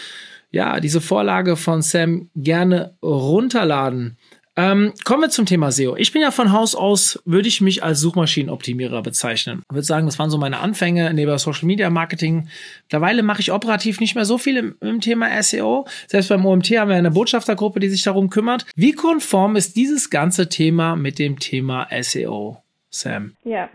ja, 0.51 0.79
diese 0.79 1.01
Vorlage 1.01 1.55
von 1.55 1.81
Sam 1.81 2.29
gerne 2.35 2.93
runterladen. 3.01 4.17
Ähm, 4.55 4.93
kommen 5.03 5.23
wir 5.23 5.29
zum 5.29 5.47
Thema 5.47 5.71
SEO. 5.71 5.95
Ich 5.95 6.13
bin 6.13 6.21
ja 6.21 6.29
von 6.29 6.51
Haus 6.51 6.75
aus, 6.75 7.21
würde 7.25 7.47
ich 7.47 7.59
mich 7.59 7.83
als 7.83 8.01
Suchmaschinenoptimierer 8.01 9.01
bezeichnen. 9.01 9.63
Ich 9.67 9.73
würde 9.73 9.83
sagen, 9.83 10.05
das 10.05 10.19
waren 10.19 10.29
so 10.29 10.37
meine 10.37 10.59
Anfänge 10.59 11.11
neben 11.13 11.35
Social 11.39 11.65
Media 11.65 11.89
Marketing. 11.89 12.47
Mittlerweile 12.83 13.23
mache 13.23 13.41
ich 13.41 13.51
operativ 13.51 13.99
nicht 13.99 14.13
mehr 14.13 14.25
so 14.25 14.37
viel 14.37 14.57
im, 14.57 14.75
im, 14.79 15.01
Thema 15.01 15.41
SEO. 15.41 15.85
Selbst 16.07 16.29
beim 16.29 16.45
OMT 16.45 16.69
haben 16.77 16.89
wir 16.89 16.97
eine 16.97 17.09
Botschaftergruppe, 17.09 17.79
die 17.79 17.89
sich 17.89 18.03
darum 18.03 18.29
kümmert. 18.29 18.65
Wie 18.75 18.91
konform 18.91 19.55
ist 19.55 19.75
dieses 19.75 20.11
ganze 20.11 20.49
Thema 20.49 20.95
mit 20.95 21.17
dem 21.17 21.39
Thema 21.39 21.87
SEO, 22.01 22.61
Sam? 22.91 23.35
Ja, 23.43 23.69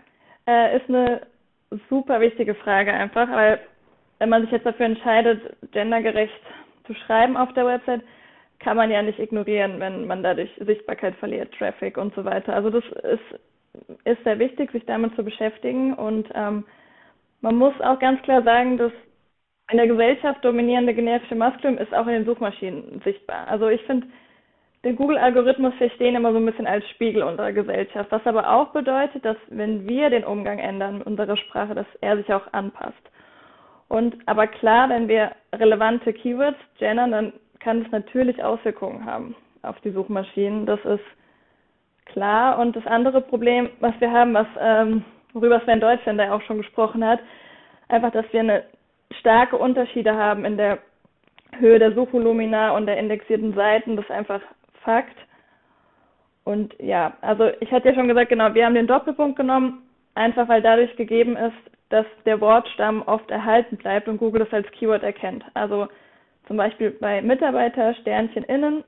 äh, 0.47 0.77
ist 0.77 0.87
eine 0.87 1.21
super 1.89 2.21
wichtige 2.21 2.55
Frage 2.55 2.93
einfach, 2.93 3.29
weil 3.29 3.59
wenn 4.19 4.29
man 4.29 4.43
sich 4.43 4.51
jetzt 4.51 4.65
dafür 4.65 4.85
entscheidet, 4.85 5.41
gendergerecht 5.71 6.41
zu 6.87 6.93
schreiben 6.93 7.35
auf 7.35 7.53
der 7.53 7.65
Website, 7.65 8.01
kann 8.59 8.77
man 8.77 8.91
ja 8.91 9.01
nicht 9.01 9.19
ignorieren, 9.19 9.79
wenn 9.79 10.07
man 10.07 10.23
dadurch 10.23 10.49
Sichtbarkeit 10.59 11.15
verliert, 11.15 11.53
Traffic 11.57 11.97
und 11.97 12.13
so 12.15 12.25
weiter. 12.25 12.53
Also 12.53 12.69
das 12.69 12.83
ist, 13.03 13.39
ist 14.03 14.23
sehr 14.23 14.39
wichtig, 14.39 14.71
sich 14.71 14.85
damit 14.85 15.15
zu 15.15 15.23
beschäftigen. 15.23 15.93
Und 15.93 16.29
ähm, 16.33 16.65
man 17.41 17.55
muss 17.55 17.73
auch 17.81 17.99
ganz 17.99 18.21
klar 18.23 18.43
sagen, 18.43 18.77
dass 18.77 18.91
in 19.71 19.77
der 19.77 19.87
Gesellschaft 19.87 20.43
dominierende 20.43 20.93
generische 20.93 21.35
Maskulum 21.35 21.77
ist 21.77 21.93
auch 21.93 22.07
in 22.07 22.13
den 22.13 22.25
Suchmaschinen 22.25 23.01
sichtbar. 23.03 23.47
Also 23.47 23.69
ich 23.69 23.81
finde, 23.83 24.07
den 24.83 24.95
Google-Algorithmus 24.95 25.73
verstehen 25.75 26.15
immer 26.15 26.31
so 26.31 26.37
ein 26.37 26.45
bisschen 26.45 26.67
als 26.67 26.87
Spiegel 26.89 27.21
unserer 27.23 27.51
Gesellschaft, 27.51 28.11
was 28.11 28.25
aber 28.25 28.49
auch 28.49 28.69
bedeutet, 28.69 29.23
dass 29.25 29.37
wenn 29.49 29.87
wir 29.87 30.09
den 30.09 30.23
Umgang 30.23 30.57
ändern 30.57 30.99
mit 30.99 31.07
unserer 31.07 31.37
Sprache, 31.37 31.75
dass 31.75 31.87
er 32.01 32.17
sich 32.17 32.33
auch 32.33 32.53
anpasst. 32.53 32.95
Und 33.89 34.15
aber 34.25 34.47
klar, 34.47 34.89
wenn 34.89 35.07
wir 35.07 35.31
relevante 35.53 36.13
Keywords 36.13 36.59
gendern, 36.77 37.11
dann 37.11 37.33
kann 37.59 37.81
es 37.81 37.91
natürlich 37.91 38.43
Auswirkungen 38.43 39.05
haben 39.05 39.35
auf 39.61 39.79
die 39.81 39.91
Suchmaschinen. 39.91 40.65
Das 40.65 40.79
ist 40.85 41.03
klar. 42.05 42.59
Und 42.59 42.75
das 42.75 42.85
andere 42.85 43.21
Problem, 43.21 43.69
was 43.79 43.93
wir 43.99 44.11
haben, 44.11 44.33
was 44.33 44.47
ähm, 44.59 45.03
worüber 45.33 45.61
Sven 45.61 45.79
Deutschland 45.79 46.19
ja 46.19 46.33
auch 46.33 46.41
schon 46.43 46.57
gesprochen 46.57 47.05
hat, 47.05 47.19
einfach, 47.87 48.11
dass 48.11 48.25
wir 48.31 48.39
eine 48.39 48.63
starke 49.19 49.57
Unterschiede 49.57 50.15
haben 50.15 50.45
in 50.45 50.57
der 50.57 50.79
Höhe 51.57 51.79
der 51.79 51.93
Suchvolumina 51.93 52.71
und 52.71 52.85
der 52.85 52.97
indexierten 52.97 53.53
Seiten. 53.53 53.95
Das 53.95 54.05
ist 54.05 54.11
einfach 54.11 54.41
Fakt. 54.83 55.17
Und 56.43 56.73
ja, 56.79 57.13
also 57.21 57.51
ich 57.59 57.71
hatte 57.71 57.89
ja 57.89 57.95
schon 57.95 58.07
gesagt, 58.07 58.29
genau, 58.29 58.53
wir 58.53 58.65
haben 58.65 58.73
den 58.73 58.87
Doppelpunkt 58.87 59.35
genommen, 59.35 59.83
einfach 60.15 60.47
weil 60.47 60.61
dadurch 60.61 60.95
gegeben 60.95 61.35
ist, 61.35 61.57
dass 61.89 62.05
der 62.25 62.39
Wortstamm 62.39 63.03
oft 63.05 63.29
erhalten 63.29 63.77
bleibt 63.77 64.07
und 64.07 64.17
Google 64.17 64.45
das 64.45 64.53
als 64.53 64.69
Keyword 64.71 65.03
erkennt. 65.03 65.43
Also 65.53 65.87
zum 66.49 66.57
Beispiel 66.57 66.89
bei 66.89 67.21
Mitarbeiter 67.21 67.93
Sternchen 67.93 68.43
innen 68.45 68.83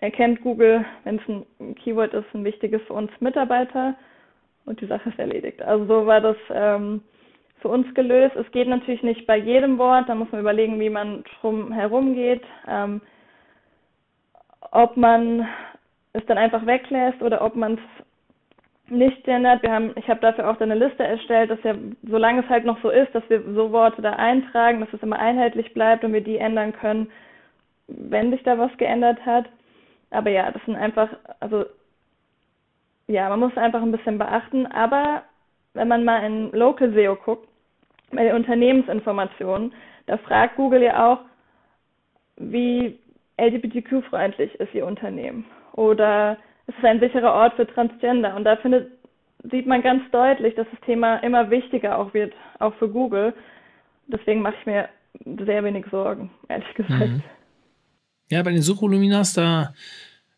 erkennt 0.00 0.42
Google, 0.42 0.84
wenn 1.04 1.20
es 1.20 1.28
ein 1.28 1.74
Keyword 1.76 2.12
ist, 2.14 2.34
ein 2.34 2.44
wichtiges 2.44 2.82
für 2.82 2.94
uns 2.94 3.12
Mitarbeiter 3.20 3.94
und 4.66 4.80
die 4.80 4.86
Sache 4.86 5.10
ist 5.10 5.18
erledigt. 5.18 5.62
Also 5.62 5.84
so 5.86 6.06
war 6.06 6.20
das 6.20 6.36
ähm, 6.52 7.00
für 7.60 7.68
uns 7.68 7.94
gelöst. 7.94 8.34
Es 8.34 8.50
geht 8.50 8.66
natürlich 8.66 9.04
nicht 9.04 9.24
bei 9.24 9.36
jedem 9.36 9.78
Wort, 9.78 10.08
da 10.08 10.16
muss 10.16 10.32
man 10.32 10.40
überlegen, 10.40 10.80
wie 10.80 10.90
man 10.90 11.22
drum 11.40 11.70
herum 11.70 12.14
geht. 12.14 12.42
Ähm, 12.66 13.00
ob 14.72 14.96
man 14.96 15.46
es 16.12 16.26
dann 16.26 16.38
einfach 16.38 16.66
weglässt 16.66 17.22
oder 17.22 17.40
ob 17.42 17.54
man 17.54 17.74
es 17.74 18.06
nicht 18.90 19.24
gendert. 19.24 19.62
Wir 19.62 19.72
haben, 19.72 19.92
ich 19.96 20.08
habe 20.08 20.20
dafür 20.20 20.50
auch 20.50 20.60
eine 20.60 20.74
Liste 20.74 21.02
erstellt, 21.04 21.50
dass 21.50 21.62
ja, 21.62 21.74
solange 22.02 22.42
es 22.42 22.48
halt 22.48 22.64
noch 22.64 22.80
so 22.82 22.90
ist, 22.90 23.14
dass 23.14 23.28
wir 23.28 23.42
so 23.54 23.72
Worte 23.72 24.02
da 24.02 24.12
eintragen, 24.12 24.80
dass 24.80 24.92
es 24.92 25.02
immer 25.02 25.18
einheitlich 25.18 25.72
bleibt 25.74 26.04
und 26.04 26.12
wir 26.12 26.22
die 26.22 26.38
ändern 26.38 26.72
können, 26.72 27.10
wenn 27.86 28.30
sich 28.30 28.42
da 28.42 28.58
was 28.58 28.76
geändert 28.76 29.24
hat. 29.24 29.46
Aber 30.10 30.30
ja, 30.30 30.50
das 30.50 30.62
sind 30.64 30.76
einfach, 30.76 31.08
also 31.40 31.64
ja, 33.06 33.28
man 33.28 33.40
muss 33.40 33.56
einfach 33.56 33.82
ein 33.82 33.92
bisschen 33.92 34.18
beachten. 34.18 34.66
Aber 34.66 35.22
wenn 35.74 35.88
man 35.88 36.04
mal 36.04 36.24
in 36.24 36.50
Local 36.52 36.92
SEO 36.92 37.16
guckt, 37.16 37.48
bei 38.12 38.24
den 38.24 38.34
Unternehmensinformationen, 38.34 39.72
da 40.06 40.16
fragt 40.16 40.56
Google 40.56 40.82
ja 40.82 41.12
auch, 41.12 41.18
wie 42.36 42.98
LGBTQ-freundlich 43.40 44.54
ist 44.56 44.74
Ihr 44.74 44.86
Unternehmen? 44.86 45.44
Oder 45.72 46.38
ist 46.70 46.78
es 46.78 46.84
ein 46.84 47.00
sicherer 47.00 47.32
Ort 47.32 47.54
für 47.56 47.66
Transgender? 47.66 48.34
Und 48.36 48.44
da 48.44 48.56
findet, 48.56 48.92
sieht 49.50 49.66
man 49.66 49.82
ganz 49.82 50.02
deutlich, 50.12 50.54
dass 50.54 50.66
das 50.70 50.80
Thema 50.82 51.16
immer 51.16 51.50
wichtiger 51.50 51.98
auch 51.98 52.14
wird, 52.14 52.32
auch 52.58 52.74
für 52.74 52.88
Google. 52.88 53.34
Deswegen 54.06 54.42
mache 54.42 54.54
ich 54.60 54.66
mir 54.66 54.88
sehr 55.44 55.64
wenig 55.64 55.86
Sorgen, 55.90 56.30
ehrlich 56.48 56.72
gesagt. 56.74 57.00
Mhm. 57.00 57.22
Ja, 58.30 58.42
bei 58.42 58.52
den 58.52 58.62
Suchvoluminas, 58.62 59.34
da 59.34 59.74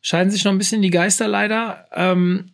scheiden 0.01 0.31
sich 0.31 0.45
noch 0.45 0.53
ein 0.53 0.59
bisschen 0.59 0.83
die 0.83 0.90
Geister 0.90 1.29
leider. 1.29 1.87
Ähm, 1.92 2.53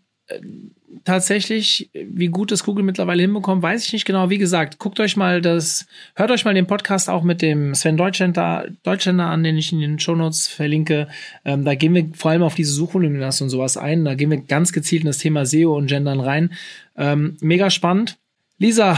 tatsächlich, 1.04 1.90
wie 1.92 2.28
gut 2.28 2.50
das 2.50 2.64
Google 2.64 2.84
mittlerweile 2.84 3.22
hinbekommt, 3.22 3.62
weiß 3.62 3.86
ich 3.86 3.92
nicht 3.92 4.04
genau. 4.04 4.30
Wie 4.30 4.38
gesagt, 4.38 4.78
guckt 4.78 5.00
euch 5.00 5.16
mal 5.16 5.40
das, 5.40 5.86
hört 6.14 6.30
euch 6.30 6.44
mal 6.44 6.54
den 6.54 6.66
Podcast 6.66 7.10
auch 7.10 7.22
mit 7.22 7.42
dem 7.42 7.74
Sven 7.74 7.96
Deutschländer, 7.96 8.66
Deutschländer 8.82 9.26
an, 9.26 9.42
den 9.42 9.56
ich 9.58 9.72
in 9.72 9.80
den 9.80 9.98
Shownotes 9.98 10.48
verlinke. 10.48 11.08
Ähm, 11.44 11.64
da 11.64 11.74
gehen 11.74 11.94
wir 11.94 12.08
vor 12.14 12.30
allem 12.30 12.42
auf 12.42 12.54
diese 12.54 12.72
Suchvoluminas 12.72 13.40
und 13.40 13.50
sowas 13.50 13.76
ein. 13.76 14.04
Da 14.04 14.14
gehen 14.14 14.30
wir 14.30 14.38
ganz 14.38 14.72
gezielt 14.72 15.02
in 15.02 15.06
das 15.08 15.18
Thema 15.18 15.46
SEO 15.46 15.76
und 15.76 15.88
Gendern 15.88 16.20
rein. 16.20 16.52
Ähm, 16.96 17.36
mega 17.40 17.70
spannend. 17.70 18.18
Lisa, 18.58 18.96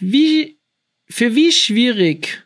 wie, 0.00 0.56
für 1.08 1.34
wie 1.34 1.52
schwierig 1.52 2.44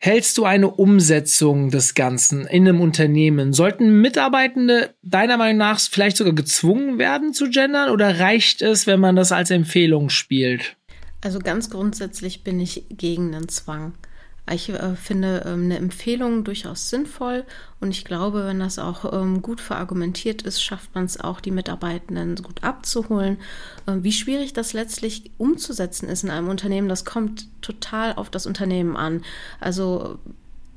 hältst 0.00 0.38
du 0.38 0.44
eine 0.44 0.70
Umsetzung 0.70 1.70
des 1.70 1.94
Ganzen 1.94 2.46
in 2.46 2.66
einem 2.66 2.80
Unternehmen? 2.80 3.52
Sollten 3.52 4.00
Mitarbeitende 4.00 4.94
deiner 5.02 5.36
Meinung 5.36 5.58
nach 5.58 5.78
vielleicht 5.78 6.16
sogar 6.16 6.32
gezwungen 6.32 6.98
werden 6.98 7.34
zu 7.34 7.50
gendern 7.50 7.90
oder 7.90 8.18
reicht 8.18 8.62
es, 8.62 8.86
wenn 8.86 8.98
man 8.98 9.14
das 9.14 9.30
als 9.30 9.50
Empfehlung 9.50 10.08
spielt? 10.08 10.76
Also 11.22 11.38
ganz 11.38 11.68
grundsätzlich 11.68 12.42
bin 12.44 12.58
ich 12.60 12.86
gegen 12.88 13.32
den 13.32 13.48
Zwang. 13.48 13.92
Ich 14.52 14.68
äh, 14.68 14.96
finde 14.96 15.44
ähm, 15.46 15.64
eine 15.64 15.76
Empfehlung 15.76 16.44
durchaus 16.44 16.90
sinnvoll 16.90 17.44
und 17.80 17.90
ich 17.90 18.04
glaube, 18.04 18.44
wenn 18.44 18.60
das 18.60 18.78
auch 18.78 19.12
ähm, 19.12 19.42
gut 19.42 19.60
verargumentiert 19.60 20.42
ist, 20.42 20.62
schafft 20.62 20.94
man 20.94 21.04
es 21.04 21.20
auch, 21.20 21.40
die 21.40 21.50
Mitarbeitenden 21.50 22.36
gut 22.36 22.64
abzuholen. 22.64 23.38
Äh, 23.86 23.98
wie 24.00 24.12
schwierig 24.12 24.52
das 24.52 24.72
letztlich 24.72 25.30
umzusetzen 25.38 26.08
ist 26.08 26.24
in 26.24 26.30
einem 26.30 26.48
Unternehmen, 26.48 26.88
das 26.88 27.04
kommt 27.04 27.48
total 27.62 28.14
auf 28.14 28.30
das 28.30 28.46
Unternehmen 28.46 28.96
an. 28.96 29.22
Also 29.60 30.18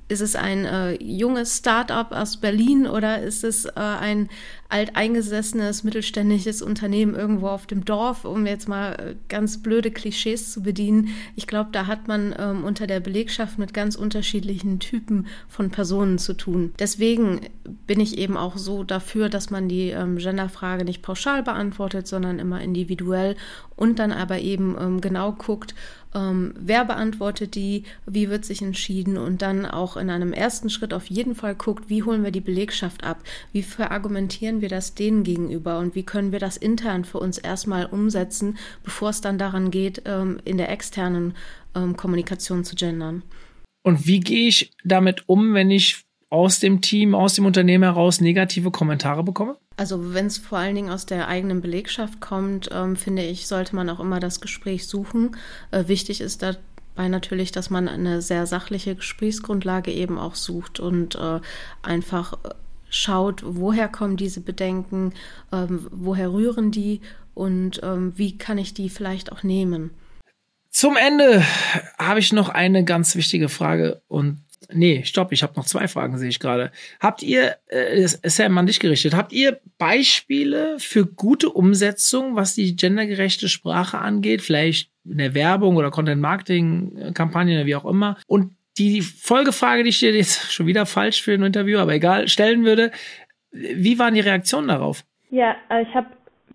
ist 0.08 0.22
es 0.22 0.36
ein 0.36 0.66
äh, 0.66 1.02
junges 1.04 1.58
Start-up 1.58 2.12
aus 2.12 2.38
Berlin 2.38 2.88
oder 2.88 3.22
ist 3.22 3.44
es 3.44 3.66
äh, 3.66 3.72
ein 3.76 4.30
alteingesessenes 4.74 5.84
mittelständisches 5.84 6.64
Unternehmen 6.64 7.14
irgendwo 7.14 7.48
auf 7.48 7.68
dem 7.68 7.86
Dorf, 7.86 8.26
um 8.26 8.48
jetzt 8.48 8.68
mal 8.68 8.94
äh, 8.94 9.16
ganz 9.30 9.62
blöde 9.62 9.92
Klischees 9.92 10.52
zu 10.52 10.64
bedienen? 10.64 11.10
Ich 11.36 11.46
glaube, 11.46 11.70
da 11.72 11.86
hat 11.86 12.08
man 12.08 12.34
ähm, 12.40 12.64
unter 12.64 12.88
der 12.88 13.00
Belegschaft 13.00 13.60
mit 13.60 13.76
ganz 13.76 13.96
unterschiedlichen 13.96 14.80
Typen 14.80 15.28
von 15.48 15.70
Personen 15.70 16.18
zu 16.18 16.34
tun. 16.34 16.74
Deswegen 16.80 17.42
bin 17.86 18.00
ich 18.00 18.18
eben 18.18 18.36
auch 18.36 18.58
so 18.58 18.84
dafür, 18.84 19.30
dass 19.30 19.52
man 19.52 19.70
die 19.70 19.90
ähm, 19.90 20.18
Genderfrage 20.18 20.86
nicht 20.86 21.04
pauschal 21.04 21.44
beantwortet, 21.44 22.08
sondern 22.08 22.40
immer 22.40 22.60
individuell 22.60 23.36
und 23.76 24.00
dann 24.00 24.12
aber 24.12 24.40
eben 24.40 24.76
ähm, 24.80 25.02
genau 25.02 25.34
guckt, 25.34 25.76
ähm, 26.16 26.54
wer 26.58 26.86
beantwortet 26.86 27.56
die, 27.56 27.84
wie 28.06 28.30
wird 28.30 28.46
sich 28.46 28.62
entschieden 28.62 29.18
und 29.18 29.42
dann 29.42 29.66
auch 29.66 29.98
in 29.98 30.10
einem 30.10 30.34
ersten 30.34 30.70
Schritt 30.70 30.94
auf 30.94 31.08
jeden 31.08 31.36
Fall 31.36 31.56
guckt, 31.56 31.90
wie 31.90 32.04
holen 32.04 32.24
wir 32.24 32.32
die 32.32 32.42
Belegschaft 32.42 33.04
ab, 33.04 33.22
wie 33.52 33.64
verargumentieren 33.64 34.62
wir 34.64 34.70
das 34.70 34.96
denen 34.96 35.24
gegenüber 35.24 35.78
und 35.78 35.94
wie 35.94 36.04
können 36.04 36.32
wir 36.32 36.40
das 36.40 36.58
intern 36.58 37.06
für 37.06 37.20
uns 37.20 37.38
erstmal 37.38 37.86
umsetzen, 37.86 38.58
bevor 38.84 39.12
es 39.12 39.22
dann 39.22 39.38
daran 39.38 39.70
geht, 39.70 40.02
ähm, 40.06 40.40
in 40.44 40.58
der 40.58 40.72
externen 40.72 41.36
ähm, 41.76 41.96
Kommunikation 41.96 42.64
zu 42.64 42.76
gendern. 42.76 43.22
Und 43.84 44.08
wie 44.08 44.22
gehe 44.22 44.48
ich 44.48 44.72
damit 44.84 45.28
um, 45.28 45.54
wenn 45.54 45.70
ich 45.70 46.06
aus 46.34 46.60
dem 46.60 46.82
Team, 46.82 47.14
aus 47.14 47.36
dem 47.36 47.46
Unternehmen 47.46 47.84
heraus 47.84 48.20
negative 48.20 48.72
Kommentare 48.72 49.24
bekomme? 49.24 49.56
Also 49.78 50.14
wenn 50.14 50.28
es 50.28 50.40
vor 50.40 50.58
allen 50.58 50.76
Dingen 50.76 50.90
aus 50.90 51.06
der 51.06 51.28
eigenen 51.28 51.62
Belegschaft 51.62 52.22
kommt, 52.22 52.70
ähm, 52.72 52.96
finde 52.96 53.24
ich, 53.24 53.48
sollte 53.48 53.76
man 53.76 53.90
auch 53.90 54.00
immer 54.00 54.20
das 54.20 54.42
Gespräch 54.42 54.88
suchen. 54.88 55.36
Äh, 55.72 55.88
wichtig 55.88 56.22
ist 56.22 56.42
dabei 56.42 57.08
natürlich, 57.08 57.52
dass 57.52 57.70
man 57.70 57.88
eine 57.88 58.22
sehr 58.22 58.48
sachliche 58.48 58.96
Gesprächsgrundlage 58.96 59.92
eben 59.92 60.18
auch 60.18 60.36
sucht 60.36 60.80
und 60.80 61.16
äh, 61.16 61.40
einfach 61.84 62.34
äh, 62.44 62.50
schaut, 62.94 63.42
woher 63.46 63.88
kommen 63.88 64.18
diese 64.18 64.42
Bedenken, 64.42 65.14
ähm, 65.52 65.88
woher 65.92 66.32
rühren 66.32 66.72
die 66.72 67.02
und 67.34 67.82
ähm, 67.84 68.14
wie 68.16 68.38
kann 68.38 68.58
ich 68.58 68.74
die 68.74 68.90
vielleicht 68.90 69.32
auch 69.32 69.44
nehmen. 69.44 69.92
Zum 70.70 70.96
Ende 70.98 71.44
habe 72.00 72.20
ich 72.20 72.34
noch 72.34 72.50
eine 72.50 72.84
ganz 72.84 73.16
wichtige 73.16 73.50
Frage 73.50 74.02
und 74.08 74.40
Nee, 74.72 75.04
stopp, 75.04 75.32
ich 75.32 75.44
habe 75.44 75.54
noch 75.56 75.66
zwei 75.66 75.88
Fragen, 75.88 76.18
sehe 76.18 76.30
ich 76.30 76.40
gerade. 76.40 76.72
Habt 77.00 77.22
ihr, 77.22 77.58
äh, 77.68 78.08
Sam, 78.08 78.58
an 78.58 78.66
dich 78.66 78.80
gerichtet, 78.80 79.14
habt 79.14 79.34
ihr 79.34 79.60
Beispiele 79.78 80.78
für 80.80 81.06
gute 81.06 81.50
Umsetzung, 81.50 82.36
was 82.36 82.56
die 82.56 82.76
gendergerechte 82.76 83.50
Sprache 83.50 84.00
angeht? 84.00 84.42
Vielleicht 84.42 84.90
in 85.06 85.18
der 85.18 85.34
Werbung 85.34 85.76
oder 85.76 85.92
Content-Marketing-Kampagne, 85.92 87.66
wie 87.66 87.76
auch 87.76 87.86
immer. 87.86 88.18
Und 88.26 88.56
die 88.78 89.02
Folgefrage, 89.02 89.84
die 89.84 89.90
ich 89.90 90.00
dir 90.00 90.12
jetzt 90.12 90.52
schon 90.52 90.68
wieder 90.68 90.86
falsch 90.86 91.22
für 91.22 91.34
ein 91.34 91.44
Interview, 91.44 91.80
aber 91.80 91.94
egal, 91.94 92.28
stellen 92.28 92.64
würde, 92.66 92.92
wie 93.52 94.00
waren 94.00 94.16
die 94.16 94.20
Reaktionen 94.20 94.68
darauf? 94.68 95.04
Ja, 95.30 95.56
äh, 95.70 95.84
ich 95.84 95.94
habe 95.94 96.08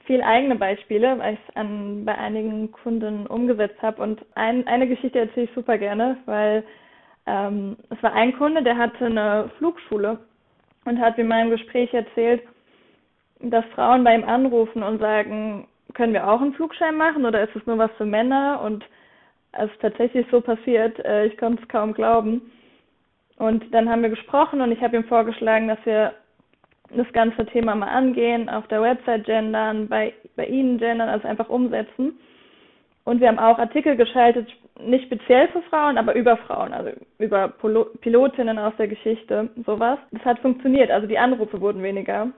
viel 0.06 0.22
eigene 0.22 0.56
Beispiele, 0.56 1.18
weil 1.18 1.34
ich 1.34 1.40
es 1.48 2.04
bei 2.04 2.16
einigen 2.16 2.72
Kunden 2.72 3.26
umgesetzt 3.26 3.80
habe. 3.82 4.02
Und 4.02 4.24
ein, 4.34 4.66
eine 4.66 4.88
Geschichte 4.88 5.18
erzähle 5.18 5.46
ich 5.46 5.54
super 5.54 5.76
gerne, 5.76 6.16
weil 6.24 6.64
ähm, 7.26 7.76
es 7.90 8.02
war 8.02 8.14
ein 8.14 8.32
Kunde, 8.36 8.62
der 8.62 8.78
hatte 8.78 9.04
eine 9.04 9.50
Flugschule 9.58 10.18
und 10.86 10.98
hat 10.98 11.18
mir 11.18 11.24
in 11.24 11.28
meinem 11.28 11.50
Gespräch 11.50 11.92
erzählt, 11.92 12.42
dass 13.40 13.64
Frauen 13.74 14.02
bei 14.02 14.14
ihm 14.14 14.24
anrufen 14.24 14.82
und 14.82 14.98
sagen, 14.98 15.68
können 15.92 16.14
wir 16.14 16.26
auch 16.26 16.40
einen 16.40 16.54
Flugschein 16.54 16.96
machen 16.96 17.26
oder 17.26 17.42
ist 17.42 17.54
es 17.54 17.66
nur 17.66 17.76
was 17.76 17.90
für 17.98 18.06
Männer? 18.06 18.62
Und 18.62 18.84
es 19.64 19.70
ist 19.72 19.80
tatsächlich 19.80 20.26
so 20.30 20.40
passiert. 20.40 20.98
Äh, 21.04 21.26
ich 21.26 21.36
konnte 21.36 21.62
es 21.62 21.68
kaum 21.68 21.92
glauben. 21.92 22.50
Und 23.36 23.72
dann 23.72 23.88
haben 23.88 24.02
wir 24.02 24.10
gesprochen 24.10 24.60
und 24.60 24.72
ich 24.72 24.80
habe 24.80 24.96
ihm 24.96 25.04
vorgeschlagen, 25.04 25.68
dass 25.68 25.78
wir 25.84 26.12
das 26.90 27.10
ganze 27.12 27.46
Thema 27.46 27.74
mal 27.74 27.88
angehen, 27.88 28.48
auf 28.48 28.66
der 28.68 28.82
Website 28.82 29.24
gendern, 29.24 29.88
bei, 29.88 30.14
bei 30.36 30.46
Ihnen 30.46 30.78
gendern, 30.78 31.08
also 31.08 31.28
einfach 31.28 31.48
umsetzen. 31.48 32.18
Und 33.04 33.20
wir 33.20 33.28
haben 33.28 33.38
auch 33.38 33.58
Artikel 33.58 33.96
geschaltet, 33.96 34.48
nicht 34.80 35.06
speziell 35.06 35.48
für 35.48 35.62
Frauen, 35.62 35.98
aber 35.98 36.14
über 36.14 36.36
Frauen, 36.36 36.72
also 36.72 36.90
über 37.18 37.48
Pilotinnen 38.00 38.58
aus 38.58 38.74
der 38.78 38.88
Geschichte, 38.88 39.50
sowas. 39.66 39.98
Das 40.12 40.24
hat 40.24 40.38
funktioniert, 40.40 40.90
also 40.90 41.06
die 41.06 41.18
Anrufe 41.18 41.60
wurden 41.60 41.82
weniger. 41.82 42.30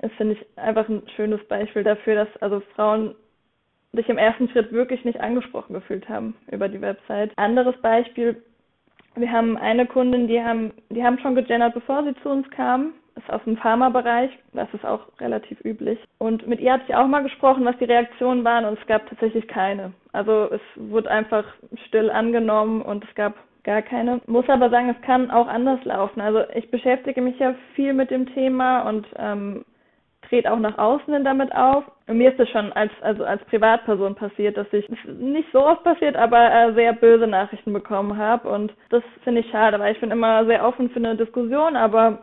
Das 0.00 0.10
finde 0.12 0.34
ich 0.34 0.58
einfach 0.58 0.88
ein 0.88 1.02
schönes 1.14 1.42
Beispiel 1.46 1.84
dafür, 1.84 2.14
dass 2.16 2.36
also 2.42 2.60
Frauen 2.74 3.14
sich 3.92 4.08
im 4.08 4.18
ersten 4.18 4.48
Schritt 4.48 4.72
wirklich 4.72 5.04
nicht 5.04 5.20
angesprochen 5.20 5.74
gefühlt 5.74 6.08
haben 6.08 6.34
über 6.50 6.68
die 6.68 6.80
Website. 6.80 7.32
Anderes 7.36 7.76
Beispiel, 7.82 8.42
wir 9.14 9.30
haben 9.30 9.56
eine 9.56 9.86
Kundin, 9.86 10.28
die 10.28 10.42
haben, 10.42 10.72
die 10.90 11.04
haben 11.04 11.18
schon 11.18 11.34
gegendert, 11.34 11.74
bevor 11.74 12.02
sie 12.04 12.14
zu 12.22 12.30
uns 12.30 12.48
kam 12.50 12.94
ist 13.16 13.30
aus 13.30 13.42
dem 13.44 13.56
Pharmabereich, 13.56 14.30
das 14.52 14.72
ist 14.72 14.84
auch 14.84 15.00
relativ 15.20 15.62
üblich. 15.64 15.98
Und 16.18 16.46
mit 16.46 16.60
ihr 16.60 16.72
hatte 16.72 16.84
ich 16.88 16.94
auch 16.94 17.06
mal 17.06 17.22
gesprochen, 17.22 17.64
was 17.64 17.76
die 17.78 17.84
Reaktionen 17.84 18.44
waren 18.44 18.64
und 18.64 18.78
es 18.78 18.86
gab 18.86 19.08
tatsächlich 19.08 19.46
keine. 19.48 19.92
Also 20.12 20.48
es 20.50 20.60
wurde 20.76 21.10
einfach 21.10 21.44
still 21.86 22.10
angenommen 22.10 22.82
und 22.82 23.04
es 23.04 23.14
gab 23.14 23.34
gar 23.64 23.82
keine. 23.82 24.20
Muss 24.26 24.48
aber 24.48 24.70
sagen, 24.70 24.88
es 24.88 25.06
kann 25.06 25.30
auch 25.30 25.46
anders 25.46 25.84
laufen. 25.84 26.20
Also 26.20 26.42
ich 26.54 26.70
beschäftige 26.70 27.20
mich 27.20 27.38
ja 27.38 27.54
viel 27.74 27.92
mit 27.92 28.10
dem 28.10 28.32
Thema 28.34 28.82
und 28.88 29.06
ähm, 29.16 29.64
trete 30.32 30.50
auch 30.50 30.58
nach 30.58 30.78
außen 30.78 31.12
hin 31.12 31.24
damit 31.24 31.54
auf. 31.54 31.84
Und 32.06 32.16
mir 32.16 32.32
ist 32.32 32.40
es 32.40 32.48
schon 32.48 32.72
als, 32.72 32.90
also 33.02 33.24
als 33.24 33.44
Privatperson 33.44 34.14
passiert, 34.14 34.56
dass 34.56 34.66
ich 34.72 34.88
nicht 35.06 35.48
so 35.52 35.64
oft 35.64 35.84
passiert, 35.84 36.16
aber 36.16 36.52
äh, 36.52 36.72
sehr 36.72 36.94
böse 36.94 37.26
Nachrichten 37.26 37.72
bekommen 37.72 38.16
habe. 38.16 38.48
Und 38.48 38.72
das 38.88 39.02
finde 39.24 39.42
ich 39.42 39.50
schade, 39.50 39.78
weil 39.78 39.94
ich 39.94 40.00
bin 40.00 40.10
immer 40.10 40.46
sehr 40.46 40.66
offen 40.66 40.88
für 40.88 40.96
eine 40.96 41.16
Diskussion, 41.16 41.76
aber 41.76 42.22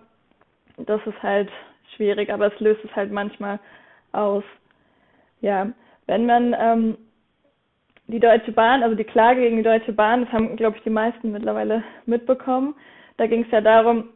das 0.77 0.99
ist 1.05 1.21
halt 1.21 1.49
schwierig, 1.95 2.33
aber 2.33 2.47
es 2.47 2.59
löst 2.59 2.83
es 2.83 2.95
halt 2.95 3.11
manchmal 3.11 3.59
aus. 4.11 4.43
Ja, 5.41 5.67
wenn 6.07 6.25
man 6.25 6.55
ähm, 6.59 6.97
die 8.07 8.19
Deutsche 8.19 8.51
Bahn, 8.51 8.81
also 8.81 8.95
die 8.95 9.03
Klage 9.03 9.41
gegen 9.41 9.57
die 9.57 9.63
Deutsche 9.63 9.93
Bahn, 9.93 10.25
das 10.25 10.33
haben, 10.33 10.55
glaube 10.55 10.77
ich, 10.77 10.83
die 10.83 10.89
meisten 10.89 11.31
mittlerweile 11.31 11.83
mitbekommen. 12.07 12.73
Da 13.17 13.27
ging 13.27 13.43
es 13.43 13.51
ja 13.51 13.61
darum, 13.61 14.09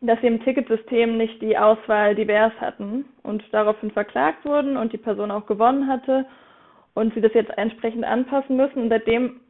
dass 0.00 0.20
sie 0.20 0.26
im 0.26 0.42
Ticketsystem 0.42 1.16
nicht 1.16 1.40
die 1.40 1.56
Auswahl 1.56 2.14
divers 2.14 2.52
hatten 2.60 3.06
und 3.22 3.42
daraufhin 3.52 3.90
verklagt 3.90 4.44
wurden 4.44 4.76
und 4.76 4.92
die 4.92 4.98
Person 4.98 5.30
auch 5.30 5.46
gewonnen 5.46 5.86
hatte 5.88 6.26
und 6.94 7.14
sie 7.14 7.20
das 7.20 7.34
jetzt 7.34 7.56
entsprechend 7.56 8.04
anpassen 8.04 8.56
müssen. 8.56 8.82
Und 8.82 8.88
seitdem 8.88 9.40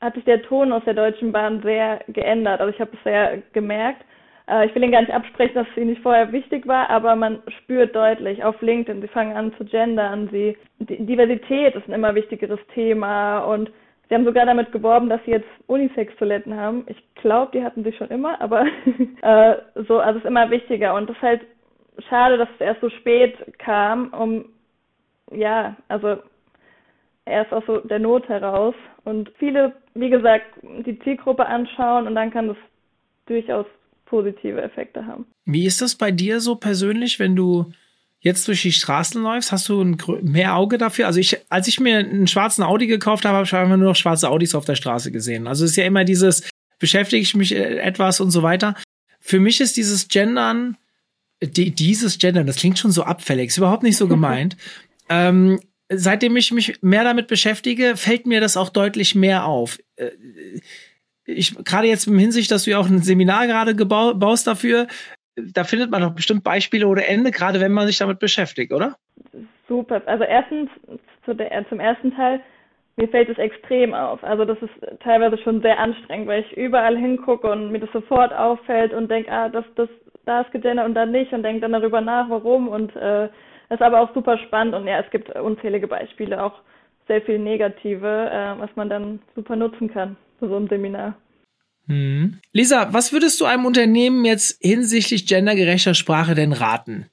hat 0.00 0.14
sich 0.14 0.24
der 0.24 0.42
Ton 0.42 0.72
aus 0.72 0.84
der 0.84 0.94
Deutschen 0.94 1.32
Bahn 1.32 1.62
sehr 1.62 2.00
geändert. 2.08 2.60
Also 2.60 2.72
ich 2.72 2.80
habe 2.80 2.90
es 2.94 3.02
sehr 3.04 3.42
gemerkt. 3.52 4.04
Äh, 4.48 4.66
ich 4.66 4.74
will 4.74 4.82
Ihnen 4.82 4.92
gar 4.92 5.00
nicht 5.00 5.14
absprechen, 5.14 5.54
dass 5.54 5.66
es 5.70 5.76
Ihnen 5.76 5.90
nicht 5.90 6.02
vorher 6.02 6.32
wichtig 6.32 6.66
war, 6.66 6.90
aber 6.90 7.16
man 7.16 7.42
spürt 7.58 7.94
deutlich 7.94 8.44
auf 8.44 8.60
LinkedIn, 8.60 9.00
Sie 9.00 9.08
fangen 9.08 9.36
an 9.36 9.54
zu 9.56 9.64
gendern, 9.64 10.28
sie, 10.30 10.56
Diversität 10.78 11.74
ist 11.74 11.88
ein 11.88 11.94
immer 11.94 12.14
wichtigeres 12.14 12.60
Thema 12.74 13.40
und 13.40 13.70
Sie 14.14 14.16
haben 14.16 14.26
sogar 14.26 14.46
damit 14.46 14.70
geworben, 14.70 15.08
dass 15.08 15.20
Sie 15.24 15.32
jetzt 15.32 15.48
Unisex-Toiletten 15.66 16.54
haben. 16.54 16.84
Ich 16.86 17.02
glaube, 17.16 17.50
die 17.52 17.64
hatten 17.64 17.82
Sie 17.82 17.92
schon 17.94 18.10
immer, 18.10 18.40
aber 18.40 18.64
äh, 19.22 19.56
so, 19.88 19.98
also 19.98 20.18
es 20.18 20.24
ist 20.24 20.28
immer 20.28 20.52
wichtiger 20.52 20.94
und 20.94 21.10
es 21.10 21.16
ist 21.16 21.22
halt 21.22 21.40
schade, 22.08 22.38
dass 22.38 22.48
es 22.54 22.60
erst 22.60 22.80
so 22.80 22.90
spät 22.90 23.34
kam, 23.58 24.12
um 24.12 24.44
ja, 25.32 25.74
also 25.88 26.18
erst 27.24 27.52
aus 27.52 27.64
so 27.66 27.78
der 27.78 27.98
Not 27.98 28.28
heraus 28.28 28.76
und 29.02 29.32
viele, 29.40 29.72
wie 29.94 30.10
gesagt, 30.10 30.46
die 30.62 30.96
Zielgruppe 31.00 31.46
anschauen 31.46 32.06
und 32.06 32.14
dann 32.14 32.30
kann 32.30 32.46
das 32.46 32.56
durchaus 33.26 33.66
positive 34.06 34.62
Effekte 34.62 35.04
haben. 35.04 35.26
Wie 35.44 35.66
ist 35.66 35.82
das 35.82 35.96
bei 35.96 36.12
dir 36.12 36.38
so 36.38 36.54
persönlich, 36.54 37.18
wenn 37.18 37.34
du 37.34 37.72
jetzt 38.24 38.48
durch 38.48 38.62
die 38.62 38.72
Straßen 38.72 39.22
läufst? 39.22 39.52
Hast 39.52 39.68
du 39.68 39.80
ein 39.82 39.98
mehr 40.22 40.56
Auge 40.56 40.78
dafür? 40.78 41.06
Also 41.06 41.20
ich, 41.20 41.38
als 41.50 41.68
ich 41.68 41.78
mir 41.78 41.98
einen 41.98 42.26
schwarzen 42.26 42.64
Audi 42.64 42.86
gekauft 42.86 43.24
habe, 43.24 43.36
habe 43.36 43.46
ich 43.46 43.54
einfach 43.54 43.76
nur 43.76 43.88
noch 43.88 43.96
schwarze 43.96 44.30
Audis 44.30 44.54
auf 44.54 44.64
der 44.64 44.74
Straße 44.74 45.12
gesehen. 45.12 45.46
Also 45.46 45.64
es 45.64 45.72
ist 45.72 45.76
ja 45.76 45.84
immer 45.84 46.04
dieses, 46.04 46.48
beschäftige 46.78 47.22
ich 47.22 47.36
mich 47.36 47.54
äh, 47.54 47.78
etwas 47.78 48.20
und 48.20 48.30
so 48.30 48.42
weiter. 48.42 48.74
Für 49.20 49.38
mich 49.38 49.60
ist 49.60 49.76
dieses 49.76 50.08
Gendern, 50.08 50.78
die, 51.42 51.70
dieses 51.70 52.18
Gendern, 52.18 52.46
das 52.46 52.56
klingt 52.56 52.78
schon 52.78 52.92
so 52.92 53.04
abfällig, 53.04 53.48
ist 53.48 53.58
überhaupt 53.58 53.82
nicht 53.82 53.98
so 53.98 54.08
gemeint. 54.08 54.56
ähm, 55.10 55.60
seitdem 55.92 56.34
ich 56.36 56.50
mich 56.50 56.80
mehr 56.80 57.04
damit 57.04 57.26
beschäftige, 57.26 57.94
fällt 57.98 58.26
mir 58.26 58.40
das 58.40 58.56
auch 58.56 58.70
deutlich 58.70 59.14
mehr 59.14 59.44
auf. 59.44 59.78
Äh, 59.96 60.10
ich 61.26 61.54
gerade 61.56 61.88
jetzt 61.88 62.06
im 62.06 62.18
Hinsicht, 62.18 62.50
dass 62.50 62.64
du 62.64 62.70
ja 62.70 62.78
auch 62.78 62.88
ein 62.88 63.02
Seminar 63.02 63.46
gerade 63.46 63.74
baust 63.74 64.46
dafür, 64.46 64.88
da 65.36 65.64
findet 65.64 65.90
man 65.90 66.02
doch 66.02 66.14
bestimmt 66.14 66.44
Beispiele 66.44 66.86
oder 66.86 67.08
Ende, 67.08 67.30
gerade 67.30 67.60
wenn 67.60 67.72
man 67.72 67.86
sich 67.86 67.98
damit 67.98 68.18
beschäftigt, 68.18 68.72
oder? 68.72 68.96
Super. 69.68 70.02
Also 70.06 70.24
erstens 70.24 70.70
zu 71.24 71.34
der, 71.34 71.66
zum 71.68 71.80
ersten 71.80 72.14
Teil, 72.14 72.40
mir 72.96 73.08
fällt 73.08 73.28
es 73.28 73.38
extrem 73.38 73.94
auf. 73.94 74.22
Also 74.22 74.44
das 74.44 74.58
ist 74.62 75.00
teilweise 75.00 75.38
schon 75.38 75.62
sehr 75.62 75.78
anstrengend, 75.78 76.28
weil 76.28 76.42
ich 76.42 76.56
überall 76.56 76.96
hingucke 76.96 77.50
und 77.50 77.72
mir 77.72 77.80
das 77.80 77.92
sofort 77.92 78.32
auffällt 78.32 78.92
und 78.92 79.10
denke, 79.10 79.32
ah, 79.32 79.48
das, 79.48 79.64
das, 79.74 79.88
da 80.24 80.42
ist 80.42 80.52
gegendert 80.52 80.86
und 80.86 80.94
dann 80.94 81.10
nicht 81.10 81.32
und 81.32 81.42
denke 81.42 81.62
dann 81.62 81.72
darüber 81.72 82.00
nach, 82.00 82.28
warum 82.28 82.68
und 82.68 82.94
äh, 82.94 83.28
das 83.68 83.80
ist 83.80 83.82
aber 83.82 84.00
auch 84.00 84.14
super 84.14 84.38
spannend 84.38 84.74
und 84.74 84.86
ja, 84.86 85.00
es 85.00 85.10
gibt 85.10 85.34
unzählige 85.34 85.88
Beispiele, 85.88 86.42
auch 86.42 86.60
sehr 87.08 87.22
viel 87.22 87.38
negative, 87.38 88.30
äh, 88.30 88.60
was 88.60 88.70
man 88.76 88.88
dann 88.88 89.20
super 89.34 89.56
nutzen 89.56 89.92
kann 89.92 90.16
so 90.48 90.56
ein 90.56 90.68
Seminar. 90.68 91.14
Hm. 91.86 92.38
Lisa, 92.52 92.92
was 92.92 93.12
würdest 93.12 93.40
du 93.40 93.44
einem 93.44 93.66
Unternehmen 93.66 94.24
jetzt 94.24 94.58
hinsichtlich 94.60 95.26
gendergerechter 95.26 95.94
Sprache 95.94 96.34
denn 96.34 96.52
raten? 96.52 97.06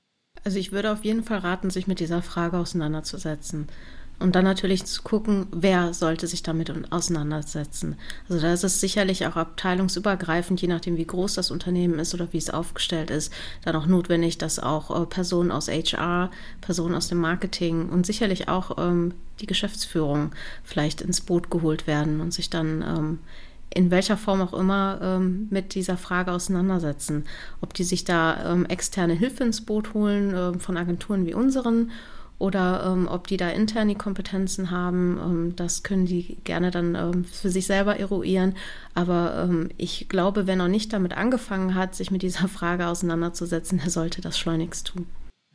Also 0.43 0.57
ich 0.57 0.71
würde 0.71 0.91
auf 0.91 1.03
jeden 1.03 1.23
Fall 1.23 1.39
raten, 1.39 1.69
sich 1.69 1.87
mit 1.87 1.99
dieser 1.99 2.21
Frage 2.21 2.57
auseinanderzusetzen. 2.57 3.67
Und 4.19 4.35
dann 4.35 4.43
natürlich 4.43 4.85
zu 4.85 5.01
gucken, 5.01 5.47
wer 5.51 5.95
sollte 5.95 6.27
sich 6.27 6.43
damit 6.43 6.71
auseinandersetzen. 6.91 7.95
Also 8.29 8.39
da 8.39 8.53
ist 8.53 8.63
es 8.63 8.79
sicherlich 8.79 9.25
auch 9.25 9.35
abteilungsübergreifend, 9.35 10.61
je 10.61 10.67
nachdem 10.67 10.95
wie 10.97 11.07
groß 11.07 11.33
das 11.33 11.49
Unternehmen 11.49 11.97
ist 11.97 12.13
oder 12.13 12.31
wie 12.31 12.37
es 12.37 12.51
aufgestellt 12.51 13.09
ist, 13.09 13.33
dann 13.65 13.75
auch 13.75 13.87
notwendig, 13.87 14.37
dass 14.37 14.59
auch 14.59 15.01
äh, 15.01 15.07
Personen 15.07 15.51
aus 15.51 15.69
HR, 15.69 16.29
Personen 16.61 16.93
aus 16.93 17.07
dem 17.07 17.17
Marketing 17.17 17.89
und 17.89 18.05
sicherlich 18.05 18.47
auch 18.47 18.77
ähm, 18.77 19.15
die 19.39 19.47
Geschäftsführung 19.47 20.31
vielleicht 20.63 21.01
ins 21.01 21.21
Boot 21.21 21.49
geholt 21.49 21.87
werden 21.87 22.21
und 22.21 22.31
sich 22.31 22.51
dann 22.51 22.83
ähm, 22.83 23.19
in 23.73 23.91
welcher 23.91 24.17
Form 24.17 24.41
auch 24.41 24.53
immer 24.53 24.99
ähm, 25.01 25.47
mit 25.49 25.75
dieser 25.75 25.97
Frage 25.97 26.31
auseinandersetzen. 26.31 27.25
Ob 27.61 27.73
die 27.73 27.83
sich 27.83 28.03
da 28.03 28.51
ähm, 28.51 28.65
externe 28.65 29.13
Hilfe 29.13 29.43
ins 29.43 29.61
Boot 29.61 29.93
holen 29.93 30.33
ähm, 30.35 30.59
von 30.59 30.77
Agenturen 30.77 31.25
wie 31.25 31.33
unseren 31.33 31.91
oder 32.37 32.91
ähm, 32.91 33.07
ob 33.07 33.27
die 33.27 33.37
da 33.37 33.49
interne 33.49 33.95
Kompetenzen 33.95 34.71
haben, 34.71 35.19
ähm, 35.23 35.55
das 35.55 35.83
können 35.83 36.05
die 36.05 36.37
gerne 36.43 36.71
dann 36.71 36.95
ähm, 36.95 37.23
für 37.23 37.49
sich 37.49 37.65
selber 37.65 37.97
eruieren. 37.97 38.55
Aber 38.93 39.49
ich 39.77 40.09
glaube, 40.09 40.47
wer 40.47 40.57
noch 40.57 40.67
nicht 40.67 40.91
damit 40.91 41.15
angefangen 41.15 41.75
hat, 41.75 41.95
sich 41.95 42.11
mit 42.11 42.23
dieser 42.23 42.47
Frage 42.49 42.87
auseinanderzusetzen, 42.87 43.79
der 43.79 43.89
sollte 43.89 44.21
das 44.21 44.37
schleunigst 44.37 44.87
tun. 44.87 45.05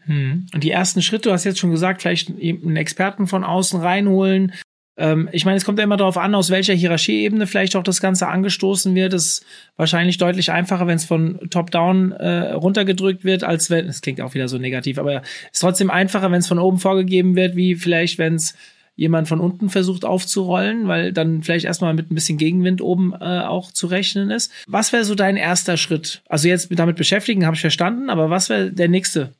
Hm. 0.07 0.47
Und 0.55 0.65
die 0.65 0.71
ersten 0.71 1.03
Schritte, 1.03 1.29
du 1.29 1.33
hast 1.33 1.45
jetzt 1.45 1.59
schon 1.59 1.73
gesagt, 1.73 2.03
vielleicht 2.03 2.31
einen 2.31 2.77
Experten 2.77 3.27
von 3.27 3.45
außen 3.45 3.81
reinholen, 3.81 4.53
ähm, 4.97 5.29
ich 5.33 5.45
meine, 5.45 5.57
es 5.57 5.65
kommt 5.65 5.79
ja 5.79 5.85
immer 5.85 5.97
darauf 5.97 6.17
an, 6.17 6.35
aus 6.35 6.51
welcher 6.51 6.75
Hierarchieebene 6.75 7.47
vielleicht 7.47 7.77
auch 7.77 7.83
das 7.83 8.01
Ganze 8.01 8.29
angestoßen 8.29 8.95
wird. 8.95 9.13
Das 9.13 9.27
ist 9.27 9.47
wahrscheinlich 9.77 10.19
deutlich 10.19 10.51
einfacher, 10.51 10.87
wenn 10.87 10.97
es 10.97 11.05
von 11.05 11.39
top-down 11.51 12.13
äh, 12.13 12.53
runtergedrückt 12.53 13.25
wird, 13.25 13.45
als 13.45 13.69
wenn, 13.71 13.87
es 13.87 14.01
klingt 14.01 14.21
auch 14.21 14.35
wieder 14.35 14.49
so 14.49 14.59
negativ, 14.59 14.99
aber 14.99 15.17
es 15.17 15.53
ist 15.53 15.61
trotzdem 15.61 15.91
einfacher, 15.91 16.31
wenn 16.31 16.39
es 16.39 16.49
von 16.49 16.59
oben 16.59 16.79
vorgegeben 16.79 17.37
wird, 17.37 17.57
wie 17.57 17.75
vielleicht, 17.75 18.19
wenn 18.19 18.37
es 18.37 18.55
jemand 18.97 19.29
von 19.29 19.41
unten 19.41 19.69
versucht 19.69 20.07
aufzurollen, 20.07 20.89
weil 20.89 21.13
dann 21.13 21.43
vielleicht 21.43 21.67
erstmal 21.67 21.93
mit 21.93 22.11
ein 22.11 22.15
bisschen 22.15 22.39
Gegenwind 22.39 22.81
oben 22.81 23.13
äh, 23.13 23.41
auch 23.41 23.71
zu 23.71 23.89
rechnen 23.89 24.31
ist. 24.31 24.51
Was 24.67 24.95
wäre 24.95 25.05
so 25.05 25.15
dein 25.15 25.37
erster 25.37 25.77
Schritt? 25.77 26.23
Also 26.31 26.49
jetzt 26.49 26.69
damit 26.71 26.97
beschäftigen, 26.97 27.45
habe 27.45 27.55
ich 27.55 27.61
verstanden, 27.61 28.09
aber 28.09 28.31
was 28.31 28.49
wäre 28.49 28.73
der 28.73 28.89
nächste? 28.89 29.35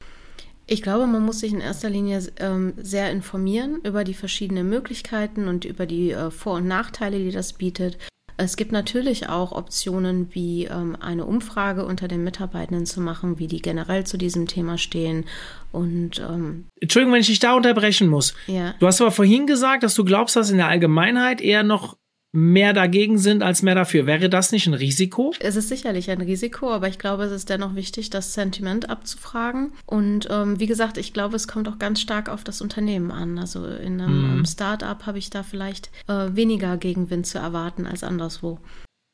Ich 0.69 0.83
glaube, 0.83 1.07
man 1.07 1.25
muss 1.25 1.41
sich 1.41 1.53
in 1.53 1.61
erster 1.61 1.89
Linie 1.89 2.21
ähm, 2.39 2.75
sehr 2.77 3.11
informieren 3.13 3.79
über 3.85 4.03
die 4.03 4.15
verschiedenen 4.15 4.69
Möglichkeiten 4.69 5.47
und 5.47 5.65
über 5.65 5.87
die 5.87 6.11
äh, 6.11 6.31
Vor- 6.31 6.55
und 6.55 6.67
Nachteile, 6.67 7.19
die 7.19 7.31
das 7.31 7.53
bietet. 7.53 7.99
Es 8.39 8.57
gibt 8.57 8.73
natürlich 8.73 9.29
auch 9.29 9.53
Optionen 9.53 10.29
wie 10.35 10.65
ähm, 10.65 10.97
eine 11.01 11.25
Umfrage 11.25 11.87
unter 11.87 12.07
den 12.07 12.23
Mitarbeitenden 12.23 12.85
zu 12.85 13.01
machen, 13.01 13.39
wie 13.39 13.47
die 13.47 13.63
generell 13.63 14.05
zu 14.05 14.19
diesem 14.19 14.47
Thema 14.47 14.77
stehen. 14.77 15.25
Und 15.73 16.19
ähm, 16.21 16.67
Entschuldigung, 16.81 17.15
wenn 17.15 17.21
ich 17.21 17.29
dich 17.29 17.39
da 17.39 17.55
unterbrechen 17.55 18.09
muss. 18.09 18.35
Ja. 18.47 18.75
Du 18.79 18.87
hast 18.87 19.01
aber 19.01 19.13
vorhin 19.13 19.47
gesagt, 19.47 19.85
dass 19.85 19.95
du 19.95 20.05
glaubst, 20.05 20.37
dass 20.37 20.51
in 20.51 20.59
der 20.59 20.69
Allgemeinheit 20.69 21.41
eher 21.41 21.63
noch 21.63 21.97
mehr 22.33 22.73
dagegen 22.73 23.19
sind 23.19 23.43
als 23.43 23.63
mehr 23.63 23.75
dafür. 23.75 24.07
Wäre 24.07 24.29
das 24.29 24.53
nicht 24.53 24.67
ein 24.67 24.75
Risiko? 24.75 25.33
Es 25.41 25.57
ist 25.57 25.69
sicherlich 25.69 26.11
ein 26.11 26.21
Risiko, 26.21 26.71
aber 26.71 26.89
ich 26.89 26.99
glaube, 26.99 27.25
es 27.25 27.33
ist 27.33 27.49
dennoch 27.49 27.75
wichtig, 27.75 28.11
das 28.11 28.35
Sentiment 28.35 28.91
abzufragen. 28.91 29.73
Und 29.87 30.29
ähm, 30.31 30.61
wie 30.61 30.67
gesagt, 30.67 30.99
ich 30.99 31.15
glaube, 31.15 31.37
es 31.37 31.49
kommt 31.49 31.69
auch 31.69 31.79
ganz 31.79 32.01
stark 32.01 32.29
auf 32.29 32.45
das 32.45 32.61
Unternehmen 32.61 33.11
an. 33.11 33.39
Also 33.39 33.67
in 33.67 34.01
einem 34.01 34.39
mhm. 34.39 34.45
Start-up 34.45 35.07
habe 35.07 35.19
ich 35.19 35.31
da 35.31 35.43
vielleicht 35.43 35.91
äh, 36.09 36.37
weniger 36.37 36.77
Gegenwind 36.77 37.27
zu 37.27 37.39
erwarten 37.39 37.87
als 37.87 38.05
anderswo. 38.05 38.59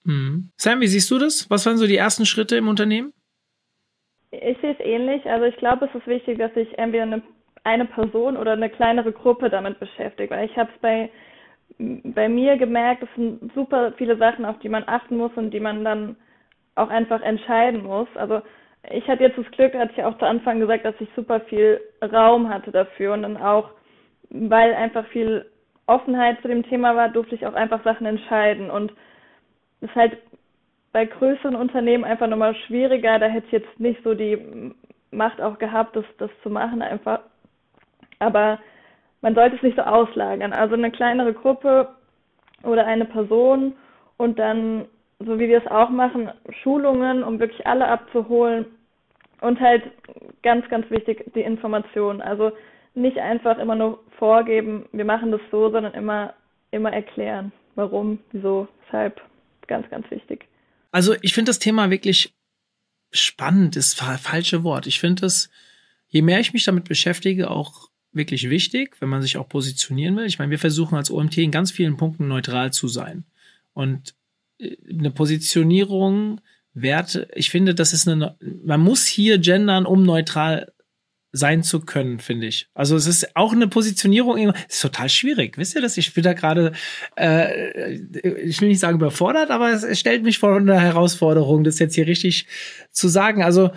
Mhm. 0.05 0.51
Sam, 0.57 0.81
wie 0.81 0.89
siehst 0.89 1.11
du 1.11 1.19
das? 1.19 1.49
Was 1.49 1.65
waren 1.67 1.77
so 1.77 1.87
die 1.87 1.97
ersten 1.97 2.27
Schritte 2.27 2.57
im 2.57 2.69
Unternehmen? 2.69 3.13
Ich 4.33 4.57
sehe 4.61 4.73
es 4.73 4.81
ähnlich. 4.81 5.25
Also 5.27 5.45
ich 5.45 5.57
glaube, 5.59 5.87
es 5.87 5.95
ist 5.95 6.07
wichtig, 6.07 6.39
dass 6.39 6.53
sich 6.55 6.77
entweder 6.79 7.05
eine, 7.05 7.23
eine 7.65 7.85
Person 7.85 8.37
oder 8.37 8.53
eine 8.53 8.71
kleinere 8.71 9.13
Gruppe 9.13 9.51
damit 9.51 9.79
beschäftigt. 9.79 10.31
Weil 10.31 10.49
ich 10.49 10.57
habe 10.57 10.71
es 10.75 10.81
bei 10.81 11.11
bei 11.79 12.29
mir 12.29 12.57
gemerkt, 12.57 13.03
es 13.03 13.09
sind 13.17 13.53
super 13.55 13.93
viele 13.97 14.17
Sachen, 14.17 14.45
auf 14.45 14.59
die 14.61 14.69
man 14.69 14.85
achten 14.87 15.17
muss 15.17 15.33
und 15.37 15.51
die 15.51 15.61
man 15.61 15.85
dann 15.85 16.17
auch 16.75 16.89
einfach 16.89 17.21
entscheiden 17.23 17.85
muss. 17.85 18.09
Also 18.15 18.43
ich 18.91 19.07
hatte 19.09 19.23
jetzt 19.23 19.39
das 19.39 19.51
Glück, 19.53 19.75
hatte 19.75 19.93
ich 19.97 20.05
auch 20.05 20.19
zu 20.19 20.27
Anfang 20.27 20.61
gesagt, 20.61 20.85
dass 20.85 20.95
ich 21.01 21.09
super 21.15 21.41
viel 21.41 21.81
Raum 22.03 22.49
hatte 22.49 22.73
dafür 22.73 23.15
und 23.15 23.23
dann 23.23 23.37
auch, 23.37 23.71
weil 24.31 24.75
einfach 24.75 25.07
viel 25.09 25.47
Offenheit 25.87 26.41
zu 26.43 26.49
dem 26.49 26.63
Thema 26.65 26.97
war, 26.97 27.09
durfte 27.09 27.35
ich 27.35 27.47
auch 27.47 27.55
einfach 27.55 27.83
Sachen 27.85 28.07
entscheiden 28.07 28.71
und 28.71 28.93
es 29.81 29.91
ist 29.91 29.97
halt 29.97 30.19
bei 30.93 31.07
größeren 31.07 31.57
Unternehmen 31.57 32.05
einfach 32.05 32.29
nochmal 32.29 32.55
schwieriger, 32.67 33.19
da 33.19 33.27
hätte 33.27 33.47
ich 33.47 33.53
jetzt 33.53 33.81
nicht 33.81 34.03
so 34.05 34.15
die 34.15 34.75
Macht 35.11 35.41
auch 35.41 35.59
gehabt, 35.59 35.97
das, 35.97 36.05
das 36.19 36.31
zu 36.43 36.51
machen 36.51 36.83
einfach. 36.83 37.21
Aber 38.19 38.59
man 39.23 39.35
sollte 39.35 39.57
es 39.57 39.63
nicht 39.63 39.77
so 39.77 39.83
auslagern. 39.83 40.53
Also 40.53 40.75
eine 40.75 40.91
kleinere 40.91 41.33
Gruppe 41.33 41.89
oder 42.63 42.87
eine 42.87 43.07
Person 43.07 43.75
und 44.19 44.39
dann, 44.39 44.85
so 45.21 45.39
wie 45.39 45.49
wir 45.49 45.59
es 45.59 45.71
auch 45.71 45.91
machen, 45.91 46.31
Schulungen, 46.63 47.23
um 47.23 47.39
wirklich 47.39 47.67
alle 47.67 47.89
abzuholen 47.89 48.67
und 49.41 49.59
halt 49.61 49.85
ganz, 50.43 50.69
ganz 50.69 50.89
wichtig, 50.91 51.25
die 51.35 51.41
Information. 51.41 52.21
Also 52.21 52.53
nicht 52.95 53.19
einfach 53.19 53.59
immer 53.59 53.75
nur 53.75 54.01
vorgeben, 54.19 54.87
wir 54.93 55.05
machen 55.05 55.31
das 55.31 55.41
so, 55.51 55.71
sondern 55.71 55.95
immer, 55.95 56.35
immer 56.71 56.93
erklären, 56.93 57.53
warum, 57.75 58.19
wieso, 58.33 58.69
weshalb. 58.85 59.21
Ganz, 59.69 59.89
ganz 59.91 60.11
wichtig. 60.11 60.45
Also 60.91 61.15
ich 61.23 61.33
finde 61.33 61.51
das 61.51 61.61
Thema 61.61 61.91
wirklich 61.91 62.35
spannend, 63.13 63.77
ist 63.77 64.01
das 64.01 64.21
falsche 64.21 64.65
Wort. 64.65 64.87
Ich 64.87 64.99
finde 64.99 65.25
es, 65.25 65.51
je 66.09 66.21
mehr 66.21 66.41
ich 66.41 66.53
mich 66.53 66.65
damit 66.65 66.89
beschäftige, 66.89 67.51
auch 67.51 67.89
wirklich 68.13 68.51
wichtig, 68.51 68.97
wenn 69.01 69.09
man 69.09 69.23
sich 69.23 69.37
auch 69.37 69.49
positionieren 69.49 70.17
will. 70.17 70.27
Ich 70.27 70.39
meine, 70.39 70.51
wir 70.51 70.59
versuchen 70.59 70.97
als 70.97 71.11
OMT 71.11 71.39
in 71.39 71.51
ganz 71.51 71.71
vielen 71.71 71.97
Punkten 71.97 72.29
neutral 72.29 72.73
zu 72.73 72.89
sein. 72.89 73.25
Und 73.73 74.15
äh, 74.59 74.77
eine 74.89 75.11
Positionierung 75.11 76.41
Werte. 76.75 77.29
Ich 77.35 77.51
finde, 77.51 77.75
das 77.75 77.93
ist 77.93 78.09
eine, 78.09 78.37
man 78.65 78.81
muss 78.81 79.07
hier 79.07 79.39
gendern, 79.39 79.85
um 79.85 80.05
neutral 80.05 80.73
sein 81.33 81.63
zu 81.63 81.81
können, 81.81 82.19
finde 82.19 82.47
ich. 82.47 82.69
Also 82.75 82.95
es 82.95 83.07
ist 83.07 83.37
auch 83.37 83.53
eine 83.53 83.67
Positionierung, 83.67 84.53
ist 84.69 84.83
total 84.83 85.09
schwierig. 85.09 85.57
Wisst 85.57 85.75
ihr 85.75 85.81
das? 85.81 85.97
Ich 85.97 86.13
bin 86.13 86.23
da 86.25 86.35
gerade, 86.35 86.73
äh, 87.17 87.95
ich 87.95 88.61
will 88.61 88.69
nicht 88.69 88.81
sagen 88.81 88.99
überfordert, 88.99 89.51
aber 89.51 89.71
es, 89.71 89.83
es 89.83 89.99
stellt 89.99 90.23
mich 90.23 90.39
vor 90.39 90.57
eine 90.57 90.79
Herausforderung, 90.79 91.65
das 91.65 91.79
jetzt 91.79 91.95
hier 91.95 92.07
richtig 92.07 92.47
zu 92.91 93.09
sagen. 93.09 93.43
Also 93.43 93.71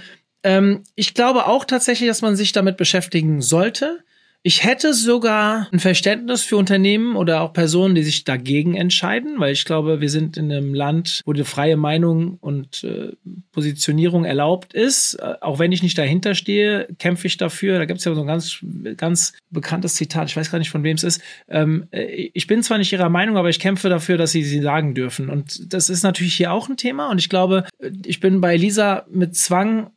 ähm, 0.43 0.83
ich 0.95 1.13
glaube 1.13 1.47
auch 1.47 1.63
tatsächlich, 1.63 2.09
dass 2.09 2.21
man 2.21 2.35
sich 2.35 2.51
damit 2.51 2.75
beschäftigen 2.75 3.41
sollte. 3.41 4.03
Ich 4.47 4.63
hätte 4.63 4.93
sogar 4.93 5.67
ein 5.71 5.79
Verständnis 5.79 6.43
für 6.43 6.57
Unternehmen 6.57 7.15
oder 7.15 7.41
auch 7.41 7.51
Personen, 7.51 7.95
die 7.95 8.03
sich 8.03 8.25
dagegen 8.25 8.75
entscheiden, 8.75 9.39
weil 9.39 9.53
ich 9.53 9.65
glaube, 9.65 10.01
wir 10.01 10.09
sind 10.11 10.37
in 10.37 10.51
einem 10.51 10.75
Land, 10.75 11.23
wo 11.25 11.33
die 11.33 11.43
freie 11.43 11.77
Meinung 11.77 12.37
und 12.41 12.83
äh, 12.83 13.13
Positionierung 13.53 14.23
erlaubt 14.23 14.75
ist. 14.75 15.15
Äh, 15.15 15.33
auch 15.41 15.57
wenn 15.57 15.71
ich 15.71 15.81
nicht 15.81 15.97
dahinter 15.97 16.35
stehe, 16.35 16.87
kämpfe 16.99 17.25
ich 17.25 17.37
dafür. 17.37 17.79
Da 17.79 17.85
gibt 17.85 17.97
es 17.97 18.05
ja 18.05 18.13
so 18.13 18.21
ein 18.21 18.27
ganz, 18.27 18.63
ganz 18.97 19.33
bekanntes 19.49 19.95
Zitat, 19.95 20.29
ich 20.29 20.37
weiß 20.37 20.51
gar 20.51 20.59
nicht, 20.59 20.69
von 20.69 20.83
wem 20.83 20.95
es 20.95 21.03
ist. 21.03 21.23
Ähm, 21.47 21.87
äh, 21.89 22.03
ich 22.03 22.45
bin 22.45 22.61
zwar 22.61 22.77
nicht 22.77 22.93
ihrer 22.93 23.09
Meinung, 23.09 23.37
aber 23.37 23.49
ich 23.49 23.59
kämpfe 23.59 23.89
dafür, 23.89 24.17
dass 24.17 24.31
sie 24.31 24.43
sie 24.43 24.61
sagen 24.61 24.93
dürfen. 24.93 25.31
Und 25.31 25.73
das 25.73 25.89
ist 25.89 26.03
natürlich 26.03 26.35
hier 26.35 26.53
auch 26.53 26.69
ein 26.69 26.77
Thema. 26.77 27.09
Und 27.09 27.17
ich 27.17 27.29
glaube, 27.29 27.65
ich 28.05 28.19
bin 28.19 28.41
bei 28.41 28.55
Lisa 28.57 29.07
mit 29.09 29.35
Zwang 29.35 29.89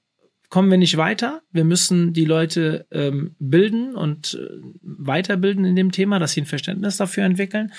kommen 0.49 0.70
wir 0.70 0.78
nicht 0.78 0.96
weiter. 0.96 1.42
Wir 1.53 1.64
müssen 1.64 2.12
die 2.12 2.24
Leute 2.24 2.86
ähm, 2.90 3.34
bilden 3.38 3.94
und 3.94 4.34
äh, 4.34 4.49
weiterbilden 4.82 5.64
in 5.64 5.76
dem 5.76 5.92
Thema, 5.92 6.18
dass 6.18 6.32
sie 6.32 6.40
ein 6.40 6.46
Verständnis 6.46 6.96
dafür 6.96 7.24
entwickeln. 7.24 7.72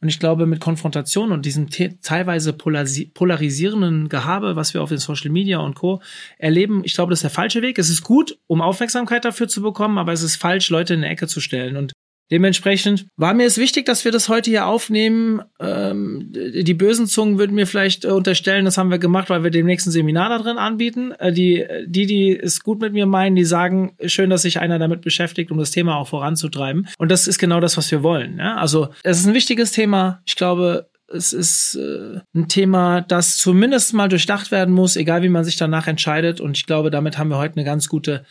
Und 0.00 0.08
ich 0.08 0.18
glaube, 0.18 0.46
mit 0.46 0.60
Konfrontation 0.60 1.32
und 1.32 1.46
diesem 1.46 1.68
teilweise 1.70 2.52
polarisierenden 2.52 4.08
Gehabe, 4.08 4.56
was 4.56 4.74
wir 4.74 4.82
auf 4.82 4.88
den 4.88 4.98
Social 4.98 5.30
Media 5.30 5.58
und 5.58 5.74
Co. 5.74 6.02
erleben, 6.38 6.82
ich 6.84 6.94
glaube, 6.94 7.10
das 7.10 7.18
ist 7.18 7.24
der 7.24 7.30
falsche 7.30 7.62
Weg. 7.62 7.78
Es 7.78 7.88
ist 7.88 8.02
gut, 8.02 8.38
um 8.46 8.60
Aufmerksamkeit 8.60 9.24
dafür 9.24 9.48
zu 9.48 9.62
bekommen, 9.62 9.98
aber 9.98 10.12
es 10.12 10.22
ist 10.22 10.36
falsch, 10.36 10.68
Leute 10.70 10.94
in 10.94 11.00
eine 11.00 11.08
Ecke 11.08 11.28
zu 11.28 11.40
stellen. 11.40 11.76
Und 11.76 11.92
Dementsprechend 12.30 13.06
war 13.16 13.34
mir 13.34 13.46
es 13.46 13.56
wichtig, 13.56 13.86
dass 13.86 14.04
wir 14.04 14.10
das 14.10 14.28
heute 14.28 14.50
hier 14.50 14.66
aufnehmen. 14.66 15.42
Ähm, 15.60 16.32
die 16.32 16.74
bösen 16.74 17.06
Zungen 17.06 17.38
würden 17.38 17.54
mir 17.54 17.66
vielleicht 17.66 18.04
äh, 18.04 18.08
unterstellen, 18.08 18.64
das 18.64 18.78
haben 18.78 18.90
wir 18.90 18.98
gemacht, 18.98 19.30
weil 19.30 19.44
wir 19.44 19.50
dem 19.50 19.66
nächsten 19.66 19.92
Seminar 19.92 20.30
da 20.30 20.38
drin 20.38 20.58
anbieten. 20.58 21.12
Äh, 21.12 21.32
die, 21.32 21.64
die, 21.86 22.06
die 22.06 22.36
es 22.36 22.62
gut 22.62 22.80
mit 22.80 22.92
mir 22.92 23.06
meinen, 23.06 23.36
die 23.36 23.44
sagen, 23.44 23.96
schön, 24.06 24.30
dass 24.30 24.42
sich 24.42 24.58
einer 24.58 24.78
damit 24.78 25.02
beschäftigt, 25.02 25.52
um 25.52 25.58
das 25.58 25.70
Thema 25.70 25.96
auch 25.96 26.08
voranzutreiben. 26.08 26.88
Und 26.98 27.10
das 27.10 27.28
ist 27.28 27.38
genau 27.38 27.60
das, 27.60 27.76
was 27.76 27.90
wir 27.92 28.02
wollen. 28.02 28.38
Ja? 28.38 28.56
Also 28.56 28.88
es 29.04 29.20
ist 29.20 29.26
ein 29.26 29.34
wichtiges 29.34 29.70
Thema. 29.70 30.20
Ich 30.26 30.34
glaube, 30.34 30.88
es 31.08 31.32
ist 31.32 31.76
äh, 31.76 32.20
ein 32.34 32.48
Thema, 32.48 33.00
das 33.02 33.36
zumindest 33.36 33.94
mal 33.94 34.08
durchdacht 34.08 34.50
werden 34.50 34.74
muss, 34.74 34.96
egal 34.96 35.22
wie 35.22 35.28
man 35.28 35.44
sich 35.44 35.56
danach 35.56 35.86
entscheidet. 35.86 36.40
Und 36.40 36.56
ich 36.56 36.66
glaube, 36.66 36.90
damit 36.90 37.18
haben 37.18 37.30
wir 37.30 37.38
heute 37.38 37.56
eine 37.56 37.64
ganz 37.64 37.88
gute 37.88 38.24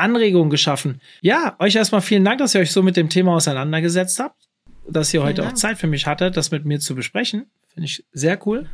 Anregungen 0.00 0.50
geschaffen. 0.50 1.00
Ja, 1.20 1.56
euch 1.58 1.76
erstmal 1.76 2.00
vielen 2.00 2.24
Dank, 2.24 2.38
dass 2.38 2.54
ihr 2.54 2.60
euch 2.60 2.72
so 2.72 2.82
mit 2.82 2.96
dem 2.96 3.08
Thema 3.08 3.34
auseinandergesetzt 3.34 4.18
habt, 4.18 4.48
dass 4.88 5.08
ihr 5.08 5.20
vielen 5.20 5.28
heute 5.28 5.42
Dank. 5.42 5.52
auch 5.52 5.58
Zeit 5.58 5.78
für 5.78 5.86
mich 5.86 6.06
hattet, 6.06 6.36
das 6.36 6.50
mit 6.50 6.64
mir 6.64 6.80
zu 6.80 6.94
besprechen. 6.94 7.46
Finde 7.72 7.86
ich 7.86 8.04
sehr 8.12 8.44
cool. 8.46 8.68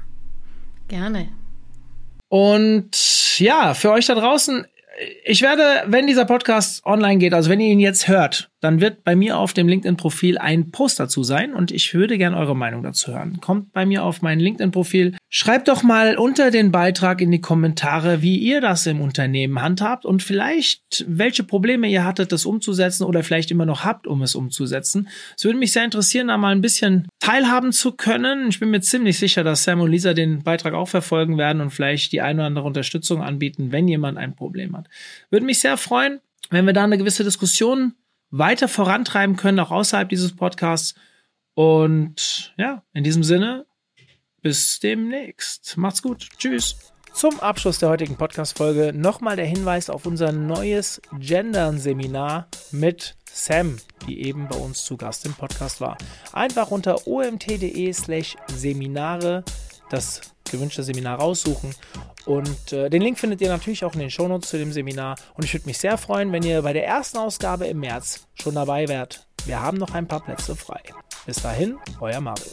Gerne. 0.89 1.29
Und 2.29 3.39
ja, 3.39 3.75
für 3.75 3.93
euch 3.93 4.07
da 4.07 4.15
draußen, 4.15 4.67
ich 5.25 5.43
werde, 5.43 5.85
wenn 5.87 6.07
dieser 6.07 6.25
Podcast 6.25 6.85
online 6.87 7.19
geht, 7.19 7.35
also 7.35 7.51
wenn 7.51 7.61
ihr 7.61 7.71
ihn 7.71 7.81
jetzt 7.81 8.09
hört, 8.09 8.51
dann 8.61 8.81
wird 8.81 9.05
bei 9.05 9.15
mir 9.15 9.39
auf 9.39 9.53
dem 9.53 9.69
LinkedIn-Profil 9.69 10.39
ein 10.39 10.71
Post 10.71 10.99
dazu 10.99 11.23
sein 11.23 11.55
und 11.55 11.71
ich 11.71 11.93
würde 11.93 12.17
gerne 12.17 12.37
eure 12.37 12.57
Meinung 12.57 12.83
dazu 12.83 13.13
hören. 13.13 13.39
Kommt 13.41 13.73
bei 13.73 13.85
mir 13.85 14.03
auf 14.03 14.23
mein 14.23 14.41
LinkedIn-Profil. 14.41 15.17
Schreibt 15.29 15.69
doch 15.69 15.83
mal 15.83 16.17
unter 16.17 16.51
den 16.51 16.73
Beitrag 16.73 17.21
in 17.21 17.31
die 17.31 17.41
Kommentare, 17.41 18.23
wie 18.23 18.39
ihr 18.39 18.61
das 18.61 18.87
im 18.87 19.01
Unternehmen 19.01 19.61
handhabt 19.61 20.07
und 20.07 20.23
vielleicht 20.23 21.05
welche 21.07 21.45
Probleme 21.45 21.89
ihr 21.89 22.05
hattet, 22.05 22.33
das 22.33 22.47
umzusetzen 22.47 23.05
oder 23.05 23.23
vielleicht 23.23 23.51
immer 23.51 23.67
noch 23.67 23.85
habt, 23.85 24.07
um 24.07 24.23
es 24.23 24.35
umzusetzen. 24.35 25.09
Es 25.37 25.45
würde 25.45 25.59
mich 25.59 25.73
sehr 25.73 25.85
interessieren, 25.85 26.29
da 26.29 26.39
mal 26.39 26.53
ein 26.53 26.63
bisschen 26.63 27.07
teilhaben 27.21 27.73
zu 27.73 27.93
können. 27.93 28.49
Ich 28.49 28.61
bin 28.61 28.71
mir 28.71 28.81
ziemlich 28.81 29.19
sicher, 29.19 29.45
dass 29.45 29.65
Sam 29.65 29.81
und 29.81 29.91
Lisa 29.91 30.15
den 30.15 30.43
Beitrag 30.43 30.73
auch 30.75 30.89
verfolgen 30.89 31.37
werden 31.37 31.61
und 31.61 31.71
vielleicht 31.71 32.13
die 32.13 32.23
eine 32.23 32.41
oder 32.41 32.47
andere 32.47 32.67
Unterstützung 32.67 33.23
anbieten, 33.23 33.73
wenn 33.73 33.87
jemand 33.87 34.17
ein 34.17 34.35
Problem 34.35 34.77
hat. 34.77 34.87
Würde 35.31 35.45
mich 35.45 35.59
sehr 35.59 35.77
freuen, 35.77 36.21
wenn 36.51 36.65
wir 36.65 36.73
da 36.73 36.85
eine 36.85 36.99
gewisse 36.99 37.25
Diskussion 37.25 37.95
weiter 38.31 38.69
vorantreiben 38.69 39.37
können, 39.37 39.61
auch 39.61 39.71
außerhalb 39.71 40.09
dieses 40.09 40.35
Podcasts. 40.35 40.95
Und 41.55 42.55
ja, 42.57 42.83
in 42.93 43.05
diesem 43.05 43.23
Sinne, 43.23 43.67
bis 44.43 44.79
demnächst. 44.81 45.77
Macht's 45.77 46.03
gut. 46.03 46.29
Tschüss. 46.39 46.77
Zum 47.13 47.41
Abschluss 47.41 47.79
der 47.79 47.89
heutigen 47.89 48.17
Podcast-Folge 48.17 48.93
nochmal 48.95 49.37
der 49.37 49.47
Hinweis 49.47 49.89
auf 49.89 50.05
unser 50.05 50.33
neues 50.33 51.01
Gendern-Seminar 51.19 52.49
mit 52.73 53.17
Sam, 53.25 53.79
die 54.07 54.23
eben 54.23 54.49
bei 54.49 54.57
uns 54.57 54.85
zu 54.85 54.99
Gast 54.99 55.25
im 55.25 55.33
Podcast 55.33 55.81
war. 55.81 55.97
Einfach 56.35 56.71
unter 56.71 57.07
omt.de 57.07 57.91
slash 57.95 58.37
Seminare 58.49 59.45
das 59.89 60.21
gewünschte 60.51 60.83
Seminar 60.83 61.19
raussuchen. 61.19 61.75
Und 62.25 62.73
äh, 62.73 62.91
den 62.91 63.03
Link 63.03 63.19
findet 63.19 63.41
ihr 63.41 63.49
natürlich 63.49 63.85
auch 63.85 63.95
in 63.95 64.01
den 64.01 64.11
Shownotes 64.11 64.51
zu 64.51 64.59
dem 64.59 64.73
Seminar. 64.73 65.17
Und 65.35 65.45
ich 65.45 65.55
würde 65.55 65.67
mich 65.67 65.79
sehr 65.79 65.99
freuen, 65.99 66.33
wenn 66.33 66.43
ihr 66.43 66.63
bei 66.63 66.73
der 66.73 66.87
ersten 66.87 67.19
Ausgabe 67.19 67.67
im 67.67 67.81
März 67.81 68.27
schon 68.35 68.55
dabei 68.55 68.89
wärt. 68.89 69.27
Wir 69.45 69.61
haben 69.61 69.79
noch 69.79 69.95
ein 69.95 70.09
paar 70.09 70.25
Plätze 70.25 70.57
frei. 70.57 70.81
Bis 71.25 71.37
dahin, 71.37 71.77
euer 72.01 72.21
Mario. 72.21 72.47